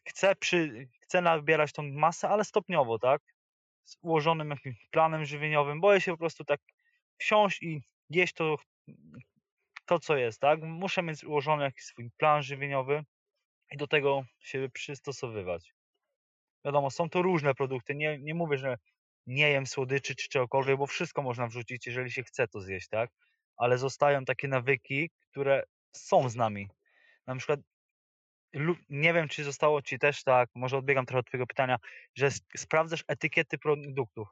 Chcę, 0.07 0.35
przy, 0.35 0.87
chcę 1.01 1.21
nabierać 1.21 1.73
tą 1.73 1.83
masę, 1.83 2.29
ale 2.29 2.43
stopniowo, 2.43 2.99
tak? 2.99 3.21
Z 3.85 3.97
ułożonym 4.01 4.49
jakimś 4.49 4.87
planem 4.91 5.25
żywieniowym. 5.25 5.81
Boję 5.81 6.01
się 6.01 6.11
po 6.11 6.17
prostu 6.17 6.45
tak 6.45 6.59
wsiąść 7.17 7.63
i 7.63 7.81
jeść 8.09 8.33
to, 8.33 8.55
to 9.85 9.99
co 9.99 10.17
jest, 10.17 10.39
tak? 10.39 10.61
Muszę 10.61 11.03
mieć 11.03 11.23
ułożony 11.23 11.63
jakiś 11.63 11.83
swój 11.83 12.11
plan 12.17 12.43
żywieniowy 12.43 13.03
i 13.71 13.77
do 13.77 13.87
tego 13.87 14.23
się 14.39 14.69
przystosowywać. 14.73 15.73
Wiadomo, 16.65 16.91
są 16.91 17.09
to 17.09 17.21
różne 17.21 17.55
produkty. 17.55 17.95
Nie, 17.95 18.19
nie 18.19 18.33
mówię, 18.33 18.57
że 18.57 18.77
nie 19.27 19.49
jem 19.49 19.67
słodyczy 19.67 20.15
czy 20.15 20.29
czegokolwiek, 20.29 20.77
bo 20.77 20.87
wszystko 20.87 21.21
można 21.21 21.47
wrzucić, 21.47 21.87
jeżeli 21.87 22.11
się 22.11 22.23
chce 22.23 22.47
to 22.47 22.61
zjeść, 22.61 22.87
tak? 22.87 23.11
Ale 23.57 23.77
zostają 23.77 24.25
takie 24.25 24.47
nawyki, 24.47 25.09
które 25.31 25.63
są 25.91 26.29
z 26.29 26.35
nami. 26.35 26.67
Na 27.27 27.35
przykład 27.35 27.59
lub 28.53 28.77
nie 28.89 29.13
wiem, 29.13 29.27
czy 29.27 29.43
zostało 29.43 29.81
ci 29.81 29.99
też 29.99 30.23
tak, 30.23 30.49
może 30.55 30.77
odbiegam 30.77 31.05
trochę 31.05 31.19
od 31.19 31.27
twojego 31.27 31.47
pytania, 31.47 31.77
że 32.15 32.29
sprawdzasz 32.57 33.03
etykiety 33.07 33.57
produktów. 33.57 34.27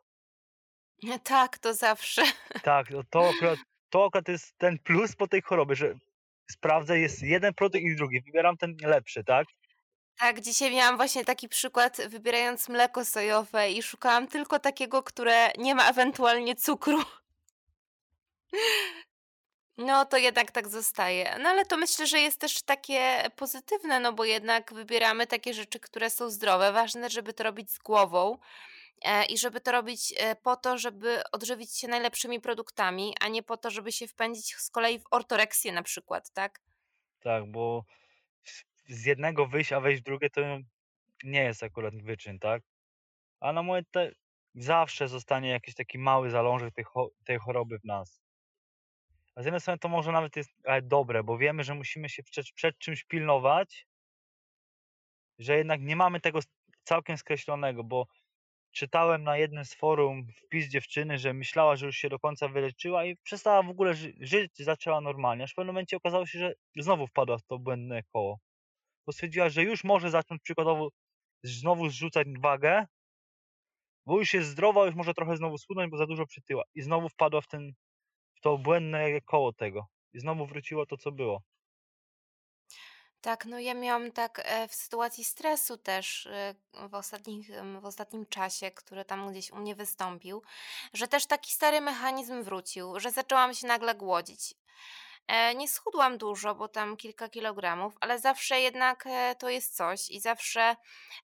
Tak, 1.24 1.58
to 1.58 1.74
zawsze. 1.74 2.22
Tak, 2.64 2.90
no 2.90 3.02
to 3.10 3.30
akurat, 3.30 3.60
to 3.90 4.06
akurat 4.06 4.28
jest 4.28 4.58
ten 4.58 4.80
plus 4.80 5.16
po 5.16 5.28
tej 5.28 5.42
chorobie, 5.42 5.76
że 5.76 5.94
sprawdzę, 6.52 7.00
jest 7.00 7.22
jeden 7.22 7.54
produkt 7.54 7.84
i 7.84 7.96
drugi. 7.96 8.22
Wybieram 8.22 8.58
ten 8.58 8.78
lepszy, 8.84 9.24
tak? 9.24 9.48
Tak, 10.20 10.42
dzisiaj 10.42 10.72
miałam 10.72 10.98
właśnie 10.98 11.26
taki 11.26 11.50
przykład, 11.50 11.98
wybierając 12.10 12.70
mleko 12.70 13.06
sojowe 13.06 13.72
i 13.72 13.84
szukałam 13.84 14.28
tylko 14.28 14.60
takiego, 14.60 15.04
które 15.04 15.52
nie 15.58 15.76
ma 15.76 15.90
ewentualnie 15.90 16.56
cukru. 16.56 17.04
No 19.86 20.06
to 20.06 20.18
jednak 20.18 20.52
tak 20.52 20.68
zostaje. 20.68 21.36
No 21.40 21.50
ale 21.50 21.66
to 21.66 21.78
myślę, 21.78 22.08
że 22.08 22.20
jest 22.20 22.40
też 22.42 22.64
takie 22.64 23.30
pozytywne, 23.36 24.00
no 24.00 24.14
bo 24.14 24.26
jednak 24.26 24.74
wybieramy 24.74 25.28
takie 25.28 25.54
rzeczy, 25.54 25.80
które 25.80 26.10
są 26.10 26.30
zdrowe. 26.30 26.72
Ważne, 26.72 27.10
żeby 27.10 27.34
to 27.34 27.44
robić 27.44 27.72
z 27.72 27.78
głową 27.80 28.38
e, 29.02 29.26
i 29.26 29.38
żeby 29.38 29.62
to 29.62 29.72
robić 29.72 30.14
e, 30.18 30.36
po 30.36 30.56
to, 30.56 30.78
żeby 30.78 31.22
odżywić 31.32 31.78
się 31.78 31.88
najlepszymi 31.88 32.42
produktami, 32.42 33.16
a 33.22 33.28
nie 33.28 33.44
po 33.44 33.58
to, 33.58 33.70
żeby 33.72 33.92
się 33.92 34.08
wpędzić 34.08 34.56
z 34.56 34.70
kolei 34.70 35.00
w 35.00 35.04
ortoreksję 35.12 35.72
na 35.72 35.84
przykład, 35.84 36.32
tak? 36.32 36.60
Tak, 37.20 37.52
bo 37.52 37.84
z 38.88 39.06
jednego 39.06 39.48
wyjść, 39.48 39.72
a 39.74 39.80
wejść 39.80 40.02
w 40.02 40.06
drugie 40.06 40.30
to 40.30 40.42
nie 41.24 41.44
jest 41.44 41.64
akurat 41.64 41.96
wyczyn, 41.96 42.40
tak? 42.40 42.62
A 43.40 43.54
na 43.54 43.64
moje 43.64 43.84
te 43.92 44.12
zawsze 44.56 45.08
zostanie 45.08 45.50
jakiś 45.50 45.76
taki 45.76 46.00
mały 46.00 46.30
zalążek 46.30 46.74
tej, 46.74 46.86
cho- 46.86 47.10
tej 47.26 47.38
choroby 47.38 47.80
w 47.80 47.86
nas. 47.86 48.22
A 49.42 49.44
z 49.44 49.46
jednej 49.46 49.62
strony 49.62 49.80
to 49.80 49.90
może 49.90 50.12
nawet 50.12 50.36
jest 50.36 50.52
dobre, 50.84 51.24
bo 51.24 51.38
wiemy, 51.38 51.64
że 51.64 51.76
musimy 51.76 52.10
się 52.10 52.24
przed, 52.24 52.52
przed 52.52 52.78
czymś 52.78 53.04
pilnować, 53.04 53.88
że 55.40 55.58
jednak 55.58 55.82
nie 55.82 55.96
mamy 55.96 56.20
tego 56.22 56.40
całkiem 56.84 57.18
skreślonego, 57.18 57.84
bo 57.84 58.08
czytałem 58.72 59.24
na 59.24 59.38
jednym 59.38 59.66
z 59.66 59.74
forum 59.74 60.28
wpis 60.46 60.70
dziewczyny, 60.70 61.18
że 61.18 61.34
myślała, 61.34 61.76
że 61.76 61.86
już 61.86 61.96
się 61.98 62.10
do 62.10 62.20
końca 62.20 62.48
wyleczyła 62.48 63.06
i 63.06 63.18
przestała 63.18 63.64
w 63.64 63.70
ogóle 63.70 63.94
ży- 63.94 64.14
żyć, 64.20 64.52
zaczęła 64.58 65.02
normalnie, 65.02 65.44
aż 65.44 65.52
w 65.52 65.56
pewnym 65.56 65.74
momencie 65.74 65.98
okazało 65.98 66.26
się, 66.26 66.40
że 66.40 66.54
znowu 66.78 67.08
wpadła 67.08 67.38
w 67.38 67.44
to 67.44 67.60
błędne 67.60 68.04
koło. 68.14 68.40
Bo 69.06 69.14
stwierdziła, 69.14 69.50
że 69.50 69.64
już 69.64 69.84
może 69.84 70.10
zacząć 70.10 70.42
przykładowo 70.44 70.90
znowu 71.44 71.90
zrzucać 71.90 72.28
wagę, 72.42 72.86
bo 74.06 74.20
już 74.20 74.34
jest 74.34 74.50
zdrowa, 74.50 74.86
już 74.86 74.96
może 74.96 75.14
trochę 75.14 75.38
znowu 75.38 75.58
schudnąć, 75.58 75.92
bo 75.92 75.98
za 75.98 76.08
dużo 76.08 76.26
przytyła. 76.26 76.64
I 76.76 76.82
znowu 76.82 77.10
wpadła 77.10 77.42
w, 77.42 77.48
ten, 77.48 77.74
to 78.42 78.58
błędne 78.58 79.22
koło 79.22 79.54
tego. 79.54 79.88
I 80.14 80.20
znowu 80.20 80.46
wróciło 80.46 80.86
to, 80.86 80.98
co 80.98 81.12
było. 81.12 81.42
Tak, 83.22 83.46
no 83.46 83.60
ja 83.60 83.74
miałam 83.74 84.12
tak 84.12 84.42
e, 84.46 84.68
w 84.68 84.76
sytuacji 84.76 85.24
stresu 85.24 85.78
też 85.78 86.26
e, 86.26 86.56
w 86.90 86.96
ostatnich, 86.96 87.50
w 87.82 87.86
ostatnim 87.86 88.26
czasie, 88.26 88.72
który 88.72 89.06
tam 89.06 89.32
gdzieś 89.32 89.52
u 89.52 89.56
mnie 89.56 89.76
wystąpił, 89.76 90.42
że 90.94 91.08
też 91.08 91.26
taki 91.26 91.52
stary 91.52 91.82
mechanizm 91.82 92.44
wrócił, 92.44 93.00
że 93.00 93.12
zaczęłam 93.12 93.54
się 93.54 93.68
nagle 93.68 93.96
głodzić. 93.96 94.56
E, 95.28 95.56
nie 95.56 95.68
schudłam 95.68 96.18
dużo, 96.18 96.56
bo 96.56 96.68
tam 96.68 96.98
kilka 96.98 97.30
kilogramów, 97.30 97.94
ale 98.00 98.20
zawsze 98.20 98.62
jednak 98.62 99.04
e, 99.08 99.36
to 99.36 99.50
jest 99.50 99.76
coś 99.76 100.10
i 100.10 100.20
zawsze 100.20 100.76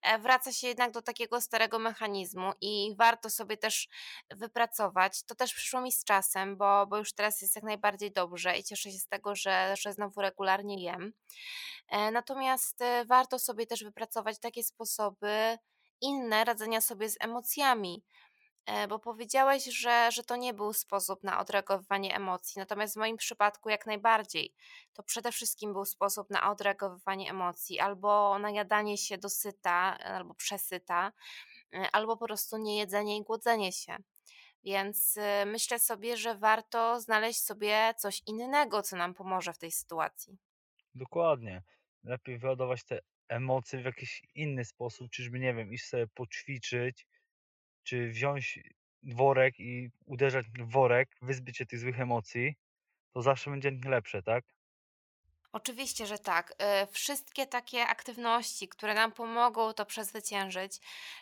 e, 0.02 0.20
wraca 0.20 0.54
się 0.54 0.68
jednak 0.68 0.92
do 0.92 1.02
takiego 1.02 1.42
starego 1.42 1.80
mechanizmu 1.80 2.52
i 2.62 2.96
warto 2.98 3.30
sobie 3.30 3.58
też 3.58 3.88
wypracować. 4.32 5.24
To 5.24 5.36
też 5.36 5.54
przyszło 5.54 5.82
mi 5.82 5.92
z 5.92 6.04
czasem, 6.04 6.58
bo, 6.58 6.88
bo 6.88 6.98
już 6.98 7.14
teraz 7.14 7.42
jest 7.42 7.56
jak 7.56 7.64
najbardziej 7.64 8.12
dobrze 8.12 8.58
i 8.58 8.64
cieszę 8.64 8.92
się 8.92 8.98
z 8.98 9.08
tego, 9.08 9.36
że, 9.36 9.76
że 9.80 9.94
znowu 9.94 10.22
regularnie 10.22 10.84
jem. 10.84 11.14
Natomiast 12.12 12.80
warto 13.06 13.40
sobie 13.40 13.68
też 13.68 13.84
wypracować 13.84 14.40
takie 14.40 14.64
sposoby 14.64 15.58
inne 16.02 16.46
radzenia 16.46 16.82
sobie 16.82 17.10
z 17.10 17.18
emocjami. 17.20 18.04
E, 18.68 18.88
bo 18.88 19.00
powiedziałeś, 19.00 19.64
że 19.66 20.12
że 20.12 20.24
to 20.24 20.36
nie 20.36 20.54
był 20.54 20.74
sposób 20.74 21.24
na 21.24 21.40
odreagowywanie 21.40 22.16
emocji, 22.16 22.60
natomiast 22.60 22.94
w 22.94 22.98
moim 22.98 23.18
przypadku 23.18 23.70
jak 23.70 23.86
najbardziej. 23.86 24.54
To 24.94 25.04
przede 25.04 25.32
wszystkim 25.32 25.74
był 25.74 25.86
sposób 25.86 26.30
na 26.30 26.52
odreagowywanie 26.52 27.30
emocji, 27.30 27.80
albo 27.80 28.40
najadanie 28.40 28.98
się 28.98 29.18
dosyta, 29.18 29.98
albo 29.98 30.34
przesyta, 30.34 31.12
e, 31.74 31.88
albo 31.92 32.18
po 32.18 32.26
prostu 32.26 32.58
niejedzenie 32.58 33.18
i 33.18 33.24
głodzenie 33.24 33.72
się. 33.72 33.98
Więc, 34.64 35.20
myślę 35.46 35.80
sobie, 35.80 36.18
że 36.18 36.36
warto 36.36 37.00
znaleźć 37.00 37.44
sobie 37.44 37.94
coś 37.98 38.22
innego, 38.28 38.82
co 38.82 38.96
nam 38.96 39.14
pomoże 39.14 39.54
w 39.54 39.58
tej 39.58 39.72
sytuacji. 39.72 40.38
Dokładnie. 40.96 41.64
Lepiej 42.04 42.38
wyładować 42.38 42.84
te 42.84 43.00
emocje 43.28 43.82
w 43.82 43.86
jakiś 43.86 44.24
inny 44.36 44.66
sposób, 44.66 45.10
czyżby, 45.12 45.40
nie 45.40 45.54
wiem, 45.54 45.74
iść 45.74 45.86
sobie 45.86 46.08
poćwiczyć, 46.08 47.06
czy 47.88 48.10
wziąć 48.12 48.60
worek 49.04 49.60
i 49.60 49.90
uderzać 50.06 50.46
w 50.50 50.72
worek, 50.72 51.18
wyzbyć 51.22 51.58
się 51.58 51.66
tych 51.66 51.80
złych 51.80 52.00
emocji, 52.00 52.56
to 53.14 53.22
zawsze 53.22 53.52
będzie 53.52 53.72
lepsze, 53.86 54.24
tak? 54.24 54.46
Oczywiście, 55.52 56.06
że 56.06 56.20
tak. 56.20 56.52
Y, 56.84 56.88
wszystkie 56.92 57.48
takie 57.48 57.88
aktywności, 57.88 58.68
które 58.68 58.94
nam 58.94 59.12
pomogą 59.12 59.74
to 59.74 59.86
przezwyciężyć, 59.86 60.80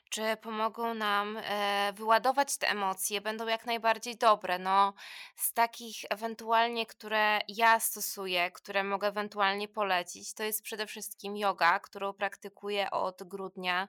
czy 0.09 0.37
pomogą 0.41 0.93
nam, 0.93 1.37
e, 1.37 1.93
wyładować 1.93 2.57
te 2.57 2.69
emocje, 2.69 3.21
będą 3.21 3.47
jak 3.47 3.65
najbardziej 3.65 4.17
dobre. 4.17 4.59
No, 4.59 4.93
z 5.35 5.53
takich 5.53 5.95
ewentualnie, 6.09 6.85
które 6.85 7.39
ja 7.47 7.79
stosuję, 7.79 8.51
które 8.51 8.83
mogę 8.83 9.07
ewentualnie 9.07 9.67
polecić, 9.67 10.33
to 10.33 10.43
jest 10.43 10.63
przede 10.63 10.87
wszystkim 10.87 11.37
yoga, 11.37 11.79
którą 11.79 12.13
praktykuję 12.13 12.91
od 12.91 13.23
grudnia 13.23 13.87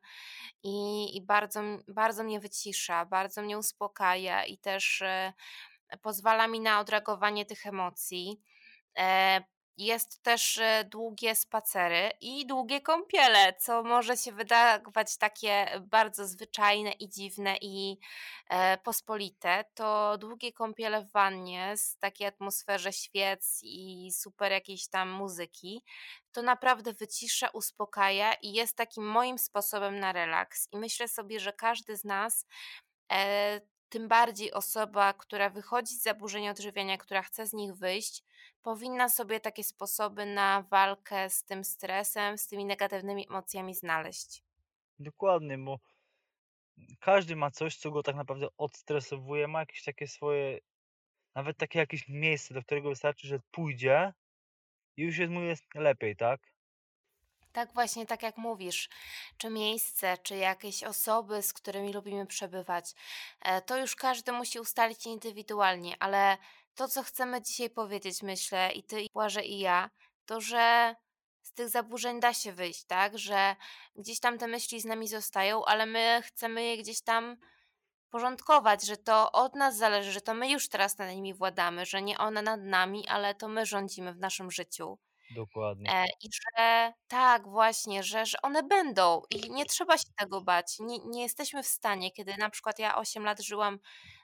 i 0.62 1.06
i 1.16 1.22
bardzo 1.22 1.60
bardzo 1.88 2.24
mnie 2.24 2.40
wycisza, 2.40 3.04
bardzo 3.04 3.42
mnie 3.42 3.58
uspokaja 3.58 4.44
i 4.44 4.58
też, 4.58 5.02
e, 5.02 5.32
pozwala 6.02 6.46
mi 6.48 6.60
na 6.60 6.80
odreagowanie 6.80 7.46
tych 7.46 7.66
emocji. 7.66 8.40
E, 9.78 9.82
jest 9.84 10.22
też, 10.22 10.58
e, 10.58 10.84
długie 10.84 11.34
spacery 11.34 12.10
i 12.20 12.46
długie 12.46 12.80
kąpiele, 12.80 13.54
co 13.58 13.82
może 13.82 14.16
się 14.16 14.32
wydawać 14.32 15.16
takie 15.18 15.80
bardzo 15.80 16.26
zwyczajne 16.26 16.92
i 16.92 17.08
dziwne 17.08 17.56
i, 17.60 17.98
e, 18.48 18.78
pospolite. 18.78 19.64
To 19.74 20.18
długie 20.18 20.52
kąpiele 20.52 21.04
w 21.04 21.12
wannie 21.12 21.76
z 21.76 21.98
takiej 21.98 22.26
atmosferze 22.26 22.92
świec 22.92 23.60
i 23.62 24.10
super 24.12 24.52
jakiejś 24.52 24.88
tam 24.88 25.10
muzyki, 25.10 25.82
to 26.32 26.42
naprawdę 26.42 26.92
wycisza, 26.92 27.48
uspokaja 27.48 28.34
i 28.34 28.52
jest 28.52 28.76
takim 28.76 29.04
moim 29.04 29.38
sposobem 29.38 30.00
na 30.00 30.12
relaks. 30.12 30.68
I 30.72 30.76
myślę 30.76 31.08
sobie, 31.08 31.40
że 31.40 31.52
każdy 31.52 31.96
z 31.96 32.04
nas, 32.04 32.46
e, 33.12 33.60
tym 33.88 34.08
bardziej 34.08 34.52
osoba, 34.52 35.12
która 35.14 35.50
wychodzi 35.50 35.94
z 35.94 36.02
zaburzeń 36.02 36.48
odżywiania, 36.48 36.98
która 36.98 37.22
chce 37.22 37.46
z 37.46 37.52
nich 37.52 37.74
wyjść, 37.74 38.24
powinna 38.62 39.08
sobie 39.08 39.40
takie 39.40 39.64
sposoby 39.64 40.26
na 40.26 40.62
walkę 40.70 41.30
z 41.30 41.44
tym 41.44 41.64
stresem, 41.64 42.38
z 42.38 42.46
tymi 42.46 42.64
negatywnymi 42.64 43.26
emocjami 43.28 43.74
znaleźć. 43.74 44.42
Dokładnie, 44.98 45.58
bo 45.58 45.78
każdy 47.00 47.36
ma 47.36 47.50
coś, 47.50 47.76
co 47.76 47.90
go 47.90 48.02
tak 48.02 48.16
naprawdę 48.16 48.48
odstresowuje, 48.58 49.48
ma 49.48 49.60
jakieś 49.60 49.82
takie 49.82 50.08
swoje, 50.08 50.58
nawet 51.34 51.56
takie 51.56 51.78
jakieś 51.78 52.08
miejsce, 52.08 52.54
do 52.54 52.62
którego 52.62 52.88
wystarczy, 52.88 53.26
że 53.28 53.40
pójdzie 53.50 54.12
i 54.96 55.02
już 55.02 55.18
jest 55.18 55.32
mu 55.32 55.40
jest 55.40 55.64
lepiej, 55.74 56.16
tak? 56.16 56.55
Tak 57.56 57.72
właśnie, 57.74 58.06
tak 58.06 58.22
jak 58.22 58.36
mówisz, 58.36 58.88
czy 59.38 59.50
miejsce, 59.50 60.18
czy 60.18 60.36
jakieś 60.36 60.84
osoby, 60.84 61.42
z 61.42 61.52
którymi 61.52 61.92
lubimy 61.92 62.26
przebywać, 62.26 62.94
e, 63.42 63.62
to 63.62 63.78
już 63.78 63.96
każdy 63.96 64.32
musi 64.32 64.60
ustalić 64.60 65.06
indywidualnie, 65.06 65.96
ale 66.00 66.38
to, 66.74 66.88
co 66.88 67.02
chcemy 67.02 67.42
dzisiaj 67.42 67.70
powiedzieć, 67.70 68.22
myślę, 68.22 68.72
i 68.72 68.82
ty, 68.82 69.02
i 69.02 69.10
Błażej, 69.12 69.52
i 69.52 69.58
ja, 69.58 69.90
to 70.26 70.40
że 70.40 70.94
z 71.42 71.52
tych 71.52 71.68
zaburzeń 71.68 72.20
da 72.20 72.34
się 72.34 72.52
wyjść, 72.52 72.84
tak? 72.84 73.18
Że 73.18 73.56
gdzieś 73.96 74.20
tam 74.20 74.38
te 74.38 74.46
myśli 74.46 74.80
z 74.80 74.84
nami 74.84 75.08
zostają, 75.08 75.64
ale 75.64 75.86
my 75.86 76.22
chcemy 76.24 76.64
je 76.64 76.76
gdzieś 76.78 77.02
tam 77.02 77.36
porządkować, 78.10 78.86
że 78.86 78.96
to 78.96 79.32
od 79.32 79.54
nas 79.54 79.76
zależy, 79.76 80.12
że 80.12 80.20
to 80.20 80.34
my 80.34 80.50
już 80.50 80.68
teraz 80.68 80.98
nad 80.98 81.10
nimi 81.10 81.34
władamy, 81.34 81.86
że 81.86 82.02
nie 82.02 82.18
one 82.18 82.42
nad 82.42 82.60
nami, 82.60 83.08
ale 83.08 83.34
to 83.34 83.48
my 83.48 83.66
rządzimy 83.66 84.12
w 84.12 84.20
naszym 84.20 84.50
życiu. 84.50 84.98
Dokładnie. 85.30 85.94
E, 85.94 86.04
i 86.22 86.28
że 86.32 86.92
tak, 87.08 87.48
właśnie, 87.48 88.02
że 88.02 88.26
że 88.26 88.38
one 88.42 88.62
będą 88.62 89.22
i 89.30 89.50
nie 89.50 89.66
trzeba 89.66 89.98
się 89.98 90.04
tego 90.18 90.40
bać. 90.40 90.76
Nie 90.80 90.98
nie 90.98 91.22
jesteśmy 91.22 91.62
w 91.62 91.66
stanie, 91.66 92.10
kiedy 92.12 92.36
na 92.38 92.50
przykład 92.50 92.78
ja 92.78 92.96
8 92.96 93.24
lat 93.24 93.40
żyłam 93.40 93.78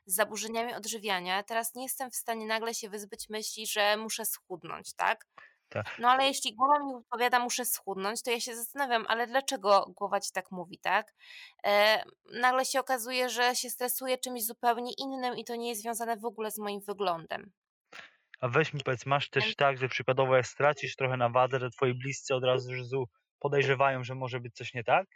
z 0.07 0.14
zaburzeniami 0.14 0.74
odżywiania, 0.74 1.42
teraz 1.42 1.74
nie 1.74 1.82
jestem 1.82 2.11
w 2.11 2.16
stanie 2.16 2.46
nagle 2.46 2.74
się 2.74 2.88
wyzbyć 2.90 3.28
myśli, 3.28 3.66
że 3.66 3.96
muszę 3.96 4.24
schudnąć, 4.26 4.94
tak? 4.94 5.26
Ta 5.68 5.82
No 5.98 6.11
ale 6.11 6.26
jeśli 6.28 6.55
głowa 6.57 6.78
mi 6.78 6.94
odpowiada: 6.94 7.38
"Muszę 7.38 7.64
schudnąć", 7.64 8.22
to 8.22 8.30
ja 8.30 8.40
się 8.40 8.57
zastanawiam, 8.57 9.07
ale 9.09 9.26
dlaczego 9.26 9.92
głowa 9.98 10.20
ci 10.20 10.32
tak 10.32 10.50
mówi, 10.50 10.78
tak? 10.78 11.14
E, 11.66 12.05
nagle 12.32 12.64
się 12.64 12.80
okazuje, 12.80 13.30
że 13.30 13.57
się 13.57 13.70
stresuję 13.70 14.18
czymś 14.18 14.46
zupełnie 14.46 14.92
innym 14.98 15.36
i 15.38 15.44
to 15.44 15.57
nie 15.57 15.68
jest 15.68 15.82
związane 15.82 16.16
w 16.16 16.24
ogóle 16.26 16.50
z 16.50 16.59
moim 16.59 16.80
wyglądem. 16.80 17.53
A 18.43 18.49
weź 18.49 18.72
mi 18.72 18.80
powiedz, 18.80 19.07
masz 19.07 19.30
też 19.30 19.57
tak, 19.57 19.78
że 19.78 19.88
przykładowo 19.88 20.36
jak 20.36 20.47
stracisz 20.47 20.97
trochę 20.97 21.16
na 21.16 21.28
wadze, 21.28 21.61
to 21.61 21.70
twoi 21.70 21.95
bliscy 21.95 22.34
od 22.34 22.45
razu 22.45 23.05
podejrzewają, 23.38 24.05
że 24.05 24.14
może 24.14 24.40
być 24.40 24.55
coś 24.55 24.74
nie 24.74 24.84
tak? 24.84 25.07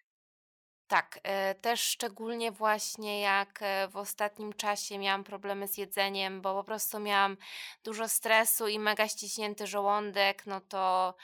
Tak, 0.89 1.21
e, 1.23 1.55
też 1.55 1.81
szczególnie 1.81 2.53
właśnie 2.53 3.21
jak, 3.21 3.59
e, 3.63 3.89
w 3.89 3.97
ostatnim 3.97 4.53
czasie 4.53 4.99
miałam 4.99 5.25
problemy 5.25 5.69
z 5.69 5.79
jedzeniem, 5.79 6.41
bo 6.43 6.55
po 6.55 6.65
prostu 6.65 7.01
miałam 7.01 7.37
dużo 7.85 8.09
stresu 8.09 8.69
i 8.69 8.79
mega 8.79 9.09
ściśnięty 9.09 9.67
żołądek, 9.67 10.47
no 10.47 10.61
to, 10.61 11.15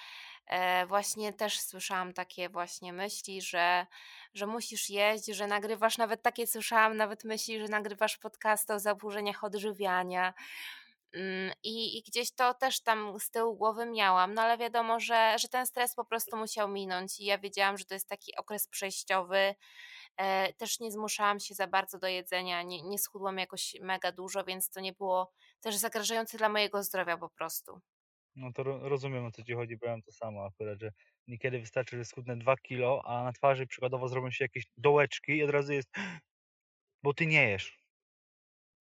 e, 0.46 0.86
właśnie 0.86 1.32
też 1.32 1.60
słyszałam 1.60 2.12
takie 2.12 2.48
właśnie 2.48 2.92
myśli, 2.92 3.42
że 3.42 3.86
że 4.34 4.46
musisz 4.46 4.90
jeść, 4.90 5.26
że 5.26 5.46
nagrywasz 5.46 5.98
nawet 5.98 6.22
takie 6.22 6.46
słyszałam 6.46 6.96
nawet 6.96 7.24
myśli, 7.24 7.60
że 7.60 7.68
nagrywasz 7.68 8.18
podcasty 8.18 8.74
o 8.74 8.78
zaburzeniach 8.80 9.44
odżywiania. 9.44 10.34
Ym, 11.16 11.52
i 11.64 11.98
i 11.98 12.02
gdzieś 12.02 12.32
to 12.34 12.54
też 12.54 12.80
tam 12.82 13.20
z 13.20 13.30
tyłu 13.30 13.56
głowy 13.56 13.86
miałam, 13.86 14.34
no 14.34 14.42
ale 14.42 14.58
wiadomo, 14.58 15.00
że 15.00 15.36
że 15.38 15.48
ten 15.48 15.66
stres 15.66 15.94
po 15.94 16.04
prostu 16.04 16.36
musiał 16.36 16.68
minąć 16.68 17.20
i 17.20 17.24
ja 17.24 17.38
wiedziałam, 17.38 17.78
że 17.78 17.84
to 17.84 17.94
jest 17.94 18.08
taki 18.08 18.36
okres 18.36 18.68
przejściowy. 18.68 19.54
E, 20.16 20.52
też 20.54 20.80
nie 20.80 20.92
zmuszałam 20.92 21.40
się 21.40 21.54
za 21.54 21.66
bardzo 21.66 21.98
do 21.98 22.08
jedzenia, 22.08 22.62
nie 22.62 22.82
nie 22.82 22.98
schudłam 22.98 23.38
jakoś 23.38 23.76
mega 23.82 24.12
dużo, 24.12 24.44
więc 24.44 24.70
to 24.70 24.80
nie 24.80 24.92
było 24.92 25.32
też 25.60 25.76
zagrażające 25.76 26.38
dla 26.38 26.48
mojego 26.48 26.82
zdrowia 26.82 27.18
po 27.18 27.30
prostu. 27.30 27.80
No 28.36 28.52
to 28.52 28.62
ro 28.62 28.88
rozumiem, 28.88 29.24
o 29.24 29.30
co 29.32 29.42
ci 29.44 29.52
chodzi, 29.54 29.76
bo 29.76 29.86
ja 29.86 29.92
mam 29.92 30.02
to 30.02 30.12
samo 30.12 30.44
akurat, 30.44 30.80
że 30.80 30.90
niekiedy 31.26 31.60
wystarczy, 31.60 31.96
że 31.96 32.04
schudnę 32.04 32.36
2 32.36 32.56
kilo, 32.56 33.02
a 33.04 33.24
na 33.24 33.32
twarzy 33.32 33.66
przykładowo 33.66 34.08
zrobią 34.08 34.30
się 34.30 34.44
jakieś 34.44 34.64
dołeczki 34.76 35.32
i 35.36 35.42
od 35.44 35.50
razu 35.50 35.72
jest: 35.72 35.88
"Bo 37.02 37.14
ty 37.14 37.26
nie 37.26 37.48
jesz". 37.50 37.81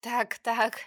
Tak, 0.02 0.38
tak, 0.38 0.80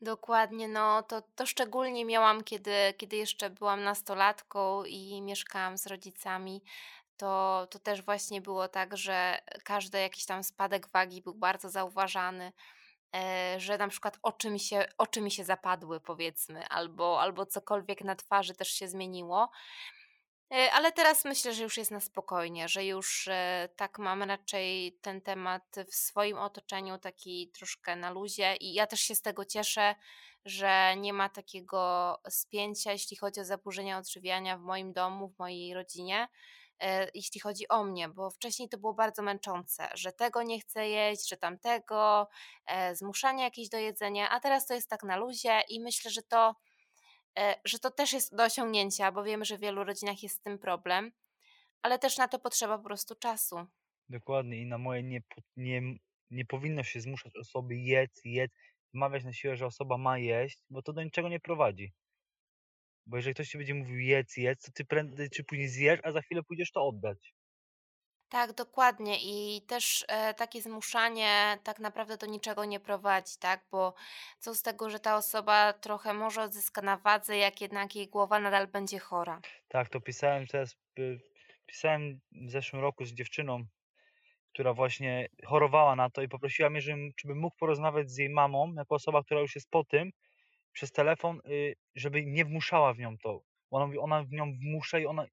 dokładnie. 0.00 0.68
No 0.68 1.02
to 1.02 1.22
to 1.22 1.46
szczególnie 1.46 2.04
miałam, 2.04 2.44
kiedy 2.44 2.94
kiedy 2.98 3.16
jeszcze 3.16 3.50
byłam 3.50 3.84
nastolatką 3.84 4.84
i 4.84 5.22
mieszkałam 5.22 5.78
z 5.78 5.86
rodzicami. 5.86 6.62
To 7.16 7.66
to 7.70 7.78
też 7.78 8.02
właśnie 8.02 8.40
było 8.40 8.68
tak, 8.68 8.96
że 8.96 9.38
każdy 9.64 10.00
jakiś 10.00 10.26
tam 10.26 10.44
spadek 10.44 10.88
wagi 10.88 11.22
był 11.22 11.34
bardzo 11.34 11.70
zauważany, 11.70 12.52
eee, 13.12 13.60
że 13.60 13.78
na 13.78 13.88
przykład 13.88 14.18
oczy 14.22 14.50
mi 14.50 14.60
się 14.60 14.86
oczy 14.98 15.20
mi 15.22 15.30
się 15.30 15.44
zapadły 15.44 16.00
powiedzmy, 16.00 16.66
albo 16.68 17.20
albo 17.22 17.46
cokolwiek 17.46 18.04
na 18.04 18.16
twarzy 18.16 18.54
też 18.54 18.68
się 18.70 18.88
zmieniło. 18.88 19.50
E, 20.52 20.72
ale 20.72 20.92
teraz 20.92 21.24
myślę, 21.24 21.54
że 21.54 21.62
już 21.62 21.76
jest 21.76 21.90
na 21.90 22.00
spokojnie, 22.00 22.68
że 22.68 22.84
już, 22.84 23.28
e, 23.28 23.68
tak 23.76 23.98
mam 23.98 24.22
raczej 24.22 24.98
ten 25.02 25.20
temat 25.20 25.76
w 25.90 25.94
swoim 25.94 26.38
otoczeniu 26.38 26.98
taki 26.98 27.50
troszkę 27.54 27.96
na 27.96 28.10
luzie 28.10 28.56
i 28.56 28.74
ja 28.74 28.86
też 28.86 29.00
się 29.00 29.14
z 29.14 29.22
tego 29.22 29.44
cieszę, 29.44 29.94
że 30.44 30.96
nie 30.96 31.12
ma 31.12 31.28
takiego 31.28 32.14
spięcia, 32.28 32.92
jeśli 32.92 33.16
chodzi 33.16 33.40
o 33.40 33.44
zaburzenia 33.44 33.98
odżywiania 33.98 34.58
w 34.58 34.60
moim 34.60 34.92
domu, 34.92 35.28
w 35.28 35.38
mojej 35.38 35.74
rodzinie, 35.74 36.28
e, 36.80 37.08
jeśli 37.14 37.40
chodzi 37.40 37.68
o 37.68 37.84
mnie, 37.84 38.08
bo 38.08 38.30
wcześniej 38.30 38.68
to 38.68 38.78
było 38.78 38.94
bardzo 38.94 39.22
męczące, 39.22 39.88
że 39.94 40.12
tego 40.12 40.42
nie 40.42 40.60
chcę 40.60 40.88
jeść, 40.88 41.28
że 41.28 41.36
tamtego, 41.36 42.28
zmuszanie 42.92 43.44
jakieś 43.44 43.68
do 43.68 43.78
jedzenia, 43.78 44.30
a 44.30 44.40
teraz 44.40 44.66
to 44.66 44.74
jest 44.74 44.90
tak 44.90 45.02
na 45.02 45.16
luzie 45.16 45.60
i 45.68 45.80
myślę, 45.80 46.10
że 46.10 46.22
to 46.22 46.54
że 47.64 47.78
to 47.78 47.90
też 47.90 48.12
jest 48.12 48.36
do 48.36 48.44
osiągnięcia, 48.44 49.12
bo 49.12 49.24
wiemy, 49.24 49.44
że 49.44 49.56
w 49.58 49.60
wielu 49.60 49.84
rodzinach 49.84 50.22
jest 50.22 50.36
z 50.36 50.40
tym 50.40 50.58
problem, 50.58 51.12
ale 51.82 51.98
też 51.98 52.18
na 52.18 52.28
to 52.28 52.38
potrzeba 52.40 52.78
po 52.78 52.84
prostu 52.84 53.14
czasu. 53.16 53.66
Dokładnie 54.08 54.62
i 54.62 54.66
na 54.66 54.78
moje 54.78 55.02
nie 55.02 55.22
nie 55.56 55.82
nie 56.30 56.44
powinno 56.44 56.82
się 56.84 57.00
zmuszać 57.00 57.36
osoby: 57.36 57.76
"Jedz, 57.76 58.20
jedz", 58.24 58.54
wmawiać 58.94 59.24
na 59.24 59.32
siłę, 59.32 59.56
że 59.56 59.66
osoba 59.66 59.98
ma 59.98 60.18
jeść, 60.18 60.58
bo 60.70 60.82
to 60.82 60.92
do 60.92 61.02
niczego 61.02 61.28
nie 61.28 61.40
prowadzi. 61.40 61.92
Bo 63.06 63.16
jeżeli 63.16 63.34
ktoś 63.34 63.48
ci 63.48 63.58
będzie 63.58 63.74
mówił: 63.74 63.98
"Jedz, 63.98 64.36
jedz", 64.36 64.62
to 64.64 64.72
ty 64.72 64.84
prędzej 64.84 65.30
czy 65.30 65.44
później 65.44 65.68
zjesz, 65.68 66.00
a 66.02 66.12
za 66.12 66.22
chwilę 66.22 66.42
pójdziesz 66.42 66.72
to 66.72 66.86
oddać. 66.88 67.35
Tak, 68.28 68.52
dokładnie. 68.52 69.16
I 69.22 69.62
też, 69.62 70.04
e, 70.08 70.34
takie 70.34 70.62
zmuszanie 70.62 71.58
tak 71.64 71.78
naprawdę 71.78 72.16
do 72.16 72.26
niczego 72.26 72.64
nie 72.64 72.80
prowadzi, 72.80 73.34
tak? 73.40 73.64
Bo 73.70 73.94
co 74.38 74.54
z 74.54 74.62
tego, 74.62 74.90
że 74.90 75.00
ta 75.00 75.16
osoba 75.16 75.72
trochę 75.72 76.14
może 76.14 76.42
odzyska 76.42 76.82
na 76.82 76.96
wadze, 76.96 77.36
jak 77.36 77.60
jednak 77.60 77.96
jej 77.96 78.08
głowa 78.08 78.40
nadal 78.40 78.66
będzie 78.66 78.98
chora. 78.98 79.40
Tak, 79.68 79.88
to 79.88 80.00
pisałem 80.00 80.46
teraz, 80.46 80.76
y, 80.98 81.20
pisałem 81.66 82.20
w 82.32 82.50
zeszłym 82.50 82.82
roku 82.82 83.04
z 83.04 83.12
dziewczyną, 83.12 83.64
która 84.52 84.74
właśnie 84.74 85.28
chorowała 85.46 85.96
na 85.96 86.10
to 86.10 86.22
i 86.22 86.28
poprosiła 86.28 86.70
mnie, 86.70 86.80
żebym, 86.80 87.12
czy 87.16 87.28
mógł 87.28 87.56
porozmawiać 87.56 88.10
z 88.10 88.18
jej 88.18 88.30
mamą, 88.30 88.74
jako 88.76 88.94
osoba, 88.94 89.22
która 89.22 89.40
już 89.40 89.54
jest 89.54 89.70
po 89.70 89.84
tym, 89.84 90.10
przez 90.72 90.92
telefon, 90.92 91.40
y, 91.46 91.74
żeby 91.94 92.26
nie 92.26 92.44
wmuszała 92.44 92.94
w 92.94 92.98
nią 92.98 93.18
to. 93.18 93.40
Ona 93.70 93.86
mówi, 93.86 93.98
ona 93.98 94.22
w 94.22 94.32
nią 94.32 94.52
wmusza 94.52 94.98
i 94.98 95.06
ona 95.06 95.26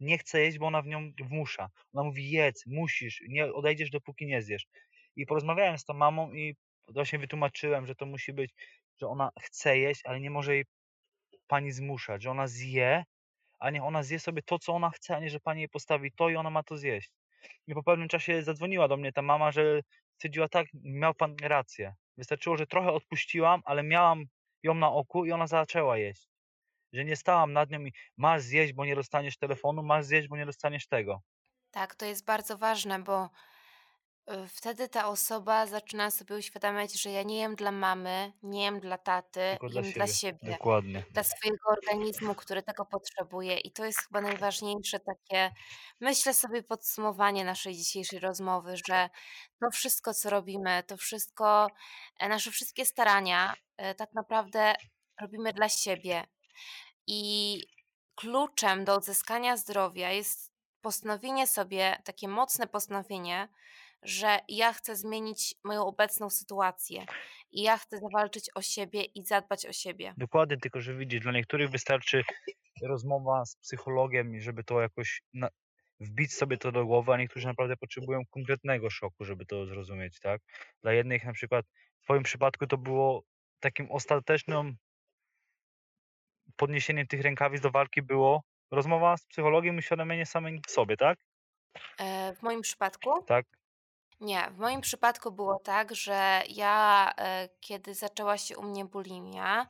nie 0.00 0.18
chce 0.18 0.40
jeść, 0.40 0.58
bo 0.58 0.66
ona 0.66 0.82
w 0.82 0.86
nią 0.86 1.12
wmusza. 1.22 1.70
Ona 1.92 2.04
mówi, 2.04 2.30
jedz, 2.30 2.66
musisz, 2.66 3.22
nie 3.28 3.52
odejdziesz, 3.52 3.90
dopóki 3.90 4.26
nie 4.26 4.42
zjesz. 4.42 4.66
I 5.16 5.26
porozmawiałem 5.26 5.78
z 5.78 5.84
tą 5.84 5.94
mamą 5.94 6.32
i 6.32 6.56
właśnie 6.88 7.18
wytłumaczyłem, 7.18 7.86
że 7.86 7.94
to 7.94 8.06
musi 8.06 8.32
być, 8.32 8.54
że 9.00 9.08
ona 9.08 9.30
chce 9.40 9.78
jeść, 9.78 10.00
ale 10.04 10.20
nie 10.20 10.30
może 10.30 10.54
jej 10.54 10.64
pani 11.46 11.72
zmuszać, 11.72 12.22
że 12.22 12.30
ona 12.30 12.46
zje, 12.46 13.04
a 13.58 13.70
niech 13.70 13.82
ona 13.82 14.02
zje 14.02 14.18
sobie 14.18 14.42
to, 14.42 14.58
co 14.58 14.72
ona 14.72 14.90
chce, 14.90 15.16
a 15.16 15.20
nie, 15.20 15.30
że 15.30 15.40
pani 15.40 15.60
jej 15.60 15.68
postawi 15.68 16.12
to 16.12 16.28
i 16.30 16.36
ona 16.36 16.50
ma 16.50 16.62
to 16.62 16.76
zjeść. 16.76 17.10
I 17.66 17.74
po 17.74 17.82
pewnym 17.82 18.08
czasie 18.08 18.42
zadzwoniła 18.42 18.88
do 18.88 18.96
mnie 18.96 19.12
ta 19.12 19.22
mama, 19.22 19.52
że 19.52 19.80
stwierdziła 20.16 20.48
tak, 20.48 20.66
miał 20.74 21.14
pan 21.14 21.36
rację. 21.42 21.94
Wystarczyło, 22.16 22.56
że 22.56 22.66
trochę 22.66 22.92
odpuściłam, 22.92 23.62
ale 23.64 23.82
miałam 23.82 24.24
ją 24.62 24.74
na 24.74 24.92
oku 24.92 25.24
i 25.24 25.32
ona 25.32 25.46
zaczęła 25.46 25.98
jeść. 25.98 26.29
Że 26.92 27.04
nie 27.04 27.16
stałam 27.16 27.52
nad 27.52 27.70
nią 27.70 27.80
i 27.80 27.92
masz 28.16 28.42
zjeść, 28.42 28.72
bo 28.72 28.84
nie 28.84 28.96
dostaniesz 28.96 29.38
telefonu, 29.38 29.82
masz 29.82 30.04
zjeść, 30.04 30.28
bo 30.28 30.36
nie 30.36 30.46
dostaniesz 30.46 30.86
tego. 30.88 31.22
Tak, 31.70 31.94
to 31.94 32.06
jest 32.06 32.24
bardzo 32.24 32.58
ważne, 32.58 32.98
bo 33.02 33.30
y, 34.32 34.48
wtedy 34.48 34.88
ta 34.88 35.08
osoba 35.08 35.66
zaczyna 35.66 36.10
sobie 36.10 36.36
uświadamiać, 36.36 37.02
że 37.02 37.10
ja 37.10 37.22
nie 37.22 37.38
jem 37.38 37.56
dla 37.56 37.72
mamy, 37.72 38.32
nie 38.42 38.64
jem 38.64 38.80
dla 38.80 38.98
taty, 38.98 39.40
Tylko 39.50 39.68
dla 39.68 39.82
jem 39.82 39.92
dla 39.92 40.06
siebie. 40.06 40.08
siebie, 40.08 40.38
Dokładnie. 40.42 41.04
dla 41.10 41.22
swojego 41.24 41.68
organizmu, 41.70 42.34
który 42.34 42.62
tego 42.62 42.84
potrzebuje. 42.86 43.58
I 43.58 43.72
to 43.72 43.84
jest 43.84 44.00
chyba 44.00 44.20
najważniejsze 44.20 45.00
takie, 45.00 45.52
myślę 46.00 46.34
sobie, 46.34 46.62
podsumowanie 46.62 47.44
naszej 47.44 47.74
dzisiejszej 47.74 48.18
rozmowy, 48.20 48.74
że 48.88 49.08
to 49.60 49.70
wszystko, 49.70 50.14
co 50.14 50.30
robimy, 50.30 50.82
to 50.86 50.96
wszystko, 50.96 51.66
e, 52.20 52.28
nasze 52.28 52.50
wszystkie 52.50 52.86
starania, 52.86 53.54
e, 53.76 53.94
tak 53.94 54.08
naprawdę 54.14 54.74
robimy 55.20 55.52
dla 55.52 55.68
siebie. 55.68 56.24
I 57.06 57.60
kluczem 58.14 58.84
do 58.84 58.94
odzyskania 58.94 59.56
zdrowia 59.56 60.12
jest 60.12 60.52
postanowienie 60.80 61.46
sobie, 61.46 61.96
takie 62.04 62.28
mocne 62.28 62.66
postanowienie, 62.66 63.48
że 64.02 64.38
ja 64.48 64.72
chcę 64.72 64.96
zmienić 64.96 65.54
moją 65.64 65.86
obecną 65.86 66.30
sytuację 66.30 67.06
i 67.50 67.62
ja 67.62 67.78
chcę 67.78 67.98
zawalczyć 67.98 68.50
o 68.54 68.62
siebie 68.62 69.02
i 69.02 69.24
zadbać 69.24 69.66
o 69.66 69.72
siebie. 69.72 70.14
Dokładnie, 70.16 70.56
tylko 70.56 70.80
że 70.80 70.94
widzisz, 70.94 71.20
dla 71.20 71.32
niektórych 71.32 71.70
wystarczy 71.70 72.22
rozmowa 72.82 73.44
z 73.44 73.56
psychologiem, 73.56 74.40
żeby 74.40 74.64
to 74.64 74.80
jakoś 74.80 75.22
na, 75.34 75.48
wbić 76.00 76.34
sobie 76.34 76.58
to 76.58 76.72
do 76.72 76.86
głowy, 76.86 77.12
a 77.12 77.16
niektórzy 77.16 77.46
naprawdę 77.46 77.76
potrzebują 77.76 78.20
konkretnego 78.30 78.90
szoku, 78.90 79.24
żeby 79.24 79.46
to 79.46 79.66
zrozumieć, 79.66 80.20
tak? 80.20 80.42
Dla 80.82 80.92
jednych 80.92 81.24
na 81.24 81.32
przykład, 81.32 81.66
w 82.00 82.04
twoim 82.04 82.22
przypadku 82.22 82.66
to 82.66 82.78
było 82.78 83.22
takim 83.60 83.90
ostatecznym 83.90 84.76
podniesieniem 86.60 87.06
tych 87.06 87.20
rękawic 87.20 87.60
do 87.60 87.70
walki 87.70 88.02
było 88.02 88.42
rozmowa 88.70 89.16
z 89.16 89.26
psychologiem 89.26 89.74
i 89.74 89.78
uświadomienie 89.78 90.26
samej 90.26 90.60
sobie, 90.68 90.96
tak? 90.96 91.18
E, 91.98 92.34
w 92.34 92.42
moim 92.42 92.60
przypadku 92.60 93.22
Tak? 93.22 93.46
Nie, 94.20 94.50
w 94.50 94.58
moim 94.58 94.80
przypadku 94.80 95.32
było 95.32 95.58
tak, 95.58 95.94
że 95.94 96.42
ja, 96.48 97.12
e, 97.18 97.48
kiedy 97.60 97.94
zaczęła 97.94 98.38
się 98.38 98.58
u 98.58 98.62
mnie 98.62 98.84
bulimia, 98.84 99.66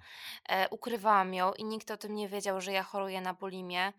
e, 0.49 0.69
ukrywałam 0.69 1.35
ją 1.35 1.53
i 1.53 1.65
nikt 1.65 1.91
o 1.91 1.97
tym 1.97 2.15
nie 2.15 2.29
wiedział, 2.29 2.61
że 2.61 2.73
ja 2.73 2.83
choruję 2.83 3.21
na 3.21 3.35
bulimię. 3.35 3.93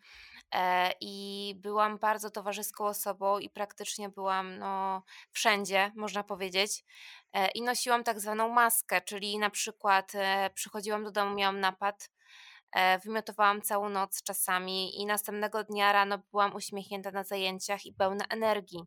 E, 0.55 0.91
I 1.01 1.55
byłam 1.57 1.97
bardzo 1.97 2.29
towarzyską 2.29 2.85
osobą 2.85 3.39
i 3.39 3.49
praktycznie 3.49 4.09
byłam 4.09 4.57
no, 4.57 5.03
wszędzie, 5.31 5.91
można 5.95 6.23
powiedzieć. 6.23 6.83
E, 7.33 7.47
I 7.47 7.61
nosiłam 7.61 8.03
tak 8.03 8.19
zwaną 8.19 8.49
maskę, 8.49 9.01
czyli 9.01 9.37
na 9.39 9.49
przykład 9.49 10.11
e, 10.15 10.49
przychodziłam 10.53 11.03
do 11.03 11.11
domu, 11.11 11.35
miałam 11.35 11.59
napad, 11.59 12.09
wymiotowałam 13.05 13.61
całą 13.61 13.89
noc 13.89 14.23
czasami 14.23 15.01
i 15.01 15.05
następnego 15.05 15.63
dnia 15.63 15.91
rano 15.93 16.17
byłam 16.31 16.55
uśmiechnięta 16.55 17.11
na 17.11 17.23
zajęciach 17.23 17.85
i 17.85 17.93
pełna 17.93 18.25
energii. 18.29 18.79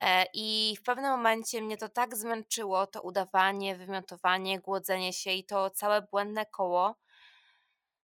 E, 0.00 0.26
I 0.34 0.76
w 0.78 0.82
pewnym 0.82 1.10
momencie 1.10 1.62
mnie 1.62 1.76
to 1.76 1.88
tak 1.88 2.16
zmęczyło, 2.16 2.86
to 2.86 3.02
udawanie, 3.02 3.76
wymiotowanie, 3.76 4.60
głodzenie 4.60 5.12
się 5.12 5.30
i 5.30 5.44
to 5.44 5.70
całe 5.70 6.02
błędne 6.02 6.46
koło, 6.46 6.94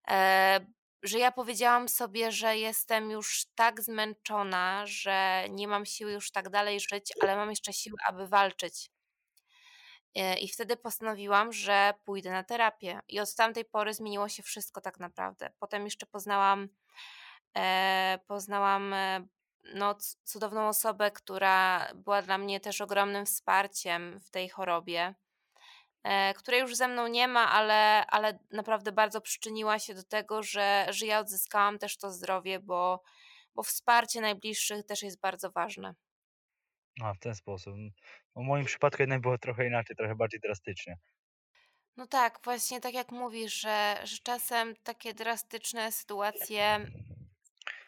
e, 0.08 0.60
że 1.04 1.20
ja 1.20 1.32
powiedziałam 1.32 1.90
sobie, 1.90 2.32
że 2.32 2.58
jestem 2.58 3.12
już 3.12 3.46
tak 3.56 3.82
zmęczona, 3.82 4.84
że 4.86 5.46
nie 5.50 5.68
mam 5.68 5.86
siły 5.86 6.12
już 6.12 6.32
tak 6.32 6.50
dalej 6.50 6.80
żyć, 6.80 7.14
ale 7.22 7.36
mam 7.36 7.50
jeszcze 7.50 7.74
siły, 7.74 7.98
aby 8.08 8.28
walczyć. 8.28 8.92
E, 10.16 10.38
I 10.38 10.48
wtedy 10.48 10.78
postanowiłam, 10.78 11.54
że 11.54 11.94
pójdę 12.04 12.32
na 12.32 12.44
terapię. 12.44 13.00
I 13.08 13.20
od 13.20 13.36
tamtej 13.36 13.66
pory 13.66 13.94
zmieniło 13.94 14.30
się 14.30 14.44
wszystko 14.44 14.82
tak 14.82 15.00
naprawdę. 15.00 15.50
Potem 15.60 15.86
jeszcze 15.86 16.06
poznałam, 16.06 16.70
e, 17.58 18.20
poznałam 18.28 18.94
e, 18.94 19.28
no, 19.74 19.96
cudowną 20.24 20.68
osobę, 20.68 21.12
która 21.12 21.88
była 21.96 22.22
dla 22.22 22.38
mnie 22.38 22.60
też 22.60 22.82
ogromnym 22.82 23.26
wsparciem 23.26 24.20
w 24.20 24.30
tej 24.30 24.50
chorobie, 24.50 25.16
e, 26.04 26.34
której 26.34 26.62
już 26.62 26.76
ze 26.76 26.88
mną 26.88 27.08
nie 27.08 27.28
ma, 27.28 27.52
ale, 27.52 28.06
ale 28.08 28.40
naprawdę 28.52 28.92
bardzo 28.92 29.22
przyczyniła 29.22 29.80
się 29.80 29.94
do 29.94 30.04
tego, 30.04 30.44
że, 30.44 30.86
że 30.90 31.06
ja 31.06 31.20
odzyskałam 31.20 31.80
też 31.80 31.98
to 31.98 32.12
zdrowie, 32.12 32.60
bo, 32.60 33.04
bo 33.56 33.64
wsparcie 33.64 34.22
najbliższych 34.22 34.86
też 34.86 35.04
jest 35.04 35.20
bardzo 35.20 35.52
ważne. 35.52 35.96
A, 37.02 37.14
w 37.14 37.20
ten 37.20 37.36
sposób. 37.36 37.76
W 38.38 38.44
moim 38.44 38.66
przypadku 38.66 39.02
jednak 39.02 39.22
było 39.22 39.38
trochę 39.38 39.68
inaczej, 39.68 39.96
trochę 39.96 40.16
bardziej 40.16 40.40
drastycznie. 40.40 40.98
No 41.98 42.08
tak, 42.08 42.40
właśnie 42.44 42.82
tak 42.82 42.94
jak 42.94 43.12
mówisz, 43.12 43.62
że, 43.62 43.98
że 44.04 44.18
czasem 44.24 44.76
takie 44.84 45.14
drastyczne 45.14 45.92
sytuacje 45.92 46.80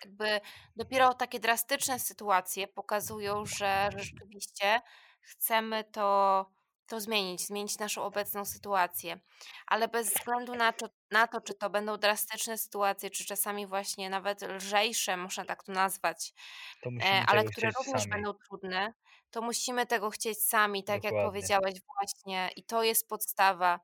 jakby 0.06 0.42
dopiero 0.76 1.14
takie 1.14 1.40
drastyczne 1.40 2.00
sytuacje 2.00 2.68
pokazują, 2.68 3.46
że 3.46 3.90
rzeczywiście 3.98 4.82
chcemy 5.22 5.84
to 5.84 6.46
to 6.90 7.00
zmienić, 7.00 7.42
zmienić 7.42 7.78
naszą 7.80 8.04
obecną 8.04 8.46
sytuację. 8.46 9.20
Ale 9.68 9.88
bez 9.88 10.14
względu 10.14 10.56
na 10.56 10.74
to 10.74 10.88
na 11.12 11.28
to, 11.28 11.42
czy 11.42 11.54
to 11.54 11.70
będą 11.70 11.98
drastyczne 11.98 12.58
sytuacje, 12.58 13.10
czy 13.10 13.26
czasami 13.26 13.68
właśnie 13.68 14.10
nawet 14.10 14.42
lżejsze, 14.42 15.18
można 15.18 15.46
tak 15.46 15.64
to 15.64 15.72
nazwać, 15.72 16.34
To 16.82 16.90
E, 17.04 17.24
ale 17.28 17.44
które 17.44 17.72
również 17.80 18.02
sami. 18.02 18.12
będą 18.12 18.34
trudne, 18.34 18.94
to 19.32 19.42
musimy 19.42 19.86
tego 19.86 20.10
chcieć 20.10 20.44
sami, 20.44 20.84
tak 20.84 21.04
jak 21.04 21.14
Dokładnie. 21.14 21.26
powiedziałeś 21.26 21.76
właśnie 21.96 22.50
i 22.56 22.64
to 22.64 22.84
jest 22.84 23.08
podstawa. 23.10 23.80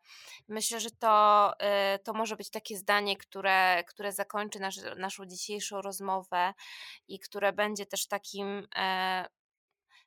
Myślę, 0.48 0.80
że 0.80 0.92
to, 0.92 1.54
y, 1.96 2.00
to 2.00 2.14
może 2.14 2.36
być 2.36 2.50
takie 2.50 2.78
zdanie, 2.78 3.18
które, 3.18 3.84
które 3.88 4.12
zakończy 4.14 4.60
nasz, 4.60 4.76
naszą 4.98 5.26
dzisiejszą 5.26 5.82
rozmowę 5.82 6.54
i 7.08 7.20
które 7.20 7.54
będzie 7.54 7.86
też 7.86 8.08
takim, 8.08 8.68
e, 8.76 9.26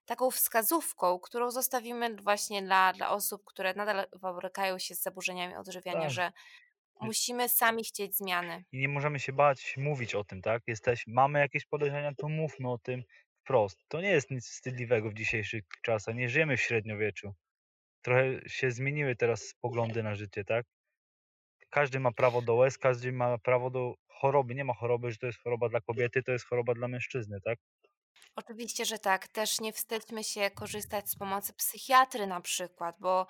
taką 0.08 0.30
wskazówką, 0.30 1.18
którą 1.18 1.50
zostawimy 1.50 2.16
właśnie 2.16 2.62
dla, 2.62 2.92
dla 2.92 3.10
osób, 3.10 3.42
które 3.44 3.74
nadal 3.74 4.06
borykają 4.20 4.78
się 4.78 4.94
z 4.94 5.02
zaburzeniami 5.02 5.56
odżywiania, 5.56 6.00
Tak. 6.00 6.10
że 6.10 6.32
musimy 7.00 7.48
sami 7.48 7.84
chcieć 7.84 8.16
zmiany. 8.16 8.64
I 8.72 8.78
nie 8.78 8.88
możemy 8.88 9.20
się 9.20 9.32
bać 9.32 9.76
mówić 9.76 10.14
o 10.14 10.24
tym, 10.24 10.42
tak? 10.42 10.62
Jesteś, 10.66 11.04
mamy 11.06 11.38
jakieś 11.38 11.66
podejrzenia, 11.66 12.12
to 12.16 12.28
mówmy 12.28 12.70
o 12.70 12.78
tym 12.78 13.02
wprost. 13.40 13.78
To 13.88 14.00
nie 14.00 14.10
jest 14.10 14.30
nic 14.30 14.48
wstydliwego 14.48 15.10
w 15.10 15.14
dzisiejszych 15.14 15.64
czasach. 15.82 16.14
Nie 16.14 16.28
żyjemy 16.28 16.56
w 16.56 16.60
średniowieczu. 16.60 17.34
Trochę 18.02 18.24
się 18.46 18.70
zmieniły 18.70 19.16
teraz 19.16 19.54
poglądy 19.60 20.02
na 20.02 20.14
życie, 20.14 20.44
tak? 20.44 20.66
Każdy 21.70 22.00
ma 22.00 22.12
prawo 22.12 22.42
do 22.42 22.54
łez, 22.54 22.78
każdy 22.78 23.12
ma 23.12 23.38
prawo 23.38 23.70
do 23.70 23.94
choroby. 24.08 24.54
Nie 24.54 24.64
ma 24.64 24.74
choroby, 24.74 25.10
że 25.10 25.18
to 25.18 25.26
jest 25.26 25.38
choroba 25.38 25.68
dla 25.68 25.80
kobiety, 25.80 26.22
to 26.22 26.32
jest 26.32 26.46
choroba 26.46 26.74
dla 26.74 26.88
mężczyzny, 26.88 27.40
tak? 27.44 27.58
Oczywiście, 28.36 28.84
że 28.84 28.98
tak. 28.98 29.28
Też 29.28 29.60
nie 29.60 29.72
wstydźmy 29.72 30.24
się 30.24 30.50
korzystać 30.50 31.10
z 31.10 31.16
pomocy 31.16 31.52
psychiatry 31.52 32.26
na 32.26 32.40
przykład, 32.40 32.96
bo 33.00 33.26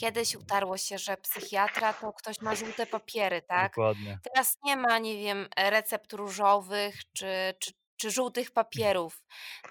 kiedyś 0.00 0.34
utarło 0.34 0.76
się, 0.76 0.98
że 0.98 1.16
psychiatra 1.16 1.92
to 1.92 2.12
ktoś 2.12 2.40
ma 2.40 2.54
żółte 2.54 2.86
papiery, 2.86 3.42
tak? 3.42 3.72
Dokładnie. 3.72 4.18
Teraz 4.22 4.58
nie 4.64 4.76
ma, 4.76 4.98
nie 4.98 5.16
wiem, 5.16 5.48
recept 5.56 6.12
różowych 6.12 6.94
czy, 7.12 7.54
czy, 7.58 7.72
czy 7.96 8.10
żółtych 8.10 8.50
papierów. 8.50 9.22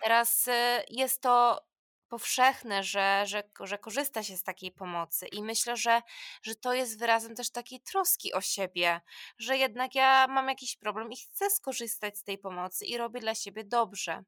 Teraz 0.01 0.47
y, 0.47 0.51
jest 0.89 1.21
to 1.21 1.65
powszechne, 2.09 2.83
że, 2.83 3.23
że, 3.27 3.43
że 3.59 3.77
korzysta 3.77 4.23
się 4.23 4.37
z 4.37 4.43
takiej 4.43 4.71
pomocy 4.71 5.27
i 5.27 5.43
myślę, 5.43 5.77
że, 5.77 6.01
że 6.43 6.55
to 6.55 6.73
jest 6.73 6.99
wyrazem 6.99 7.35
też 7.35 7.51
takiej 7.51 7.81
troski 7.81 8.33
o 8.33 8.41
siebie, 8.41 9.01
że 9.37 9.57
jednak 9.57 9.95
ja 9.95 10.27
mam 10.27 10.47
jakiś 10.47 10.77
problem 10.77 11.11
i 11.11 11.17
chcę 11.17 11.49
skorzystać 11.49 12.17
z 12.17 12.23
tej 12.23 12.37
pomocy 12.37 12.85
i 12.85 12.97
robię 12.97 13.19
dla 13.19 13.35
siebie 13.35 13.63
dobrze. 13.63 14.23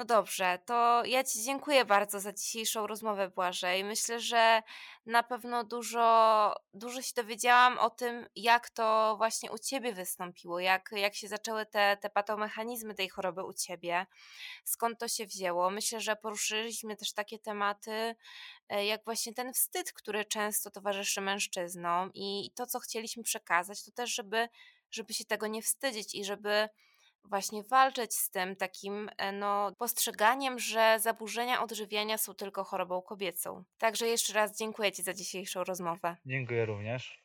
No 0.00 0.06
dobrze, 0.06 0.58
to 0.66 1.02
ja 1.04 1.24
Ci 1.24 1.42
dziękuję 1.44 1.84
bardzo 1.84 2.20
za 2.20 2.32
dzisiejszą 2.32 2.86
rozmowę, 2.86 3.28
Błażej. 3.28 3.84
Myślę, 3.84 4.20
że 4.20 4.62
na 5.06 5.22
pewno 5.22 5.64
dużo, 5.64 6.54
dużo 6.74 7.02
się 7.02 7.12
dowiedziałam 7.16 7.78
o 7.78 7.90
tym, 7.90 8.26
jak 8.36 8.70
to 8.70 9.14
właśnie 9.16 9.50
u 9.50 9.58
Ciebie 9.58 9.92
wystąpiło, 9.92 10.60
jak, 10.60 10.90
jak 10.92 11.14
się 11.14 11.28
zaczęły 11.28 11.66
te, 11.66 11.96
te 11.96 12.10
patomechanizmy 12.10 12.94
tej 12.94 13.08
choroby 13.08 13.44
u 13.44 13.52
Ciebie, 13.52 14.06
skąd 14.64 14.98
to 14.98 15.08
się 15.08 15.26
wzięło. 15.26 15.70
Myślę, 15.70 16.00
że 16.00 16.16
poruszyliśmy 16.16 16.96
też 16.96 17.12
takie 17.12 17.38
tematy, 17.38 18.14
e, 18.68 18.86
jak 18.86 19.04
właśnie 19.04 19.34
ten 19.34 19.52
wstyd, 19.52 19.92
który 19.92 20.24
często 20.24 20.70
towarzyszy 20.70 21.20
mężczyznom 21.20 22.10
i 22.14 22.52
to, 22.54 22.66
co 22.66 22.78
chcieliśmy 22.80 23.22
przekazać, 23.22 23.84
to 23.84 23.90
też, 23.90 24.14
żeby, 24.14 24.48
żeby 24.90 25.14
się 25.14 25.24
tego 25.24 25.46
nie 25.46 25.62
wstydzić 25.62 26.14
i 26.14 26.24
żeby 26.24 26.68
właśnie 27.24 27.62
walczyć 27.62 28.14
z 28.14 28.30
tym 28.30 28.56
takim, 28.56 29.10
e, 29.18 29.32
no, 29.32 29.72
postrzeganiem, 29.78 30.58
że 30.58 30.96
zaburzenia 31.00 31.62
odżywiania 31.62 32.18
są 32.18 32.34
tylko 32.34 32.64
chorobą 32.64 33.02
kobiecą. 33.02 33.64
Także 33.78 34.06
jeszcze 34.06 34.32
raz 34.32 34.58
dziękuję 34.58 34.92
Ci 34.92 35.02
za 35.02 35.14
dzisiejszą 35.14 35.64
rozmowę. 35.64 36.16
Dziękuję 36.26 36.66
również. 36.66 37.22